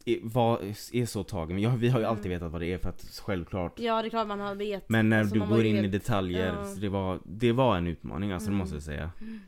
är, 0.05 0.19
var, 0.23 0.59
är 0.93 1.05
så 1.05 1.23
tagen, 1.23 1.55
men 1.55 1.63
jag, 1.63 1.71
vi 1.71 1.89
har 1.89 1.99
ju 1.99 2.05
alltid 2.05 2.25
Mm. 2.25 2.35
vetat 2.39 2.51
vad 2.51 2.61
det 2.61 2.73
är 2.73 2.77
för 2.77 2.89
att 2.89 3.19
självklart 3.25 3.79
Ja 3.79 4.01
det 4.01 4.07
är 4.07 4.09
klart 4.09 4.27
man 4.27 4.39
har 4.39 4.55
vet. 4.55 4.89
Men 4.89 5.09
när 5.09 5.19
Alltså, 5.19 5.35
du 5.35 5.39
går 5.47 5.65
in 5.65 5.75
i 5.75 5.79
helt- 5.79 5.91
detaljer, 5.91 6.47
ja. 6.55 6.65
så 6.65 6.79
det 6.79 6.89
var, 6.89 7.19
det 7.25 7.51
var 7.51 7.77
en 7.77 7.87
utmaning 7.87 8.31
alltså, 8.31 8.47
Mm. 8.49 8.57
det 8.57 8.63
måste 8.63 8.75
jag 8.75 8.83
säga. 8.83 9.11
Jag, 9.19 9.39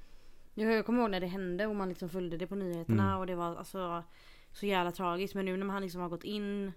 jag 0.64 0.86
kommer 0.86 1.02
ihåg 1.02 1.12
när 1.12 1.20
det 1.20 1.28
hände 1.28 1.68
och 1.68 1.76
man 1.76 1.90
liksom 1.90 2.10
följde 2.10 2.38
det 2.38 2.48
på 2.48 2.56
nyheterna 2.56 3.04
Mm. 3.08 3.20
och 3.20 3.28
det 3.28 3.36
var 3.36 3.56
alltså 3.56 4.04
så 4.52 4.66
jävla 4.66 4.92
tragiskt. 4.92 5.36
Men 5.36 5.46
nu 5.46 5.58
när 5.58 5.66
man 5.66 5.82
liksom 5.82 6.02
har 6.02 6.10
gått 6.10 6.24
in 6.24 6.72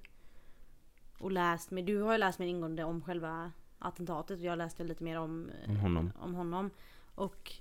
och 1.18 1.31
läst 1.33 1.71
med, 1.71 1.85
du 1.85 2.01
har 2.01 2.12
ju 2.12 2.18
läst 2.18 2.38
mer 2.38 2.47
ingående 2.47 2.85
om 2.85 3.03
själva 3.03 3.53
attentatet 3.79 4.38
och 4.38 4.45
jag 4.45 4.59
läste 4.59 4.85
lite 4.85 5.05
mer 5.05 5.18
om, 5.18 5.51
eh, 5.64 5.71
Om 5.71 5.77
honom. 5.77 6.12
om 6.21 6.35
honom. 6.35 6.71
Och 7.14 7.53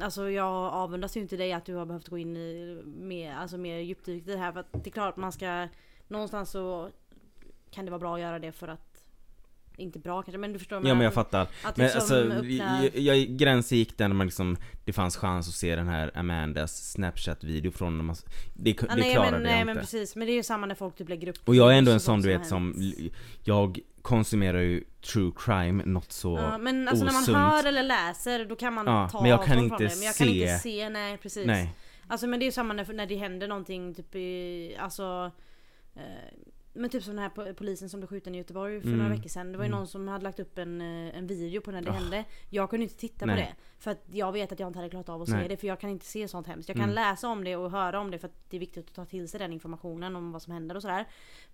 Alltså 0.00 0.30
jag 0.30 0.46
avundas 0.72 1.16
ju 1.16 1.20
inte 1.20 1.36
dig 1.36 1.52
att 1.52 1.64
du 1.64 1.74
har 1.74 1.86
behövt 1.86 2.08
gå 2.08 2.18
in 2.18 2.36
i 2.36 2.82
mer, 2.84 3.32
alltså 3.34 3.58
mer 3.58 3.78
djupdykt 3.78 4.28
i 4.28 4.30
det 4.32 4.36
här 4.38 4.52
för 4.52 4.60
att 4.60 4.72
det 4.72 4.86
är 4.86 4.90
klart 4.90 5.16
man 5.16 5.32
ska 5.32 5.68
Någonstans 6.08 6.50
så 6.50 6.90
kan 7.70 7.84
det 7.84 7.90
vara 7.90 7.98
bra 7.98 8.14
att 8.14 8.20
göra 8.20 8.38
det 8.38 8.52
för 8.52 8.68
att 8.68 8.87
inte 9.78 9.98
bra 9.98 10.22
kanske 10.22 10.38
men 10.38 10.52
du 10.52 10.58
förstår 10.58 10.86
Ja 10.86 10.94
men 10.94 11.00
jag 11.04 11.14
fattar. 11.14 11.46
Att 11.62 11.76
Men 11.76 11.84
liksom 11.86 12.00
alltså, 12.00 12.14
öppna... 12.14 12.84
jag, 12.94 13.16
jag, 13.16 13.28
gränsen 13.36 13.78
gick 13.78 13.98
där 13.98 14.08
när 14.08 14.14
man 14.14 14.26
liksom, 14.26 14.56
det 14.84 14.92
fanns 14.92 15.16
chans 15.16 15.48
att 15.48 15.54
se 15.54 15.76
den 15.76 15.88
här 15.88 16.10
Amandas 16.14 16.90
snapchat-video 16.92 17.70
från 17.72 17.96
när 17.96 18.04
man, 18.04 18.16
det, 18.54 18.72
det 18.72 18.94
nej, 18.96 19.12
klarade 19.12 19.30
men, 19.30 19.40
jag 19.40 19.42
nej 19.42 19.60
inte. 19.60 19.64
men 19.64 19.76
precis, 19.76 20.16
men 20.16 20.26
det 20.26 20.32
är 20.32 20.36
ju 20.36 20.42
samma 20.42 20.66
när 20.66 20.74
folk 20.74 20.96
typ 20.96 21.08
lägger 21.08 21.28
upp 21.28 21.38
Och 21.44 21.54
jag 21.54 21.74
är 21.74 21.78
ändå 21.78 21.92
en 21.92 22.00
sån 22.00 22.20
du 22.20 22.28
vet 22.28 22.46
som, 22.46 22.92
jag 23.44 23.78
konsumerar 24.02 24.60
ju 24.60 24.84
true 25.12 25.32
crime, 25.36 25.82
något 25.84 26.12
så 26.12 26.38
Ja, 26.38 26.58
men 26.58 26.88
alltså 26.88 27.04
när 27.04 27.12
man 27.12 27.22
osunt. 27.22 27.38
hör 27.38 27.64
eller 27.66 27.82
läser 27.82 28.44
då 28.44 28.56
kan 28.56 28.74
man 28.74 28.86
Ja, 28.86 29.08
ta 29.12 29.20
men 29.20 29.30
jag 29.30 29.44
kan 29.44 29.58
inte 29.58 29.68
från 29.68 29.78
det. 29.78 29.94
Men 29.96 30.02
jag 30.02 30.16
kan 30.16 30.28
inte 30.28 30.58
se, 30.58 30.88
nej 30.88 31.18
precis. 31.18 31.46
Nej, 31.46 31.74
Alltså 32.10 32.26
men 32.26 32.38
det 32.40 32.44
är 32.44 32.46
ju 32.46 32.52
samma 32.52 32.74
när, 32.74 32.92
när 32.92 33.06
det 33.06 33.16
händer 33.16 33.48
någonting 33.48 33.94
typ 33.94 34.14
i, 34.14 34.76
alltså 34.80 35.30
eh, 35.96 36.02
men 36.78 36.90
typ 36.90 37.02
som 37.02 37.14
den 37.16 37.22
här 37.22 37.30
po- 37.30 37.54
polisen 37.54 37.88
som 37.88 38.00
blev 38.00 38.08
skjuten 38.08 38.34
i 38.34 38.38
Göteborg 38.38 38.80
för 38.80 38.86
Mm. 38.88 38.98
några 38.98 39.14
veckor 39.14 39.28
sedan. 39.28 39.52
Det 39.52 39.58
var 39.58 39.64
ju 39.64 39.68
Mm. 39.68 39.78
någon 39.78 39.86
som 39.88 40.08
hade 40.08 40.24
lagt 40.24 40.40
upp 40.40 40.58
en, 40.58 40.80
eh, 40.80 41.18
en 41.18 41.26
video 41.26 41.60
på 41.60 41.70
när 41.70 41.82
det 41.82 41.90
Ah. 41.90 41.92
hände. 41.92 42.24
Jag 42.50 42.70
kunde 42.70 42.82
inte 42.84 42.96
titta 42.96 43.26
Nej. 43.26 43.36
på 43.36 43.40
det. 43.42 43.54
För 43.78 43.90
att 43.90 44.04
jag 44.12 44.32
vet 44.32 44.52
att 44.52 44.60
jag 44.60 44.68
inte 44.68 44.78
hade 44.78 44.90
klarat 44.90 45.08
av 45.08 45.22
att 45.22 45.28
Nej. 45.28 45.42
se 45.42 45.48
det. 45.48 45.56
För 45.56 45.66
jag 45.66 45.80
kan 45.80 45.90
inte 45.90 46.06
se 46.06 46.28
sånt 46.28 46.46
hemskt. 46.46 46.68
Jag 46.68 46.76
kan 46.76 46.84
Mm. 46.90 46.94
läsa 46.94 47.28
om 47.28 47.44
det 47.44 47.56
och 47.56 47.70
höra 47.70 48.00
om 48.00 48.10
det 48.10 48.18
för 48.18 48.28
att 48.28 48.50
det 48.50 48.56
är 48.56 48.60
viktigt 48.60 48.88
att 48.88 48.94
ta 48.94 49.04
till 49.04 49.28
sig 49.28 49.38
den 49.40 49.52
informationen 49.52 50.16
om 50.16 50.32
vad 50.32 50.42
som 50.42 50.52
händer 50.52 50.74
och 50.74 50.82
sådär. 50.82 51.04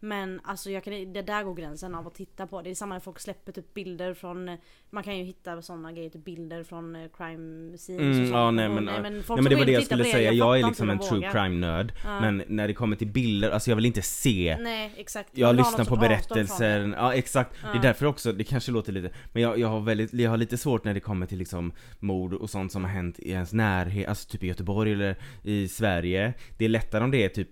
Men 0.01 0.41
alltså 0.45 0.71
jag 0.71 0.85
kan, 0.85 1.13
det 1.13 1.23
där 1.23 1.45
går 1.45 1.55
gränsen 1.55 1.95
av 1.95 2.07
att 2.07 2.15
titta 2.15 2.47
på. 2.47 2.63
Det 2.63 2.71
är 2.71 2.75
samma 2.75 2.95
när 2.95 3.01
folk 3.01 3.21
släpper 3.21 3.53
typ 3.53 3.75
bilder 3.75 4.15
från 4.15 4.57
Man 4.91 5.03
kan 5.03 5.19
ju 5.19 5.25
hitta 5.25 5.63
sådana 5.63 5.93
grejer, 5.93 6.11
typ 6.11 6.25
bilder 6.25 6.65
från 6.65 6.97
eh, 6.97 7.09
crime 7.17 7.79
scenes 7.79 8.01
Mm, 8.01 8.11
och 8.11 8.17
sånt. 8.17 8.29
ja, 8.31 8.51
nej, 8.51 8.69
men, 8.69 8.85
nej, 8.85 9.03
men 9.03 9.23
folk 9.23 9.39
nej 9.39 9.43
men 9.43 9.51
det 9.51 9.57
var 9.59 9.67
det 9.67 9.73
jag 9.73 9.83
skulle 9.85 10.05
säga, 10.05 10.33
jag 10.33 10.57
är 10.59 10.61
fattar 10.63 10.69
liksom 10.71 10.91
en 10.91 10.99
true 10.99 11.31
crime 11.33 11.49
nörd 11.67 11.93
Ja. 12.05 12.21
Men 12.21 12.43
när 12.49 12.69
det 12.69 12.75
kommer 12.75 12.97
till 12.97 13.07
bilder, 13.09 13.51
alltså 13.51 13.71
jag 13.71 13.77
vill 13.77 13.87
inte 13.87 14.03
se 14.03 14.57
Nej 14.61 14.93
exakt. 15.21 15.39
Jag 15.39 15.57
lyssnar 15.57 15.85
på 15.85 15.97
berättelser, 15.97 16.79
det. 16.81 16.95
ja 16.97 17.15
exakt. 17.15 17.51
Det 17.53 17.69
Ja. 17.73 17.79
är 17.79 17.83
därför 17.83 18.07
också, 18.07 18.33
det 18.33 18.45
kanske 18.45 18.73
låter 18.73 18.93
lite, 18.93 19.11
men 19.33 19.43
jag, 19.43 19.59
jag 19.59 19.69
har 19.69 19.81
väldigt, 19.81 20.13
jag 20.15 20.31
har 20.31 20.37
lite 20.37 20.57
svårt 20.59 20.85
när 20.85 20.95
det 20.95 21.01
kommer 21.01 21.27
till 21.27 21.39
liksom 21.39 21.73
mord 21.99 22.33
och 22.35 22.51
sånt 22.51 22.73
som 22.73 22.85
har 22.85 22.91
hänt 22.91 23.19
i 23.19 23.31
ens 23.31 23.53
närhet, 23.53 24.09
alltså 24.09 24.29
typ 24.29 24.43
i 24.43 24.47
Göteborg 24.47 24.93
eller 24.93 25.17
i 25.43 25.69
Sverige. 25.69 26.35
Det 26.59 26.65
är 26.65 26.69
lättare 26.69 27.05
om 27.05 27.11
det 27.11 27.25
är 27.25 27.29
typ 27.29 27.49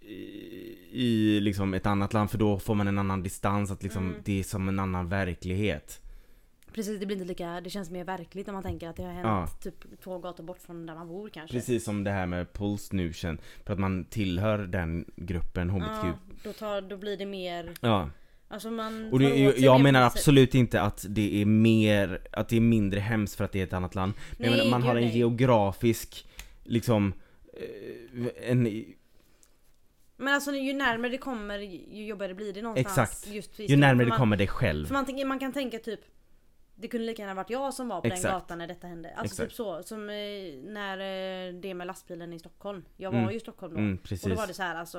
i, 0.00 0.78
i 0.92 1.40
liksom 1.40 1.74
ett 1.74 1.86
annat 1.86 2.12
land 2.12 2.30
för 2.30 2.38
då 2.38 2.58
får 2.58 2.74
man 2.74 2.88
en 2.88 2.98
annan 2.98 3.22
distans, 3.22 3.70
att 3.70 3.82
liksom 3.82 4.02
Mm. 4.08 4.16
det 4.24 4.38
är 4.40 4.42
som 4.44 4.68
en 4.68 4.78
annan 4.78 5.08
verklighet. 5.08 6.01
Precis 6.74 7.00
det 7.00 7.06
blir 7.06 7.16
inte 7.16 7.28
lika, 7.28 7.60
det 7.60 7.70
känns 7.70 7.90
mer 7.90 8.04
verkligt 8.04 8.46
när 8.46 8.54
man 8.54 8.62
tänker 8.62 8.88
att 8.88 8.96
det 8.96 9.02
har 9.02 9.12
hänt 9.12 9.26
Ja. 9.26 9.46
typ 9.62 10.00
två 10.04 10.18
gator 10.18 10.44
bort 10.44 10.58
från 10.58 10.86
där 10.86 10.94
man 10.94 11.08
bor 11.08 11.28
kanske. 11.28 11.56
Precis 11.56 11.84
som 11.84 12.04
det 12.04 12.10
här 12.10 12.26
med 12.26 12.52
Puls 12.52 12.92
nu 12.92 13.12
känd, 13.12 13.38
för 13.64 13.72
att 13.72 13.78
man 13.78 14.04
tillhör 14.04 14.58
den 14.58 15.04
gruppen 15.16 15.70
HBTQ. 15.70 16.04
Ja, 16.04 16.18
då, 16.44 16.52
tar, 16.52 16.80
då 16.80 16.96
blir 16.96 17.16
det 17.16 17.26
mer, 17.26 17.72
Ja. 17.80 18.10
alltså 18.48 18.70
man 18.70 19.12
Och 19.12 19.18
det, 19.18 19.58
jag 19.58 19.80
menar 19.80 20.02
absolut 20.02 20.54
inte 20.54 20.80
att 20.80 21.06
det 21.08 21.42
är 21.42 21.46
mer, 21.46 22.20
att 22.32 22.48
det 22.48 22.56
är 22.56 22.60
mindre 22.60 23.00
hemskt 23.00 23.34
för 23.36 23.44
att 23.44 23.52
det 23.52 23.60
är 23.60 23.64
ett 23.64 23.72
annat 23.72 23.94
land. 23.94 24.12
Men 24.38 24.50
Nej, 24.50 24.58
menar, 24.58 24.70
man 24.70 24.82
har 24.82 24.96
en 24.96 25.04
nej. 25.04 25.18
geografisk, 25.18 26.26
liksom, 26.64 27.12
eh, 27.54 28.50
en, 28.50 28.84
Men 30.16 30.34
alltså 30.34 30.52
ju 30.52 30.72
närmare 30.72 31.10
det 31.10 31.18
kommer 31.18 31.58
ju 31.58 32.06
jobbigare 32.06 32.34
blir 32.34 32.52
det 32.52 32.62
någonstans. 32.62 33.26
Exakt. 33.26 33.60
Ju 33.70 33.76
närmare 33.76 33.96
för 33.96 34.04
det 34.04 34.08
man, 34.08 34.18
kommer 34.18 34.36
dig 34.36 34.46
själv. 34.46 34.86
För 34.86 34.94
man, 34.94 35.28
man 35.28 35.38
kan 35.38 35.52
tänka 35.52 35.78
typ 35.78 36.00
det 36.74 36.88
kunde 36.88 37.06
lika 37.06 37.22
gärna 37.22 37.34
varit 37.34 37.50
jag 37.50 37.74
som 37.74 37.88
var 37.88 38.00
på 38.00 38.06
Exakt. 38.06 38.22
den 38.22 38.32
gatan 38.32 38.58
när 38.58 38.66
detta 38.66 38.86
hände. 38.86 39.08
Alltså 39.10 39.24
Exakt. 39.34 39.48
typ 39.50 39.56
så. 39.56 39.82
Som 39.82 40.10
eh, 40.10 40.14
när 40.64 40.98
eh, 40.98 41.54
det 41.54 41.74
med 41.74 41.86
lastbilen 41.86 42.32
i 42.32 42.38
Stockholm. 42.38 42.84
Jag 42.96 43.10
var 43.10 43.18
Mm. 43.18 43.30
ju 43.30 43.36
i 43.36 43.40
Stockholm 43.40 43.72
då. 43.74 43.78
Mm, 43.80 43.98
Och 44.22 44.28
då 44.28 44.34
var 44.34 44.46
det 44.46 44.54
så 44.54 44.62
här, 44.62 44.74
alltså, 44.74 44.98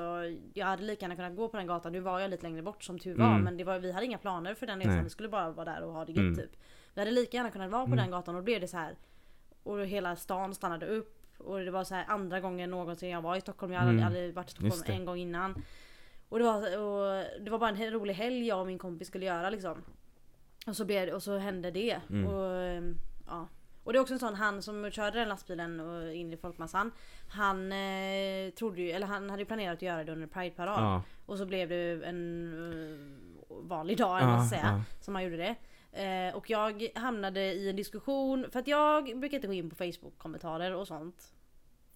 jag 0.54 0.66
hade 0.66 0.82
lika 0.82 1.04
gärna 1.06 1.16
kunnat 1.16 1.36
gå 1.36 1.48
på 1.48 1.56
den 1.56 1.66
gatan. 1.66 1.92
Nu 1.92 2.00
var 2.00 2.20
jag 2.20 2.30
lite 2.30 2.42
längre 2.42 2.62
bort 2.62 2.82
som 2.84 2.98
tur 2.98 3.14
var. 3.16 3.26
Mm. 3.26 3.42
Men 3.44 3.56
det 3.56 3.64
var, 3.64 3.78
vi 3.78 3.92
hade 3.92 4.06
inga 4.06 4.18
planer 4.18 4.54
för 4.54 4.66
den 4.66 4.78
resan. 4.78 4.94
Nej. 4.94 5.04
Vi 5.04 5.10
skulle 5.10 5.28
bara 5.28 5.50
vara 5.50 5.64
där 5.74 5.82
och 5.82 5.92
ha 5.92 6.04
det 6.04 6.12
gött 6.12 6.18
Mm. 6.18 6.36
typ. 6.36 6.50
Vi 6.94 7.00
hade 7.00 7.10
lika 7.10 7.36
gärna 7.36 7.50
kunnat 7.50 7.70
vara 7.70 7.82
på 7.82 7.86
Mm. 7.92 7.96
den 7.98 8.10
gatan 8.10 8.34
och 8.34 8.40
då 8.40 8.44
blev 8.44 8.60
det 8.60 8.68
så 8.68 8.76
här. 8.76 8.96
Och 9.62 9.86
hela 9.86 10.16
stan 10.16 10.54
stannade 10.54 10.86
upp. 10.86 11.20
Och 11.38 11.58
det 11.60 11.70
var 11.70 11.84
så 11.84 11.94
här 11.94 12.04
andra 12.08 12.40
gången 12.40 12.70
någonsin 12.70 13.10
jag 13.10 13.22
var 13.22 13.36
i 13.36 13.40
Stockholm. 13.40 13.72
Jag 13.72 13.80
hade 13.80 13.92
Mm. 13.92 14.04
aldrig 14.06 14.34
varit 14.34 14.50
i 14.50 14.70
Stockholm 14.70 14.98
en 15.00 15.04
gång 15.04 15.16
innan. 15.18 15.62
Och 16.28 16.38
det, 16.38 16.44
var, 16.44 16.56
och 16.78 17.24
det 17.40 17.50
var 17.50 17.58
bara 17.58 17.70
en 17.70 17.90
rolig 17.90 18.14
helg 18.14 18.46
jag 18.46 18.60
och 18.60 18.66
min 18.66 18.78
kompis 18.78 19.08
skulle 19.08 19.26
göra 19.26 19.50
liksom. 19.50 19.82
Och 20.64 20.76
så, 20.76 20.84
blev, 20.84 21.08
och 21.08 21.22
så 21.22 21.38
hände 21.38 21.70
det. 21.70 22.00
Mm. 22.10 22.26
Och, 22.26 22.56
ehm, 22.56 22.98
ja. 23.26 23.48
och 23.84 23.92
det 23.92 23.98
är 23.98 24.00
också 24.00 24.14
en 24.14 24.20
sån, 24.20 24.34
han 24.34 24.62
som 24.62 24.90
körde 24.90 25.18
den 25.18 25.28
lastbilen 25.28 25.80
och 25.80 26.12
in 26.12 26.32
i 26.32 26.36
folkmassan. 26.36 26.90
Han 27.28 27.72
eh, 27.72 28.50
trodde 28.58 28.80
ju, 28.82 28.90
eller 28.90 29.06
han 29.06 29.30
hade 29.30 29.44
planerat 29.44 29.74
att 29.74 29.82
göra 29.82 30.04
det 30.04 30.12
under 30.12 30.26
Pride-parad. 30.26 30.82
Ja, 30.82 31.02
Och 31.26 31.38
så 31.38 31.46
blev 31.46 31.68
det 31.68 32.06
en 32.06 32.52
eh, 32.72 33.58
vanlig 33.68 33.98
dag 33.98 34.18
eller 34.18 34.30
ja, 34.30 34.36
man 34.36 34.46
ska 34.46 34.56
säga. 34.56 34.84
ja. 34.88 34.94
Som 35.00 35.14
han 35.14 35.24
gjorde 35.24 35.36
det. 35.36 35.54
Eh, 36.02 36.36
och 36.36 36.50
jag 36.50 36.88
hamnade 36.94 37.40
i 37.40 37.70
en 37.70 37.76
diskussion, 37.76 38.46
för 38.52 38.58
att 38.58 38.66
jag 38.66 39.18
brukar 39.18 39.36
inte 39.36 39.46
gå 39.46 39.52
in 39.52 39.70
på 39.70 39.76
Facebook-kommentarer 39.76 40.74
och 40.74 40.86
sånt. 40.86 41.32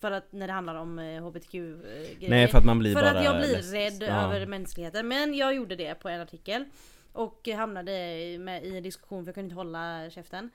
För 0.00 0.11
att 0.11 0.33
när 0.33 0.46
det 0.46 0.52
handlar 0.52 0.74
om 0.74 0.98
eh, 0.98 1.22
HBTQ-grejer. 1.22 2.31
Nej 2.31 2.48
för 2.48 2.59
att 2.59 2.64
man 2.64 2.78
blir 2.78 2.94
För 2.94 3.00
bara 3.02 3.18
att 3.18 3.24
jag 3.24 3.37
blir 3.37 3.72
rädd 3.72 4.09
ja. 4.09 4.35
över 4.35 4.46
mänskligheten. 4.46 5.09
Men 5.09 5.35
jag 5.35 5.54
gjorde 5.54 5.76
det 5.76 5.94
på 5.94 6.09
en 6.09 6.20
artikel. 6.20 6.64
Och 7.12 7.49
hamnade 7.49 7.92
med, 8.38 8.64
i 8.64 8.77
en 8.77 8.83
diskussion, 8.83 9.25
för 9.25 9.29
jag 9.29 9.35
kunde 9.35 9.47
inte 9.47 9.57
hålla 9.57 10.11
käften. 10.11 10.51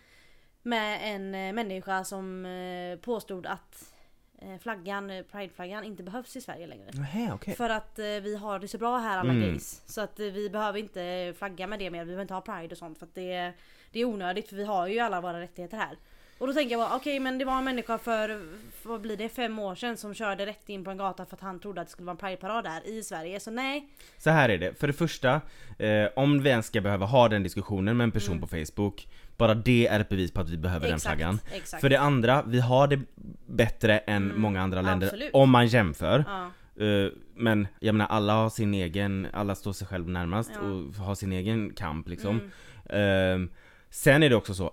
Med 0.62 1.16
en 1.16 1.36
eh, 1.36 1.54
människa 1.54 2.04
som 2.04 2.46
eh, 2.46 3.00
påstod 3.00 3.46
att 3.46 3.94
eh, 4.42 4.58
flaggan, 4.58 5.24
prideflaggan 5.32 5.84
inte 5.84 6.04
behövs 6.04 6.36
i 6.36 6.42
Sverige 6.42 6.68
längre. 6.68 6.92
Nähä, 6.94 7.34
okej. 7.34 7.56
För 7.56 7.70
att 7.70 8.00
eh, 8.00 8.06
vi 8.06 8.36
har 8.36 8.60
det 8.60 8.68
så 8.68 8.78
bra 8.78 8.98
här 8.98 9.18
alla 9.18 9.32
Mm. 9.32 9.42
gays. 9.50 9.82
Så 9.86 10.02
att 10.02 10.20
eh, 10.20 10.26
vi 10.26 10.50
behöver 10.50 10.80
inte 10.80 11.34
flagga 11.38 11.68
med 11.68 11.80
det 11.80 11.90
mer. 11.90 12.00
Vi 12.00 12.06
behöver 12.06 12.22
inte 12.22 12.34
ha 12.34 12.42
pride 12.42 12.72
och 12.72 12.78
sånt. 12.78 13.00
För 13.00 13.06
att 13.06 13.16
det, 13.16 13.54
det 13.92 14.00
är 14.00 14.06
onödigt 14.06 14.50
för 14.50 14.56
vi 14.56 14.66
har 14.66 14.88
ju 14.88 15.00
alla 15.00 15.22
våra 15.22 15.42
rättigheter 15.42 15.78
här. 15.78 15.98
Och 16.44 16.48
då 16.48 16.54
tänker 16.54 16.72
jag 16.78 16.90
bara 16.90 16.96
okej 16.96 17.20
men 17.20 17.38
det 17.38 17.46
var 17.46 17.58
en 17.58 17.64
människa 17.64 17.98
för, 17.98 18.42
vad 18.84 19.02
blir 19.02 19.18
det, 19.18 19.30
fem 19.30 19.60
år 19.60 19.76
sedan 19.76 19.98
som 19.98 20.14
körde 20.14 20.46
rätt 20.46 20.70
in 20.70 20.84
på 20.84 20.92
en 20.92 20.98
gata 20.98 21.26
för 21.26 21.36
att 21.36 21.42
han 21.42 21.60
trodde 21.60 21.82
att 21.82 21.88
det 21.88 21.92
skulle 21.92 22.06
vara 22.06 22.12
en 22.12 22.18
prideparad 22.18 22.64
där 22.64 22.88
i 22.88 23.04
Sverige. 23.04 23.40
Så 23.40 23.52
nej. 23.52 23.88
Så 24.18 24.30
här 24.30 24.50
är 24.50 24.58
det, 24.58 24.80
för 24.80 24.88
det 24.88 24.94
första, 24.94 25.42
eh, 25.80 26.08
om 26.16 26.42
vi 26.44 26.50
ens 26.50 26.66
ska 26.68 26.82
behöva 26.82 27.06
ha 27.06 27.30
den 27.30 27.44
diskussionen 27.44 27.98
med 27.98 28.04
en 28.04 28.12
person 28.12 28.38
Mm. 28.38 28.42
på 28.42 28.48
Facebook, 28.48 29.08
bara 29.38 29.54
det 29.56 29.88
är 29.88 30.00
ett 30.00 30.10
bevis 30.10 30.32
på 30.32 30.42
att 30.42 30.50
vi 30.50 30.58
behöver 30.58 30.90
den 30.90 31.00
flaggan. 31.00 31.40
Exakt. 31.54 31.82
För 31.82 31.90
det 31.90 32.00
andra, 32.00 32.44
vi 32.48 32.60
har 32.60 32.88
det 32.88 33.00
bättre 33.48 33.98
än 33.98 34.24
Mm, 34.30 34.42
många 34.42 34.62
andra 34.62 34.82
länder 34.82 35.08
absolut. 35.08 35.30
om 35.34 35.50
man 35.50 35.68
jämför. 35.68 36.24
Ja. 36.28 36.84
Eh, 36.86 37.12
Men 37.36 37.68
jag 37.80 37.96
menar 37.96 38.08
alla 38.08 38.34
har 38.34 38.50
sin 38.50 38.74
egen, 38.74 39.28
alla 39.34 39.56
står 39.56 39.74
sig 39.74 39.88
själv 39.88 40.10
närmast 40.10 40.52
Ja. 40.56 40.62
och 40.62 41.06
har 41.06 41.16
sin 41.16 41.32
egen 41.34 41.74
kamp 41.74 42.08
liksom. 42.10 42.42
Mm. 42.90 43.44
Eh, 43.46 43.50
Sen 43.90 44.24
är 44.24 44.30
det 44.30 44.36
också 44.36 44.54
så, 44.54 44.72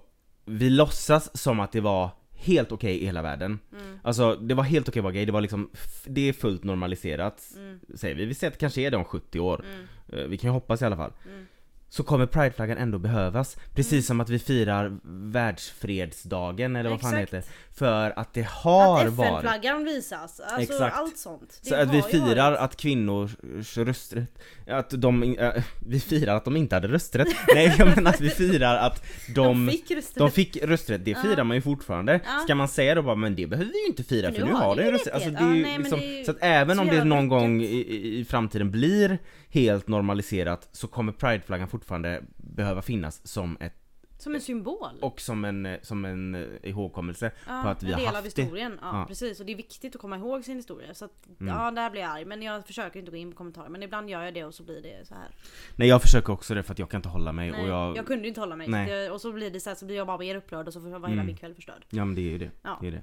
vi 0.51 0.71
låtsas 0.71 1.39
som 1.43 1.61
att 1.61 1.73
det 1.73 1.81
var 1.81 2.11
helt 2.33 2.73
okej 2.73 3.03
i 3.03 3.05
hela 3.05 3.23
världen. 3.23 3.59
Mm. 3.73 3.99
Alltså 4.03 4.37
det 4.37 4.55
var 4.55 4.65
helt 4.65 4.89
okej 4.89 5.01
att 5.01 5.05
vara 5.05 5.13
gay, 5.13 5.25
det 5.25 5.33
var 5.33 5.41
liksom, 5.41 5.71
det 6.05 6.29
är 6.29 6.33
fullt 6.33 6.65
normaliserat. 6.65 7.43
Mm. 7.57 7.81
Säger 7.95 8.15
vi, 8.15 8.25
vi 8.25 8.35
säger 8.35 8.49
att 8.51 8.55
det 8.55 8.61
kanske 8.61 8.81
är 8.81 8.91
det 8.91 8.97
om 8.97 9.05
70 9.05 9.41
år. 9.41 9.65
Mm. 9.65 9.87
Eh, 10.23 10.29
Vi 10.29 10.37
kan 10.39 10.49
ju 10.49 10.53
hoppas 10.53 10.83
i 10.83 10.85
alla 10.85 10.97
fall. 10.97 11.13
Mm. 11.27 11.47
Så 11.93 12.03
kommer 12.03 12.27
prideflaggan 12.27 12.79
ändå 12.79 12.99
behövas. 12.99 13.57
Precis 13.75 13.93
Mm. 13.93 14.03
som 14.03 14.21
att 14.21 14.29
vi 14.29 14.39
firar 14.39 14.99
världsfredsdagen 15.33 16.77
eller 16.77 16.91
vad 16.91 17.01
fan 17.01 17.15
det 17.15 17.21
Exakt. 17.21 17.35
heter. 17.47 17.51
För 17.75 18.19
att 18.19 18.35
det 18.35 18.47
har 18.49 19.07
Att 19.07 19.13
varit 19.13 19.31
FN-flaggan 19.31 19.85
visas. 19.85 20.41
Alltså 20.41 20.73
Exakt. 20.73 20.97
allt 20.97 21.19
sånt. 21.19 21.61
Det 21.63 21.69
så 21.69 21.75
att 21.75 21.95
vi 21.95 22.03
firar 22.03 22.51
varit. 22.51 22.61
att 22.61 22.77
kvinnors 22.77 23.31
rösträtt, 23.77 24.39
att 24.67 24.91
de, 24.91 25.23
äh, 25.23 25.53
vi 25.89 26.01
firar 26.01 26.37
att 26.37 26.45
de 26.45 26.57
inte 26.57 26.75
hade 26.77 26.89
rösträtt. 26.89 27.29
Nej 27.55 27.75
jag 27.79 27.97
menar 27.97 28.11
att 28.11 28.21
vi 28.21 28.31
firar 28.31 28.77
att 28.77 29.03
de, 29.35 29.67
de 29.67 29.73
fick 29.73 29.91
rösträtt. 29.91 30.17
de 30.19 30.31
fick 30.31 30.57
rösträtt, 30.57 31.05
det 31.05 31.15
firar 31.15 31.45
man 31.45 31.57
ju 31.57 31.63
fortfarande. 31.63 32.21
Ja. 32.25 32.41
Ska 32.45 32.55
man 32.55 32.69
säga 32.69 32.95
då 32.95 33.03
bara, 33.03 33.15
men 33.17 33.37
det 33.37 33.47
behöver 33.47 33.71
vi 33.73 33.81
ju 33.81 33.87
inte 33.87 34.03
fira 34.05 34.33
För 34.33 34.39
för 34.41 34.47
nu 34.47 34.53
har 34.53 34.77
ju 34.77 34.91
rösträtt. 34.91 35.15
Alltså, 35.15 35.31
det 35.31 35.37
är 35.39 35.43
nej, 35.45 35.79
liksom, 35.79 36.01
det 36.01 36.07
är 36.07 36.19
ju 36.19 36.25
så 36.25 36.31
att 36.31 36.39
även 36.41 36.77
så 36.77 36.83
om 36.83 36.89
det 36.89 37.05
någon 37.05 37.29
gång 37.29 37.63
i, 37.63 37.65
i, 37.67 38.19
i 38.19 38.25
framtiden 38.25 38.71
blir 38.71 39.19
helt 39.51 39.89
normaliserat 39.89 40.69
så 40.73 40.89
kommer 40.89 41.13
prideflaggan 41.13 41.69
fortfarande 41.69 42.23
behöva 42.37 42.83
finnas 42.83 43.27
som 43.27 43.57
ett, 43.61 43.75
Som 44.19 44.35
en 44.35 44.41
symbol. 44.41 44.99
och 45.01 45.21
som 45.21 45.45
en, 45.45 45.67
eh, 45.67 45.79
som 45.83 46.05
en 46.05 46.35
eh, 46.35 46.43
ihågkommelse 46.63 47.31
ja, 47.49 47.61
på 47.63 47.69
att 47.69 47.83
vi 47.83 47.87
en 47.87 47.93
har 47.93 48.01
del 48.01 48.09
av 48.09 48.15
haft 48.25 48.37
det. 48.37 48.43
historien. 48.43 48.79
Ja, 48.83 48.99
Ja. 49.01 49.05
precis. 49.09 49.41
Och 49.41 49.47
det 49.47 49.53
är 49.53 49.57
viktigt 49.57 49.95
att 49.95 50.01
komma 50.01 50.17
ihåg 50.17 50.45
sin 50.45 50.57
historia. 50.57 50.95
Så 50.95 51.05
att, 51.05 51.27
Mm. 51.41 51.55
ja, 51.55 51.71
där 51.71 51.91
blir 51.91 52.01
jag 52.03 52.11
arg. 52.11 52.25
Men 52.25 52.43
jag 52.43 52.67
försöker 52.67 52.99
inte 53.01 53.11
gå 53.11 53.17
in 53.17 53.31
på 53.31 53.37
kommentarer. 53.37 53.69
Men 53.69 53.83
ibland 53.83 54.11
gör 54.11 54.23
jag 54.23 54.35
det 54.35 54.45
och 54.45 54.55
så 54.55 54.63
blir 54.63 54.83
det 54.83 55.07
så 55.09 55.15
här. 55.15 55.29
Nej 55.77 55.89
jag 55.89 56.03
försöker 56.03 56.33
också 56.33 56.55
det 56.55 56.63
för 56.63 56.73
att 56.73 56.79
jag 56.79 56.91
kan 56.91 56.99
inte 56.99 57.09
hålla 57.09 57.33
mig 57.33 57.51
Nej, 57.51 57.63
och 57.63 57.69
jag... 57.69 57.97
jag, 57.97 58.07
kunde 58.07 58.29
inte 58.29 58.41
hålla 58.41 58.57
mig. 58.57 58.69
Nej. 58.69 59.11
Och 59.11 59.21
så 59.21 59.33
blir 59.33 59.51
det 59.51 59.61
så 59.61 59.71
här, 59.71 59.75
så 59.77 59.87
blir 59.87 59.97
jag 59.97 60.07
bara 60.07 60.19
mer 60.19 60.35
upprörd 60.35 60.67
och 60.67 60.73
så 60.73 60.81
var 60.81 60.89
hela 60.91 61.09
Mm. 61.13 61.27
min 61.27 61.37
kväll 61.37 61.55
förstörd. 61.55 61.85
ja 61.91 62.05
men 62.05 62.15
det 62.15 62.21
är 62.21 62.31
ju 62.31 62.39
det. 62.39 62.51
Ja. 62.63 62.79
det, 62.81 62.87
är 62.87 62.91
det. 62.93 63.03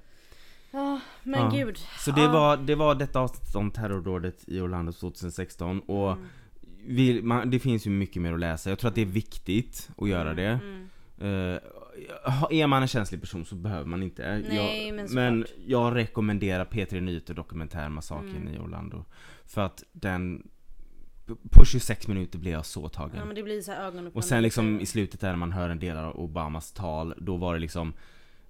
Ja, 0.77 0.99
men 1.23 1.39
Ja. 1.39 1.49
gud. 1.65 1.77
Så 1.99 2.11
det 2.11 2.21
Ja. 2.21 2.31
var, 2.31 2.57
det 2.57 2.75
var 2.75 2.95
detta 2.95 3.19
avsnitt 3.19 3.55
om 3.55 3.71
terrordådet 3.71 4.43
i 4.47 4.59
Orlando 4.61 4.91
2016 4.91 5.79
och 5.79 6.11
Mm. 6.11 6.25
vi, 6.87 7.21
man, 7.21 7.49
det 7.51 7.59
finns 7.59 7.87
ju 7.87 7.91
mycket 7.91 8.21
mer 8.21 8.33
att 8.33 8.39
läsa. 8.39 8.69
Jag 8.69 8.79
tror 8.79 8.89
att 8.89 8.95
det 8.95 9.01
är 9.01 9.05
viktigt 9.05 9.89
att 9.97 10.09
göra 10.09 10.33
det. 10.33 10.59
Mm. 10.63 11.59
Ha- 12.25 12.51
är 12.51 12.67
man 12.67 12.81
en 12.81 12.87
känslig 12.87 13.21
person 13.21 13.45
så 13.45 13.55
behöver 13.55 13.85
man 13.85 14.03
inte. 14.03 14.43
Nej, 14.49 14.85
jag, 14.87 14.95
men 14.95 15.07
men 15.13 15.45
jag 15.65 15.95
rekommenderar 15.95 16.65
P3 16.65 17.01
Nyheter 17.01 17.33
dokumentärmassakern 17.33 18.35
Mm. 18.35 18.53
i 18.53 18.57
Orlando. 18.59 19.05
För 19.45 19.61
att 19.61 19.83
den 19.91 20.47
på 21.51 21.65
26 21.65 22.07
minuter 22.07 22.39
blev 22.39 22.53
jag 22.53 22.65
så 22.65 22.89
tagen. 22.89 23.35
Ja. 23.67 24.09
Och 24.13 24.23
sen 24.23 24.43
liksom 24.43 24.79
i 24.79 24.85
slutet 24.85 25.19
där 25.19 25.29
när 25.29 25.35
man 25.35 25.51
hör 25.51 25.69
en 25.69 25.79
del 25.79 25.97
av 25.97 26.15
Obamas 26.19 26.71
tal, 26.71 27.13
då 27.17 27.37
var 27.37 27.53
det 27.53 27.59
liksom 27.59 27.93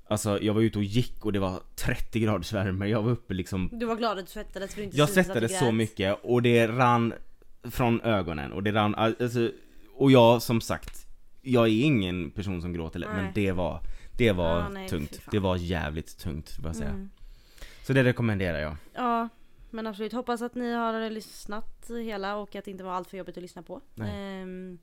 Alltså 0.10 0.42
jag 0.42 0.54
var 0.54 0.62
ute 0.62 0.78
och 0.78 0.84
gick 0.84 1.26
och 1.26 1.34
det 1.34 1.40
var 1.40 1.62
30 1.76 2.20
graders 2.20 2.54
värme, 2.54 2.88
jag 2.88 3.02
var 3.02 3.12
uppe 3.12 3.34
liksom 3.34 3.70
Du 3.74 3.86
var 3.86 3.96
glad 3.96 4.20
att 4.20 4.26
du 4.26 4.32
svettades 4.32 4.74
för 4.74 4.82
du 4.82 4.86
inte 4.86 4.98
Jag 4.98 5.10
svettades 5.10 5.60
så 5.60 5.72
mycket 5.72 6.20
och 6.24 6.42
det 6.42 6.68
rann 6.68 7.14
från 7.64 8.02
ögonen 8.02 8.52
och 8.52 8.64
det 8.64 8.72
rann, 8.72 8.96
alltså, 8.96 9.52
och 9.96 10.12
jag 10.12 10.42
som 10.42 10.62
sagt 10.62 11.08
Jag 11.42 11.68
är 11.68 11.84
ingen 11.84 12.32
person 12.32 12.62
som 12.62 12.74
gråter 12.74 13.00
lätt, 13.00 13.10
men 13.10 13.24
Nej. 13.24 13.32
det 13.36 13.52
var 13.52 13.82
Det 14.18 14.32
var 14.32 14.60
Ja, 14.60 14.70
nej, 14.70 14.90
tungt, 14.90 15.22
det 15.32 15.40
var 15.40 15.56
jävligt 15.56 16.18
tungt 16.18 16.50
får 16.50 16.66
jag 16.66 16.76
säga 16.76 16.90
Mm. 16.90 17.10
Så 17.84 17.94
det 17.94 18.04
rekommenderar 18.04 18.60
jag 18.60 18.76
Ja, 18.94 19.30
men 19.70 19.88
absolut. 19.88 20.14
Hoppas 20.14 20.42
att 20.42 20.56
ni 20.56 20.74
har 20.74 21.10
lyssnat 21.10 21.90
hela 21.90 22.36
och 22.36 22.56
att 22.56 22.66
det 22.66 22.72
inte 22.72 22.84
var 22.84 22.92
allt 22.92 23.10
för 23.10 23.18
jobbigt 23.18 23.38
att 23.38 23.42
lyssna 23.42 23.64
på. 23.64 23.82
Nej. 23.96 24.42
Ehm, 24.42 24.78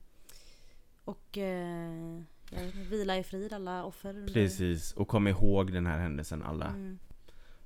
och 1.03 1.37
eh, 1.37 2.21
vet 2.63 2.75
inte, 2.75 2.89
vila 2.89 3.17
i 3.17 3.23
frid 3.23 3.53
alla 3.53 3.83
offer. 3.83 4.27
Precis, 4.33 4.93
och 4.93 5.07
kom 5.07 5.27
ihåg 5.27 5.73
den 5.73 5.85
här 5.85 5.99
händelsen 5.99 6.43
alla 6.43 6.65
Mm, 6.67 6.99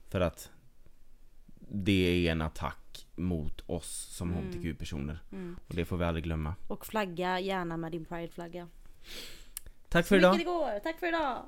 För 0.07 0.21
att 0.21 0.51
Det 1.71 2.27
är 2.27 2.31
en 2.31 2.41
attack 2.41 3.07
mot 3.15 3.61
oss 3.69 4.07
som 4.11 4.31
Mm. 4.33 4.43
HBTQ-personer 4.43 5.19
mm. 5.31 5.57
Och 5.67 5.75
det 5.75 5.85
får 5.85 5.97
vi 5.97 6.05
aldrig 6.05 6.23
glömma 6.23 6.55
Och 6.67 6.85
flagga 6.85 7.39
gärna 7.39 7.77
med 7.77 7.91
din 7.91 8.05
prideflagga. 8.05 8.67
Tack 9.89 10.05
Så 10.05 10.09
för 10.09 10.17
idag! 10.17 10.33
mycket 10.33 10.47
det 10.47 10.51
går. 10.51 10.79
Tack 10.79 10.99
för 10.99 11.07
idag! 11.07 11.45